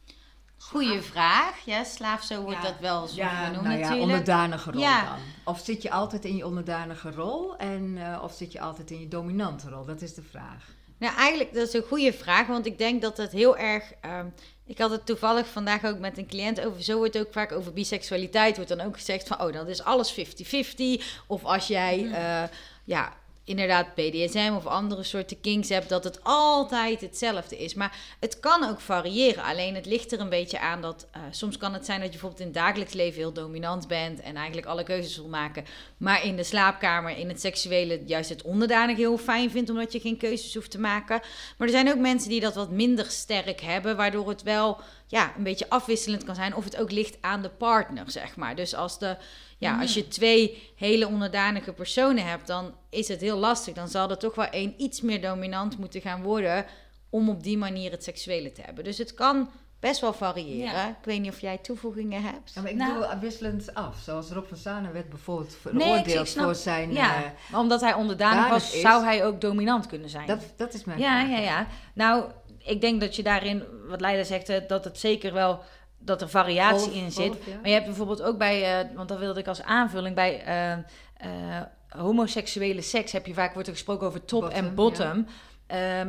Goeie 0.57 1.01
vraag. 1.01 1.59
Ja, 1.65 1.83
slaaf, 1.83 2.23
zo 2.23 2.41
wordt 2.41 2.61
Ja. 2.61 2.63
dat 2.69 2.79
wel 2.79 3.07
zo 3.07 3.23
genoemd 3.23 3.61
nou 3.63 3.63
ja, 3.63 3.81
natuurlijk. 3.81 4.01
onderdanige 4.01 4.71
rol 4.71 4.81
Ja. 4.81 5.05
dan. 5.05 5.19
Of 5.43 5.59
zit 5.59 5.81
je 5.81 5.91
altijd 5.91 6.25
in 6.25 6.35
je 6.35 6.45
onderdanige 6.45 7.11
rol 7.11 7.57
en 7.57 7.97
eh, 7.97 8.23
of 8.23 8.33
zit 8.33 8.51
je 8.51 8.59
altijd 8.61 8.91
in 8.91 8.99
je 8.99 9.07
dominante 9.07 9.69
rol? 9.69 9.85
Dat 9.85 10.01
is 10.01 10.13
de 10.13 10.23
vraag. 10.23 10.73
Nou, 10.97 11.15
eigenlijk, 11.15 11.53
dat 11.53 11.67
is 11.67 11.73
een 11.73 11.83
goede 11.87 12.13
vraag, 12.13 12.47
want 12.47 12.65
ik 12.65 12.77
denk 12.77 13.01
dat 13.01 13.17
het 13.17 13.31
heel 13.31 13.57
erg... 13.57 13.83
ehm, 14.01 14.25
ik 14.65 14.77
had 14.77 14.91
het 14.91 15.05
toevallig 15.05 15.47
vandaag 15.47 15.85
ook 15.85 15.99
met 15.99 16.17
een 16.17 16.27
cliënt 16.27 16.61
over, 16.65 16.83
zo 16.83 16.97
wordt 16.97 17.17
ook 17.17 17.31
vaak 17.33 17.51
over 17.51 17.73
biseksualiteit, 17.73 18.55
wordt 18.55 18.69
dan 18.69 18.81
ook 18.81 18.95
gezegd 18.95 19.27
van, 19.27 19.41
oh, 19.41 19.53
dat 19.53 19.67
is 19.67 19.83
alles 19.83 20.19
50-50. 20.19 21.03
Of 21.27 21.43
als 21.43 21.67
jij, 21.67 22.11
eh, 22.13 22.43
ja, 22.83 23.13
inderdaad 23.45 23.95
BDSM 23.95 24.53
of 24.55 24.65
andere 24.65 25.03
soorten 25.03 25.41
kinks 25.41 25.69
hebt, 25.69 25.89
dat 25.89 26.03
het 26.03 26.19
altijd 26.23 27.01
hetzelfde 27.01 27.57
is. 27.57 27.73
Maar 27.73 27.97
het 28.19 28.39
kan 28.39 28.69
ook 28.69 28.79
variëren, 28.79 29.43
alleen 29.43 29.75
het 29.75 29.85
ligt 29.85 30.11
er 30.11 30.19
een 30.19 30.29
beetje 30.29 30.59
aan 30.59 30.81
dat, 30.81 31.07
eh, 31.11 31.21
soms 31.31 31.57
kan 31.57 31.73
het 31.73 31.85
zijn 31.85 31.97
dat 31.99 32.05
je 32.05 32.11
bijvoorbeeld 32.11 32.41
in 32.41 32.47
het 32.47 32.55
dagelijks 32.55 32.93
leven 32.93 33.19
heel 33.19 33.33
dominant 33.33 33.87
bent 33.87 34.21
en 34.21 34.35
eigenlijk 34.35 34.67
alle 34.67 34.83
keuzes 34.83 35.17
wil 35.17 35.27
maken, 35.27 35.65
maar 35.97 36.25
in 36.25 36.35
de 36.35 36.43
slaapkamer, 36.43 37.17
in 37.17 37.27
het 37.27 37.41
seksuele, 37.41 38.01
juist 38.05 38.29
het 38.29 38.41
onderdanig 38.41 38.97
heel 38.97 39.17
fijn 39.17 39.51
vindt, 39.51 39.69
omdat 39.69 39.91
je 39.91 39.99
geen 39.99 40.17
keuzes 40.17 40.53
hoeft 40.53 40.71
te 40.71 40.79
maken. 40.79 41.19
Maar 41.57 41.67
er 41.67 41.73
zijn 41.73 41.89
ook 41.89 41.99
mensen 41.99 42.29
die 42.29 42.39
dat 42.39 42.55
wat 42.55 42.71
minder 42.71 43.05
sterk 43.05 43.61
hebben, 43.61 43.95
waardoor 43.95 44.29
het 44.29 44.43
wel 44.43 44.79
ja, 45.07 45.33
een 45.37 45.43
beetje 45.43 45.69
afwisselend 45.69 46.23
kan 46.23 46.35
zijn. 46.35 46.55
Of 46.55 46.63
het 46.63 46.77
ook 46.77 46.91
ligt 46.91 47.17
aan 47.21 47.41
de 47.41 47.49
partner, 47.49 48.11
zeg 48.11 48.35
maar. 48.35 48.55
Dus 48.55 48.75
als, 48.75 48.99
de, 48.99 49.17
ja, 49.57 49.79
als 49.81 49.93
je 49.93 50.07
twee 50.07 50.71
hele 50.75 51.07
onderdanige 51.07 51.73
personen 51.73 52.25
hebt, 52.27 52.47
dan 52.47 52.73
is 52.89 53.07
het 53.07 53.21
heel 53.21 53.37
lastig. 53.37 53.73
Dan 53.73 53.87
zal 53.87 54.09
er 54.09 54.17
toch 54.17 54.35
wel 54.35 54.45
één 54.49 54.73
iets 54.77 55.01
meer 55.01 55.21
dominant 55.21 55.77
moeten 55.77 56.01
gaan 56.01 56.23
worden 56.23 56.65
om 57.09 57.29
op 57.29 57.43
die 57.43 57.57
manier 57.57 57.91
het 57.91 58.03
seksuele 58.03 58.51
te 58.51 58.61
hebben. 58.61 58.83
Dus 58.83 58.97
het 58.97 59.13
kan 59.13 59.49
best 59.79 60.01
wel 60.01 60.13
variëren. 60.13 60.71
Ja. 60.73 60.87
Ik 60.89 60.95
weet 61.05 61.21
niet 61.21 61.31
of 61.31 61.41
jij 61.41 61.57
toevoegingen 61.57 62.21
hebt. 62.21 62.51
Ja, 62.55 62.61
maar 62.61 62.71
ik 62.71 62.77
Nou- 62.77 62.99
bedoel 62.99 63.19
wisselend 63.19 63.73
af. 63.73 63.97
Zoals 64.03 64.29
Rob 64.29 64.45
van 64.47 64.57
Zanen 64.57 64.93
werd 64.93 65.09
bijvoorbeeld 65.09 65.57
Nee, 65.71 65.83
veroordeeld 65.83 66.27
snap- 66.27 66.43
voor 66.43 66.55
zijn... 66.55 66.93
Ja, 66.93 67.15
eh, 67.15 67.29
maar 67.51 67.59
omdat 67.59 67.81
hij 67.81 67.93
onderdanig 67.93 68.35
danig 68.35 68.51
was, 68.51 68.73
is- 68.73 68.81
zou 68.81 69.03
hij 69.03 69.25
ook 69.25 69.41
dominant 69.41 69.87
kunnen 69.87 70.09
zijn. 70.09 70.27
dat, 70.27 70.39
dat 70.55 70.73
is 70.73 70.83
mijn 70.83 70.99
ja, 70.99 71.19
vraag. 71.25 71.29
ja, 71.37 71.43
ja. 71.43 71.67
Nou, 71.93 72.25
ik 72.63 72.81
denk 72.81 73.01
dat 73.01 73.15
je 73.15 73.23
daarin, 73.23 73.63
wat 73.87 74.01
Leida 74.01 74.23
zegt, 74.23 74.49
eh, 74.49 74.67
dat 74.67 74.83
het 74.83 74.99
zeker 74.99 75.33
wel, 75.33 75.59
dat 76.05 76.21
er 76.21 76.29
variatie 76.29 76.93
in 76.93 77.11
zit. 77.11 77.33
ja. 77.45 77.55
Maar 77.55 77.67
je 77.67 77.73
hebt 77.73 77.85
bijvoorbeeld 77.85 78.21
ook 78.21 78.37
bij, 78.37 78.79
eh, 78.79 78.95
want 78.95 79.09
dat 79.09 79.19
wilde 79.19 79.39
ik 79.39 79.47
als 79.47 79.61
aanvulling, 79.61 80.15
bij 80.15 80.43
eh, 80.43 80.71
eh, 80.71 81.61
homoseksuele 81.89 82.81
seks 82.81 83.11
heb 83.11 83.25
je 83.25 83.33
vaak, 83.33 83.53
wordt 83.53 83.67
er 83.67 83.73
gesproken 83.73 84.07
over 84.07 84.25
top 84.25 84.41
Bottom, 84.41 84.57
en 84.57 84.75
bottom. 84.75 85.25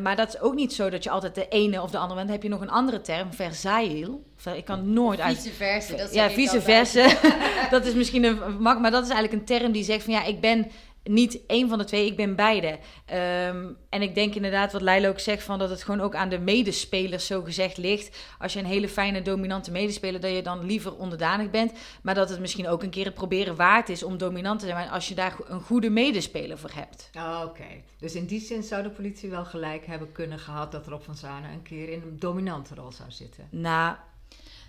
Maar 0.02 0.16
dat 0.16 0.28
is 0.28 0.40
ook 0.40 0.54
niet 0.54 0.72
zo 0.72 0.90
dat 0.90 1.04
je 1.04 1.10
altijd 1.10 1.34
de 1.34 1.48
ene 1.48 1.82
of 1.82 1.90
de 1.90 1.98
andere 1.98 2.14
bent. 2.14 2.26
Dan 2.26 2.36
heb 2.36 2.42
je 2.42 2.48
nog 2.48 2.60
een 2.60 2.70
andere 2.70 3.00
term, 3.00 3.32
verzeil. 3.32 4.22
Ik 4.54 4.64
kan 4.64 4.92
nooit 4.92 5.20
uit... 5.20 5.36
Vice 5.36 5.54
versa. 5.54 5.96
Dat 5.96 6.14
ja, 6.14 6.30
vice 6.30 6.60
versa. 6.60 7.08
dat 7.70 7.86
is 7.86 7.94
misschien 7.94 8.24
een 8.24 8.38
mak, 8.58 8.80
maar 8.80 8.90
dat 8.90 9.04
is 9.04 9.10
eigenlijk 9.10 9.40
een 9.40 9.58
term 9.58 9.72
die 9.72 9.84
zegt 9.84 10.04
van 10.04 10.12
ja, 10.12 10.24
ik 10.24 10.40
ben 10.40 10.70
niet 11.08 11.46
één 11.46 11.68
van 11.68 11.78
de 11.78 11.84
twee, 11.84 12.06
ik 12.06 12.16
ben 12.16 12.36
beide. 12.36 12.78
Ehm, 13.06 13.72
en 13.88 14.02
ik 14.02 14.14
denk 14.14 14.34
inderdaad 14.34 14.72
wat 14.72 14.82
Leila 14.82 15.08
ook 15.08 15.20
zegt 15.20 15.42
van 15.42 15.58
dat 15.58 15.70
het 15.70 15.82
gewoon 15.82 16.00
ook 16.00 16.14
aan 16.14 16.28
de 16.28 16.38
medespelers 16.38 17.26
zo 17.26 17.42
gezegd 17.42 17.76
ligt. 17.76 18.16
Als 18.38 18.52
je 18.52 18.58
een 18.58 18.64
hele 18.64 18.88
fijne 18.88 19.22
dominante 19.22 19.70
medespeler, 19.70 20.20
dat 20.20 20.30
je 20.30 20.42
dan 20.42 20.64
liever 20.64 20.96
onderdanig 20.96 21.50
bent, 21.50 21.72
maar 22.02 22.14
dat 22.14 22.28
het 22.28 22.40
misschien 22.40 22.68
ook 22.68 22.82
een 22.82 22.90
keer 22.90 23.04
het 23.04 23.14
proberen 23.14 23.56
waard 23.56 23.88
is 23.88 24.02
om 24.02 24.18
dominant 24.18 24.60
te 24.60 24.66
zijn, 24.66 24.78
maar 24.78 24.88
als 24.88 25.08
je 25.08 25.14
daar 25.14 25.36
een 25.44 25.60
goede 25.60 25.90
medespeler 25.90 26.58
voor 26.58 26.72
hebt. 26.74 27.10
Oké, 27.44 27.82
dus 27.98 28.14
in 28.14 28.26
die 28.26 28.40
zin 28.40 28.62
zou 28.62 28.82
de 28.82 28.90
politie 28.90 29.30
wel 29.30 29.44
gelijk 29.44 29.86
hebben 29.86 30.12
kunnen 30.12 30.38
gehad 30.38 30.72
dat 30.72 30.86
Rob 30.86 31.02
van 31.02 31.16
Zanen 31.16 31.50
een 31.50 31.62
keer 31.62 31.88
in 31.88 32.02
een 32.02 32.18
dominante 32.18 32.74
rol 32.74 32.92
zou 32.92 33.10
zitten. 33.10 33.48
Nou, 33.50 33.96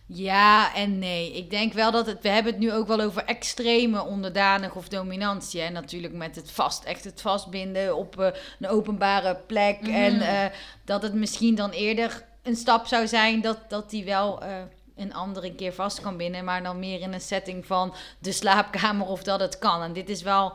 Ja 0.10 0.76
en 0.76 1.00
nee. 1.00 1.34
Ik 1.34 1.50
denk 1.50 1.74
wel 1.74 1.92
dat 1.92 2.06
het. 2.06 2.22
We 2.22 2.30
hebben 2.30 2.52
het 2.52 2.62
nu 2.62 2.74
ook 2.74 2.88
wel 2.88 3.02
over 3.02 3.24
extreme 3.24 4.04
onderdanig 4.04 4.76
of 4.76 4.88
dominantie. 4.88 5.62
En 5.62 5.74
natuurlijk 5.74 6.14
met 6.14 6.36
het 6.36 6.52
vast, 6.52 6.84
echt 6.84 7.04
het 7.04 7.22
vastbinden 7.22 7.96
op 7.96 8.20
eh, 8.20 8.28
een 8.60 8.70
openbare 8.70 9.36
plek. 9.48 9.82
Mhm. 9.82 9.92
En 9.92 10.22
eh, 10.22 10.52
dat 10.86 11.02
het 11.02 11.14
misschien 11.14 11.56
dan 11.56 11.70
eerder 11.70 12.26
een 12.44 12.56
stap 12.56 12.86
zou 12.86 13.08
zijn 13.08 13.42
dat, 13.42 13.60
dat 13.68 13.90
die 13.90 14.06
wel. 14.06 14.42
eh, 14.42 14.50
een 14.96 15.14
ander 15.14 15.44
een 15.44 15.56
keer 15.56 15.74
vast 15.74 16.02
kan 16.02 16.18
binden, 16.18 16.44
maar 16.44 16.64
dan 16.64 16.80
meer 16.80 17.02
in 17.02 17.14
een 17.14 17.22
setting 17.22 17.66
van 17.66 17.94
de 18.20 18.32
slaapkamer 18.32 19.08
of 19.08 19.24
dat 19.24 19.40
het 19.40 19.60
kan. 19.60 19.82
En 19.82 19.94
dit 19.94 20.10
is 20.10 20.22
wel 20.22 20.54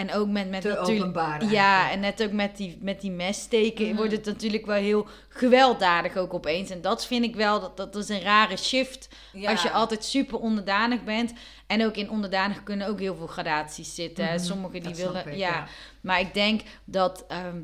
En 0.00 0.12
ook 0.12 0.28
met, 0.28 0.50
met 0.50 0.64
natuurlijk... 0.64 1.42
Ja, 1.50 1.90
en 1.90 2.00
net 2.00 2.22
ook 2.22 2.32
met 2.32 2.56
die, 2.56 2.78
met 2.80 3.00
die 3.00 3.10
messteken 3.10 3.86
Mhm. 3.86 3.96
wordt 3.96 4.12
het 4.12 4.24
natuurlijk 4.24 4.66
wel 4.66 4.76
heel 4.76 5.06
gewelddadig 5.28 6.16
ook 6.16 6.34
opeens. 6.34 6.70
En 6.70 6.80
dat 6.80 7.06
vind 7.06 7.24
ik 7.24 7.34
wel, 7.36 7.60
dat, 7.60 7.76
dat 7.76 7.96
is 7.96 8.08
een 8.08 8.20
rare 8.22 8.56
shift 8.56 9.08
als 9.44 9.62
je 9.62 9.70
altijd 9.70 10.04
super 10.04 10.38
onderdanig 10.38 11.04
bent. 11.04 11.32
En 11.66 11.84
ook 11.84 11.96
in 11.96 12.10
onderdanig 12.10 12.62
kunnen 12.62 12.88
ook 12.88 12.98
heel 12.98 13.16
veel 13.16 13.26
gradaties 13.26 13.94
zitten. 13.94 14.24
Mhm, 14.24 14.38
Sommigen 14.38 14.80
die 14.80 14.88
dat 14.94 14.96
willen... 14.96 15.26
ik, 15.26 15.34
ja. 15.34 15.48
ja. 15.48 15.66
maar 16.00 16.20
ik 16.20 16.34
denk 16.34 16.60
dat, 16.84 17.24
ehm, 17.28 17.60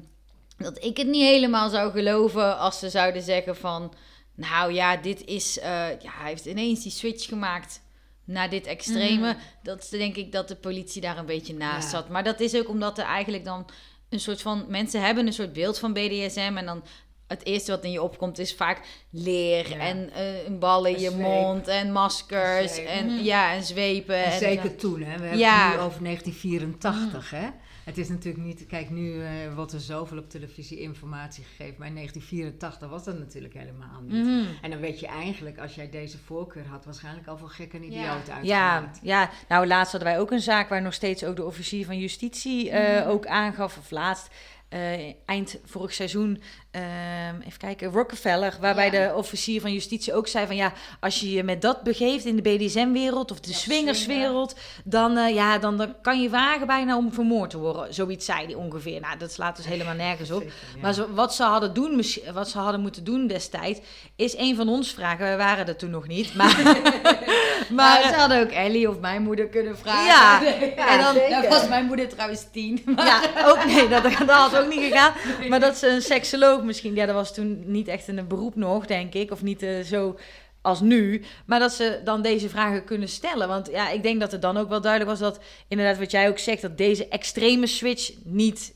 dat 0.56 0.84
ik 0.84 0.96
het 0.96 1.06
niet 1.06 1.22
helemaal 1.26 1.68
zou 1.70 1.90
geloven 1.90 2.58
als 2.58 2.78
ze 2.78 2.90
zouden 2.90 3.22
zeggen 3.22 3.56
van... 3.56 3.92
Nou 4.34 4.72
ja, 4.72 4.96
dit 4.96 5.24
is... 5.24 5.58
eh, 5.58 5.68
ja, 5.88 6.10
hij 6.12 6.28
heeft 6.28 6.44
ineens 6.46 6.82
die 6.82 6.92
switch 6.92 7.28
gemaakt 7.28 7.80
naar 8.26 8.50
dit 8.50 8.66
extreme. 8.66 9.28
Mhm. 9.32 9.38
Dat 9.62 9.86
denk 9.90 10.16
ik 10.16 10.32
dat 10.32 10.48
de 10.48 10.56
politie 10.56 11.00
daar 11.00 11.18
een 11.18 11.26
beetje 11.26 11.54
naast 11.54 11.90
Ja. 11.92 11.98
zat. 11.98 12.08
Maar 12.08 12.24
dat 12.24 12.40
is 12.40 12.54
ook 12.56 12.68
omdat 12.68 12.98
er 12.98 13.04
eigenlijk 13.04 13.44
dan 13.44 13.66
een 14.08 14.20
soort 14.20 14.42
van... 14.42 14.64
Mensen 14.68 15.00
hebben 15.02 15.26
een 15.26 15.32
soort 15.32 15.52
beeld 15.52 15.78
van 15.78 15.92
BDSM 15.92 16.52
en 16.56 16.66
dan... 16.66 16.84
Het 17.26 17.44
eerste 17.44 17.70
wat 17.70 17.84
in 17.84 17.90
je 17.90 18.02
opkomt 18.02 18.38
is 18.38 18.54
vaak 18.54 18.80
leer 19.10 19.68
Ja. 19.70 19.76
en 19.78 20.10
eh, 20.12 20.44
een 20.46 20.58
bal 20.58 20.84
in 20.84 20.94
Een 20.94 21.00
je 21.00 21.10
zweep. 21.10 21.22
mond 21.22 21.68
en 21.68 21.92
maskers 21.92 22.78
en 22.84 23.06
Mhm. 23.06 23.24
ja 23.24 23.52
en 23.52 23.62
zwepen. 23.64 24.16
En 24.24 24.32
En, 24.32 24.38
zeker 24.38 24.76
toen, 24.76 25.02
hè. 25.02 25.14
We 25.16 25.20
hebben 25.22 25.38
Ja. 25.38 25.66
het 25.70 25.76
nu 25.78 25.84
over 25.84 26.02
1984, 26.02 27.30
hè. 27.30 27.46
Het 27.86 27.98
is 27.98 28.08
natuurlijk 28.08 28.44
niet... 28.44 28.66
Kijk, 28.66 28.90
nu 28.90 29.22
eh, 29.22 29.30
wordt 29.54 29.72
er 29.72 29.80
zoveel 29.80 30.18
op 30.18 30.30
televisie 30.30 30.80
informatie 30.80 31.44
gegeven. 31.44 31.74
Maar 31.78 31.88
in 31.88 31.94
1984 31.94 32.88
was 32.88 33.04
dat 33.04 33.18
natuurlijk 33.18 33.54
helemaal 33.54 34.00
niet. 34.02 34.24
Mhm. 34.24 34.44
En 34.62 34.70
dan 34.70 34.80
weet 34.80 35.00
je 35.00 35.06
eigenlijk, 35.06 35.58
als 35.58 35.74
jij 35.74 35.90
deze 35.90 36.18
voorkeur 36.18 36.66
had... 36.66 36.84
waarschijnlijk 36.84 37.26
al 37.26 37.38
voor 37.38 37.48
gek 37.48 37.72
en 37.72 37.82
idioot 37.84 38.26
Ja. 38.26 38.38
Ja, 38.42 38.74
uitgemaakt. 38.74 38.98
ja, 39.02 39.30
nou 39.48 39.66
laatst 39.66 39.92
hadden 39.92 40.10
wij 40.10 40.20
ook 40.20 40.30
een 40.30 40.40
zaak 40.40 40.68
waar 40.68 40.82
nog 40.82 40.94
steeds 40.94 41.24
ook 41.24 41.36
de 41.36 41.44
officier 41.44 41.84
van 41.84 41.98
justitie 41.98 42.70
eh, 42.70 43.08
ook 43.08 43.26
aangaf, 43.26 43.78
of 43.78 43.90
laatst, 43.90 44.34
eh, 44.68 44.80
eind 45.26 45.56
vorig 45.64 45.94
seizoen, 45.94 46.42
ehm, 46.70 47.40
even 47.46 47.58
kijken, 47.58 47.90
Rockefeller, 47.92 48.54
waarbij 48.60 48.90
Ja. 48.92 49.08
de 49.08 49.14
officier 49.16 49.60
van 49.60 49.72
justitie 49.72 50.14
ook 50.14 50.28
zei 50.28 50.46
van 50.46 50.56
ja, 50.56 50.72
als 51.00 51.20
je 51.20 51.30
je 51.30 51.42
met 51.42 51.62
dat 51.62 51.82
begeeft 51.82 52.24
in 52.24 52.36
de 52.36 52.42
BDSM-wereld 52.42 53.30
of 53.30 53.40
de 53.40 53.50
Ja, 53.50 53.56
swingerswereld, 53.56 54.56
dan, 54.84 55.16
eh, 55.16 55.34
ja, 55.34 55.58
dan, 55.58 55.76
dan 55.76 55.94
kan 56.02 56.22
je 56.22 56.30
wagen 56.30 56.66
bijna 56.66 56.96
om 56.96 57.12
vermoord 57.12 57.50
te 57.50 57.58
worden. 57.58 57.94
Zoiets 57.94 58.24
zei 58.24 58.44
hij 58.46 58.54
ongeveer. 58.54 59.00
Nou, 59.00 59.18
dat 59.18 59.32
slaat 59.32 59.56
dus 59.56 59.66
helemaal 59.66 59.94
nergens 59.94 60.30
op. 60.30 60.40
Zeker, 60.40 60.54
ja. 60.74 60.80
Maar 60.80 60.94
zo- 60.94 61.12
wat, 61.14 61.34
ze 61.34 61.42
hadden 61.42 61.74
doen, 61.74 62.04
wat 62.34 62.48
ze 62.48 62.58
hadden 62.58 62.80
moeten 62.80 63.04
doen 63.04 63.26
destijds, 63.26 63.80
is 64.16 64.36
een 64.36 64.56
van 64.56 64.68
ons 64.68 64.90
vragen. 64.94 65.18
Wij 65.18 65.36
waren 65.36 65.66
er 65.66 65.76
toen 65.76 65.90
nog 65.90 66.06
niet. 66.06 66.34
Maar, 66.34 66.60
maar 66.62 67.74
maar 67.74 68.02
ze 68.02 68.14
hadden 68.14 68.40
ook 68.42 68.50
Ellie 68.50 68.88
of 68.90 68.98
mijn 68.98 69.22
moeder 69.22 69.46
kunnen 69.48 69.78
vragen. 69.78 70.06
Ja. 70.06 70.42
en 70.92 71.00
dan 71.40 71.48
was 71.48 71.68
mijn 71.68 71.84
moeder 71.86 72.08
trouwens 72.08 72.46
tien. 72.52 72.82
Ja, 72.96 73.20
ook 73.46 73.64
nee, 73.64 73.88
dat, 73.88 74.02
dat 74.02 74.18
had 74.28 74.54
ook 74.58 74.68
niet 74.68 74.80
gegaan. 74.92 75.12
Maar 75.48 75.60
dat 75.60 75.76
ze 75.76 75.88
een 75.88 76.02
seksoloog 76.02 76.62
misschien, 76.62 76.94
ja, 76.94 77.06
dat 77.06 77.14
was 77.14 77.34
toen 77.34 77.62
niet 77.70 77.88
echt 77.88 78.08
een 78.08 78.26
beroep 78.28 78.54
nog, 78.54 78.86
denk 78.86 79.14
ik, 79.14 79.30
of 79.30 79.42
niet 79.42 79.62
eh, 79.62 79.80
zo 79.80 80.18
als 80.60 80.80
nu. 80.80 81.22
Maar 81.46 81.58
dat 81.58 81.72
ze 81.72 82.00
dan 82.04 82.22
deze 82.22 82.48
vragen 82.48 82.84
kunnen 82.84 83.08
stellen. 83.08 83.48
Want 83.48 83.68
ja, 83.70 83.90
ik 83.90 84.02
denk 84.02 84.20
dat 84.20 84.32
het 84.32 84.42
dan 84.42 84.56
ook 84.56 84.68
wel 84.68 84.80
duidelijk 84.80 85.10
was 85.10 85.20
dat, 85.20 85.44
inderdaad, 85.68 85.98
wat 85.98 86.10
jij 86.10 86.28
ook 86.28 86.38
zegt, 86.38 86.62
dat 86.62 86.78
deze 86.78 87.08
extreme 87.08 87.66
switch 87.66 88.12
niet 88.24 88.66
te 88.66 88.72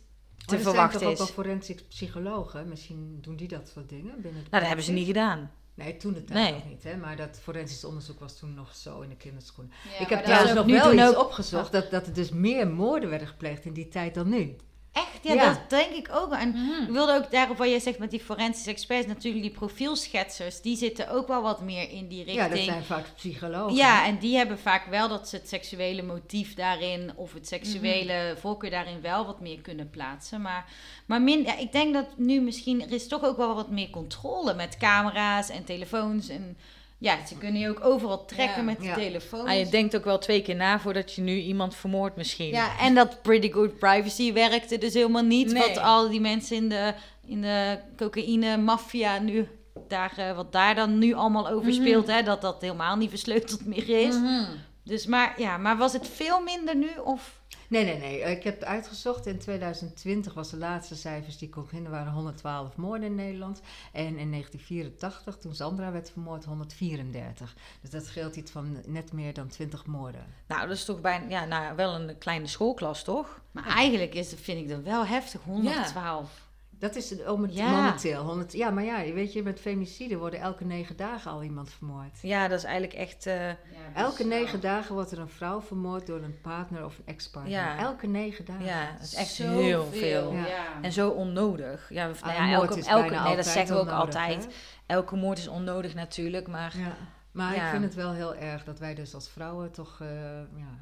Maar 0.46 0.56
er 0.56 0.62
verwachten 0.62 1.00
zijn 1.00 1.14
toch 1.14 1.24
is. 1.26 1.30
ook 1.30 1.36
wel 1.36 1.44
forensic 1.44 1.88
psychologen? 1.88 2.68
Misschien 2.68 3.18
doen 3.20 3.36
die 3.36 3.48
dat 3.48 3.70
soort 3.74 3.88
dingen 3.88 4.14
binnen 4.22 4.40
Nou, 4.40 4.50
dat 4.50 4.66
hebben 4.66 4.84
ze 4.84 4.92
niet 4.92 5.06
gedaan. 5.06 5.50
Nee, 5.74 5.96
toen 5.96 6.12
tijd 6.12 6.28
Nee. 6.28 6.52
nog 6.52 6.68
niet, 6.68 6.84
hè. 6.84 6.96
Maar 6.96 7.16
dat 7.16 7.38
forensisch 7.42 7.84
onderzoek 7.84 8.20
was 8.20 8.38
toen 8.38 8.54
nog 8.54 8.74
zo 8.76 9.00
in 9.00 9.08
de 9.08 9.16
kinderschoenen. 9.16 9.72
Ja, 9.92 9.98
ik 10.04 10.08
heb 10.08 10.24
trouwens 10.24 10.54
nog 10.54 10.66
wel 10.66 10.92
iets 10.92 11.02
ook- 11.02 11.18
opgezocht... 11.24 11.72
Dat, 11.72 11.90
dat 11.90 12.06
er 12.06 12.12
dus 12.12 12.30
meer 12.30 12.68
moorden 12.68 13.08
werden 13.10 13.28
gepleegd 13.28 13.64
in 13.64 13.72
die 13.72 13.88
tijd 13.88 14.14
dan 14.14 14.28
nu. 14.28 14.56
Echt? 14.92 15.18
Ja, 15.22 15.34
Ja. 15.34 15.44
dat 15.52 15.70
denk 15.70 15.90
ik 15.90 16.08
ook. 16.12 16.32
En 16.32 16.54
ik 16.82 16.88
wilde 16.88 17.14
ook 17.14 17.30
daarop 17.30 17.56
wat 17.56 17.68
jij 17.68 17.78
zegt 17.78 17.98
met 17.98 18.10
die 18.10 18.20
forensische 18.20 18.70
experts, 18.70 19.06
natuurlijk 19.06 19.42
die 19.42 19.52
profielschetsers, 19.52 20.60
die 20.60 20.76
zitten 20.76 21.08
ook 21.10 21.28
wel 21.28 21.42
wat 21.42 21.60
meer 21.60 21.90
in 21.90 22.08
die 22.08 22.24
richting. 22.24 22.48
Ja, 22.48 22.48
dat 22.48 22.64
zijn 22.64 22.84
vaak 22.84 23.04
psychologen. 23.16 23.76
Ja, 23.76 24.06
en 24.06 24.18
die 24.18 24.36
hebben 24.36 24.58
vaak 24.58 24.86
wel 24.86 25.08
dat 25.08 25.28
ze 25.28 25.36
het 25.36 25.48
seksuele 25.48 26.02
motief 26.02 26.54
daarin 26.54 27.12
of 27.16 27.32
het 27.32 27.48
seksuele 27.48 28.36
voorkeur 28.40 28.70
daarin 28.70 29.00
wel 29.00 29.26
wat 29.26 29.40
meer 29.40 29.60
kunnen 29.60 29.90
plaatsen. 29.90 30.40
Maar, 30.40 30.64
maar 31.06 31.22
min, 31.22 31.42
ja, 31.42 31.56
ik 31.58 31.72
denk 31.72 31.94
dat 31.94 32.06
nu 32.16 32.40
misschien 32.40 32.82
er 32.82 32.92
is 32.92 33.08
toch 33.08 33.24
ook 33.24 33.36
wel 33.36 33.54
wat 33.54 33.70
meer 33.70 33.90
controle 33.90 34.54
met 34.54 34.76
camera's 34.76 35.48
en 35.48 35.64
telefoons. 35.64 36.28
En 36.28 36.56
ja, 37.02 37.26
ze 37.26 37.36
kunnen 37.38 37.60
je 37.60 37.68
ook 37.68 37.84
overal 37.84 38.24
trekken 38.24 38.56
Ja. 38.56 38.62
met 38.62 38.78
die 38.78 38.88
Ja. 38.88 38.94
telefoons. 38.94 39.48
Ah, 39.48 39.58
je 39.58 39.68
denkt 39.68 39.96
ook 39.96 40.04
wel 40.04 40.18
twee 40.18 40.42
keer 40.42 40.56
na 40.56 40.80
voordat 40.80 41.14
je 41.14 41.22
nu 41.22 41.34
iemand 41.40 41.74
vermoordt 41.74 42.16
misschien. 42.16 42.48
Ja, 42.48 42.78
en 42.78 42.94
dat 42.94 43.22
pretty 43.22 43.50
good 43.50 43.78
privacy 43.78 44.32
werkte 44.32 44.78
dus 44.78 44.94
helemaal 44.94 45.22
niet. 45.22 45.52
Nee. 45.52 45.62
Wat 45.68 45.78
al 45.78 46.08
die 46.08 46.20
mensen 46.20 46.56
in 46.56 46.68
de, 46.68 46.94
in 47.26 47.40
de 47.42 47.78
cocaïne 47.96 48.56
maffia 48.56 49.18
nu 49.18 49.48
daar, 49.88 50.12
eh, 50.16 50.36
wat 50.36 50.52
daar 50.52 50.74
dan 50.74 50.98
nu 50.98 51.12
allemaal 51.14 51.48
over 51.48 51.70
Mhm. 51.70 51.80
speelt, 51.80 52.06
hè, 52.06 52.22
dat 52.22 52.40
dat 52.40 52.60
helemaal 52.60 52.96
niet 52.96 53.10
versleuteld 53.10 53.66
meer 53.66 53.88
is. 53.88 54.14
Mhm. 54.14 54.44
Dus 54.84 55.06
maar 55.06 55.34
ja, 55.36 55.56
maar 55.56 55.76
was 55.76 55.92
het 55.92 56.08
veel 56.08 56.40
minder 56.40 56.76
nu 56.76 56.88
of? 57.04 57.39
Nee, 57.70 57.84
nee, 57.84 57.98
nee. 57.98 58.20
Ik 58.20 58.42
heb 58.42 58.62
uitgezocht. 58.62 59.26
In 59.26 59.38
2020 59.38 60.34
was 60.34 60.50
de 60.50 60.56
laatste 60.56 60.96
cijfers 60.96 61.38
die 61.38 61.48
ik 61.48 61.54
kon 61.54 61.66
vinden, 61.66 61.90
waren 61.90 62.12
112 62.12 62.76
moorden 62.76 63.08
in 63.08 63.14
Nederland. 63.14 63.60
En 63.92 64.18
in 64.18 64.30
1984, 64.30 65.36
toen 65.36 65.54
Sandra 65.54 65.92
werd 65.92 66.10
vermoord, 66.10 66.44
134. 66.44 67.54
Dus 67.80 67.90
dat 67.90 68.04
scheelt 68.04 68.36
iets 68.36 68.50
van 68.50 68.76
net 68.86 69.12
meer 69.12 69.34
dan 69.34 69.48
20 69.48 69.86
moorden. 69.86 70.26
Nou, 70.46 70.60
dat 70.68 70.76
is 70.76 70.84
toch 70.84 71.00
bijna, 71.00 71.28
ja, 71.28 71.44
nou, 71.44 71.76
wel 71.76 71.94
een 71.94 72.18
kleine 72.18 72.46
schoolklas, 72.46 73.04
toch? 73.04 73.40
Maar 73.50 73.66
eigenlijk 73.66 74.14
is, 74.14 74.34
vind 74.34 74.60
ik 74.60 74.68
dat 74.68 74.82
wel 74.82 75.06
heftig, 75.06 75.42
112. 75.42 76.48
Dat 76.80 76.96
is 76.96 77.10
het 77.10 77.28
om 77.28 77.42
het 77.42 77.54
Ja. 77.54 77.70
momenteel. 77.70 78.22
100, 78.24 78.52
ja, 78.52 78.70
maar 78.70 78.84
ja, 78.84 79.12
weet 79.12 79.32
je, 79.32 79.42
met 79.42 79.60
femicide 79.60 80.16
worden 80.16 80.40
elke 80.40 80.64
negen 80.64 80.96
dagen 80.96 81.30
al 81.30 81.42
iemand 81.42 81.70
vermoord. 81.70 82.18
Ja, 82.22 82.48
dat 82.48 82.58
is 82.58 82.64
eigenlijk 82.64 82.94
echt... 82.94 83.26
eh, 83.26 83.48
Elke 83.94 84.24
negen 84.24 84.60
dagen 84.60 84.94
wordt 84.94 85.10
er 85.10 85.18
een 85.18 85.28
vrouw 85.28 85.60
vermoord 85.60 86.06
door 86.06 86.22
een 86.22 86.40
partner 86.40 86.84
of 86.84 86.98
een 86.98 87.06
ex-partner. 87.06 87.52
Ja. 87.52 87.78
Elke 87.78 88.06
negen 88.06 88.44
dagen. 88.44 88.64
ja, 88.64 88.92
dat 88.92 89.02
is 89.06 89.14
echt 89.14 89.28
Zo 89.28 89.58
heel 89.58 89.84
veel. 89.86 90.32
Ja. 90.32 90.82
En 90.82 90.92
zo 90.92 91.08
onnodig. 91.10 91.88
Ja, 91.92 92.06
nou 92.06 92.16
Ah, 92.20 92.34
ja, 92.34 92.46
moord 92.46 92.68
elke, 92.68 92.78
is 92.78 92.86
elke, 92.86 93.08
bijna 93.08 93.24
nee, 93.24 93.36
dat 93.36 93.46
zeggen 93.46 93.74
we 93.74 93.80
ook 93.80 93.88
onnodig, 93.88 94.04
altijd. 94.06 94.44
hè? 94.46 94.50
Elke 94.86 95.16
moord 95.16 95.38
is 95.38 95.48
onnodig 95.48 95.94
natuurlijk, 95.94 96.48
maar... 96.48 96.78
Ja. 96.78 96.96
Maar 97.32 97.54
Ja. 97.54 97.64
ik 97.64 97.70
vind 97.70 97.84
het 97.84 97.94
wel 97.94 98.12
heel 98.12 98.34
erg 98.34 98.64
dat 98.64 98.78
wij 98.78 98.94
dus 98.94 99.14
als 99.14 99.28
vrouwen 99.28 99.70
toch, 99.70 100.00
eh, 100.00 100.08
ja, 100.56 100.78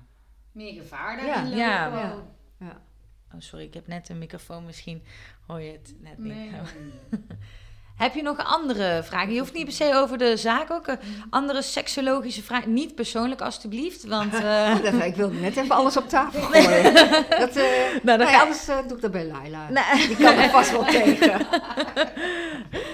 Meer 0.52 0.72
gevaar 0.82 1.16
daarin 1.16 1.56
Ja. 1.56 1.84
lopen. 1.84 1.98
Ja. 2.00 2.14
ja. 2.58 2.80
Oh, 3.34 3.40
sorry, 3.40 3.64
ik 3.64 3.74
heb 3.74 3.86
net 3.86 4.08
een 4.08 4.18
microfoon. 4.18 4.64
Misschien 4.66 5.02
hoor 5.48 5.60
je 5.62 5.72
het 5.72 5.94
net 6.00 6.18
niet. 6.18 6.34
Nee. 6.34 6.50
Heb 7.96 8.14
je 8.14 8.22
nog 8.22 8.44
andere 8.44 9.02
vragen? 9.04 9.32
Je 9.32 9.38
hoeft 9.38 9.52
niet 9.52 9.64
per 9.64 9.72
se 9.72 9.94
over 9.94 10.18
de 10.18 10.36
zaak 10.36 10.70
ook. 10.70 10.86
eh, 10.86 10.94
Andere 11.30 11.62
seksologische 11.62 12.42
vragen. 12.42 12.72
Niet 12.72 12.94
persoonlijk, 12.94 13.40
alstublieft. 13.40 14.04
Want 14.06 14.32
dat, 14.82 15.02
ik 15.04 15.14
wilde 15.16 15.34
net 15.40 15.56
even 15.56 15.74
alles 15.74 15.96
op 15.96 16.08
tafel 16.08 16.40
gooien. 16.40 16.94
Dat, 17.38 17.56
eh, 17.56 17.64
dan 18.02 18.18
nee, 18.18 18.26
ga- 18.26 18.40
anders 18.40 18.64
doe 18.64 18.96
ik 18.96 19.00
dat 19.00 19.10
bij 19.10 19.26
Laila. 19.26 19.68
Nee. 19.70 20.06
Die 20.06 20.16
kan 20.16 20.34
er 20.38 20.50
vast 20.50 20.70
wel 20.70 20.84
tegen. 20.84 21.46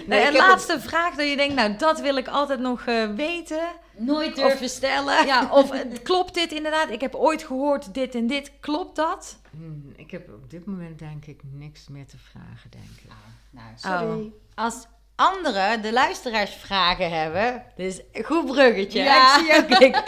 Nee, 0.07 0.21
heb 0.21 0.35
laatste 0.35 0.81
vraag 0.81 1.15
dat 1.15 1.29
je 1.29 1.37
denkt, 1.37 1.55
nou, 1.55 1.75
dat 1.77 2.01
wil 2.01 2.17
ik 2.17 2.29
altijd 2.29 2.61
nog 2.61 2.85
weten. 3.17 3.63
Nooit 3.97 4.37
durven 4.37 4.69
stellen. 4.69 5.27
Ja, 5.27 5.49
of 5.53 5.71
klopt 6.03 6.35
dit 6.35 6.53
inderdaad? 6.53 6.91
Ik 6.91 7.01
heb 7.01 7.15
ooit 7.15 7.43
gehoord 7.43 7.95
dit 7.95 8.15
en 8.15 8.27
dit. 8.27 8.53
Klopt 8.61 8.97
dat? 8.97 9.39
Hmm, 9.51 9.93
ik 9.97 10.11
heb 10.11 10.29
op 10.29 10.51
dit 10.51 10.67
moment 10.67 10.99
denk 10.99 11.27
ik 11.27 11.41
niks 11.53 11.89
meer 11.89 12.07
te 12.07 12.17
vragen, 12.19 12.71
denk 12.71 12.85
ik. 13.05 13.13
Nou, 13.51 13.67
Sorry. 13.77 14.25
Oh. 14.25 14.33
Als 14.55 14.87
anderen, 15.17 15.83
de 15.83 15.93
luisteraars, 15.93 16.55
vragen 16.55 17.11
hebben, 17.11 17.65
dus 17.77 18.01
goed 18.25 18.47
bruggetje, 18.47 19.03
Ja. 19.03 19.35
ik 19.35 19.39
zie 19.39 19.49
jou 19.53 19.65
kijken, 19.65 20.05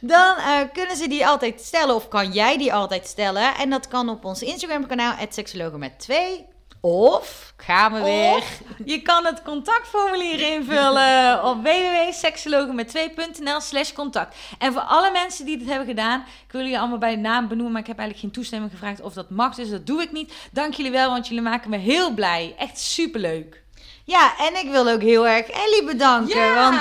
dan 0.00 0.36
eh, 0.36 0.60
kunnen 0.72 0.96
ze 0.96 1.08
die 1.08 1.26
altijd 1.26 1.60
stellen 1.60 1.94
of 1.94 2.08
kan 2.08 2.32
jij 2.32 2.58
die 2.58 2.72
altijd 2.72 3.06
stellen. 3.06 3.54
En 3.54 3.70
dat 3.70 3.88
kan 3.88 4.08
op 4.08 4.24
ons 4.24 4.42
Instagram 4.42 4.86
kanaal, 4.86 5.14
seksologen 5.28 5.78
met 5.78 5.98
2. 5.98 6.46
Of 6.80 7.52
gaan 7.56 7.92
we 7.92 8.00
weer... 8.02 8.36
Of 8.36 8.60
je 8.84 9.02
kan 9.02 9.24
het 9.26 9.42
contactformulier 9.42 10.40
invullen 10.52 11.44
op 11.50 11.62
www.seksologenmet2.nl 11.62 13.60
slash 13.60 13.92
contact. 13.92 14.36
En 14.58 14.72
voor 14.72 14.82
alle 14.82 15.10
mensen 15.10 15.44
die 15.44 15.58
dit 15.58 15.68
hebben 15.68 15.86
gedaan, 15.86 16.20
ik 16.46 16.52
wil 16.52 16.60
jullie 16.60 16.78
allemaal 16.78 16.98
bij 16.98 17.10
de 17.14 17.20
naam 17.20 17.48
benoemen, 17.48 17.72
maar 17.72 17.80
ik 17.80 17.86
heb 17.86 17.98
eigenlijk 17.98 18.26
geen 18.26 18.40
toestemming 18.42 18.72
gevraagd 18.72 19.00
of 19.00 19.12
dat 19.12 19.30
mag, 19.30 19.54
dus 19.54 19.70
dat 19.70 19.86
doe 19.86 20.02
ik 20.02 20.12
niet. 20.12 20.32
Dank 20.52 20.74
jullie 20.74 20.92
wel, 20.92 21.10
want 21.10 21.28
jullie 21.28 21.42
maken 21.42 21.70
me 21.70 21.76
heel 21.76 22.10
blij. 22.14 22.54
Echt 22.58 22.78
superleuk. 22.78 23.62
Ja, 24.04 24.32
en 24.38 24.56
ik 24.64 24.70
wil 24.70 24.88
ook 24.88 25.02
heel 25.02 25.26
erg 25.26 25.46
Ellie 25.46 25.84
bedanken, 25.84 26.54
want 26.54 26.80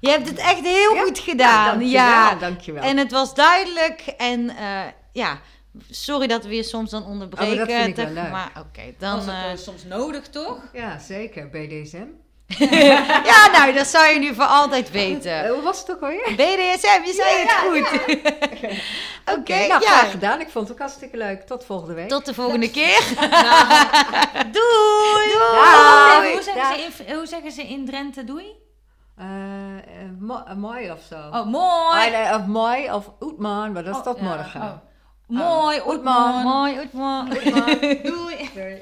je 0.00 0.10
hebt 0.10 0.28
het 0.28 0.38
echt 0.38 0.60
heel 0.66 0.94
Ja? 0.94 1.02
goed 1.02 1.18
gedaan. 1.18 1.64
dankjewel, 1.66 1.90
Ja, 2.02 2.34
dankjewel. 2.34 2.82
en 2.82 2.96
het 2.96 3.10
was 3.12 3.34
duidelijk 3.34 4.00
en 4.16 4.56
eh, 4.56 4.80
ja, 5.12 5.38
sorry 5.90 6.26
dat 6.26 6.44
we 6.44 6.54
je 6.56 6.62
soms 6.62 6.90
dan 6.90 7.04
onderbreken. 7.04 7.52
Oh, 7.52 7.56
maar 7.58 7.66
dat 7.66 7.76
vind 7.76 7.88
ik 7.88 7.96
wel 7.96 8.06
Toch, 8.06 8.14
leuk. 8.22 8.32
Maar 8.32 8.52
oké, 8.58 8.82
Dan 8.98 9.10
dan... 9.10 9.18
is 9.18 9.26
eh, 9.26 9.50
het 9.50 9.60
soms 9.60 9.84
nodig, 9.84 10.28
toch? 10.28 10.58
Ja, 10.72 10.98
zeker. 10.98 11.48
BDSM. 11.50 12.06
ja, 13.30 13.48
nou, 13.52 13.72
dat 13.72 13.86
zou 13.86 14.06
je 14.12 14.18
nu 14.18 14.34
voor 14.34 14.44
altijd 14.44 14.90
weten. 14.90 15.44
Eh, 15.44 15.50
hoe 15.50 15.62
was 15.62 15.78
het 15.80 15.90
ook 15.90 16.00
alweer? 16.00 16.22
BDSM, 16.24 17.02
je 17.04 17.12
zei 17.14 17.36
het 17.38 17.50
goed. 17.52 18.00
Oké, 19.38 19.56
nou, 19.56 19.68
ja. 19.68 19.78
graag 19.80 20.10
gedaan. 20.10 20.40
Ik 20.40 20.48
vond 20.48 20.64
het 20.68 20.72
ook 20.76 20.82
hartstikke 20.82 21.16
leuk. 21.16 21.42
Tot 21.46 21.64
volgende 21.64 21.94
week. 21.94 22.08
Tot 22.08 22.24
de 22.26 22.34
volgende 22.34 22.70
keer. 22.70 23.00
Doei. 24.56 25.32
Dag. 25.32 26.32
hoe, 26.32 26.42
zeggen 26.42 26.92
ze 26.96 27.04
in, 27.04 27.14
hoe 27.16 27.26
zeggen 27.26 27.52
ze 27.52 27.62
in 27.62 27.86
Drenthe 27.86 28.24
doei? 28.24 28.46
Eh, 29.16 29.26
eh, 29.76 29.82
mo- 30.18 30.44
eh, 30.46 30.54
mooi 30.54 30.90
of 30.90 30.98
zo. 31.08 31.14
Oh, 31.16 31.46
mooi. 31.46 32.06
Ah, 32.06 32.10
nee, 32.10 32.34
of 32.40 32.46
mooi 32.46 32.92
of 32.92 33.10
Oetman, 33.20 33.72
maar 33.72 33.84
dat 33.84 33.92
is 33.94 33.98
Oh, 34.00 34.04
tot 34.06 34.18
ja, 34.18 34.24
morgen. 34.24 34.60
oh. 34.60 34.72
Mooi, 35.28 35.80
Oetman. 35.80 36.42
Mooi, 36.46 36.78
Oetman. 36.78 37.28
Doei. 38.04 38.78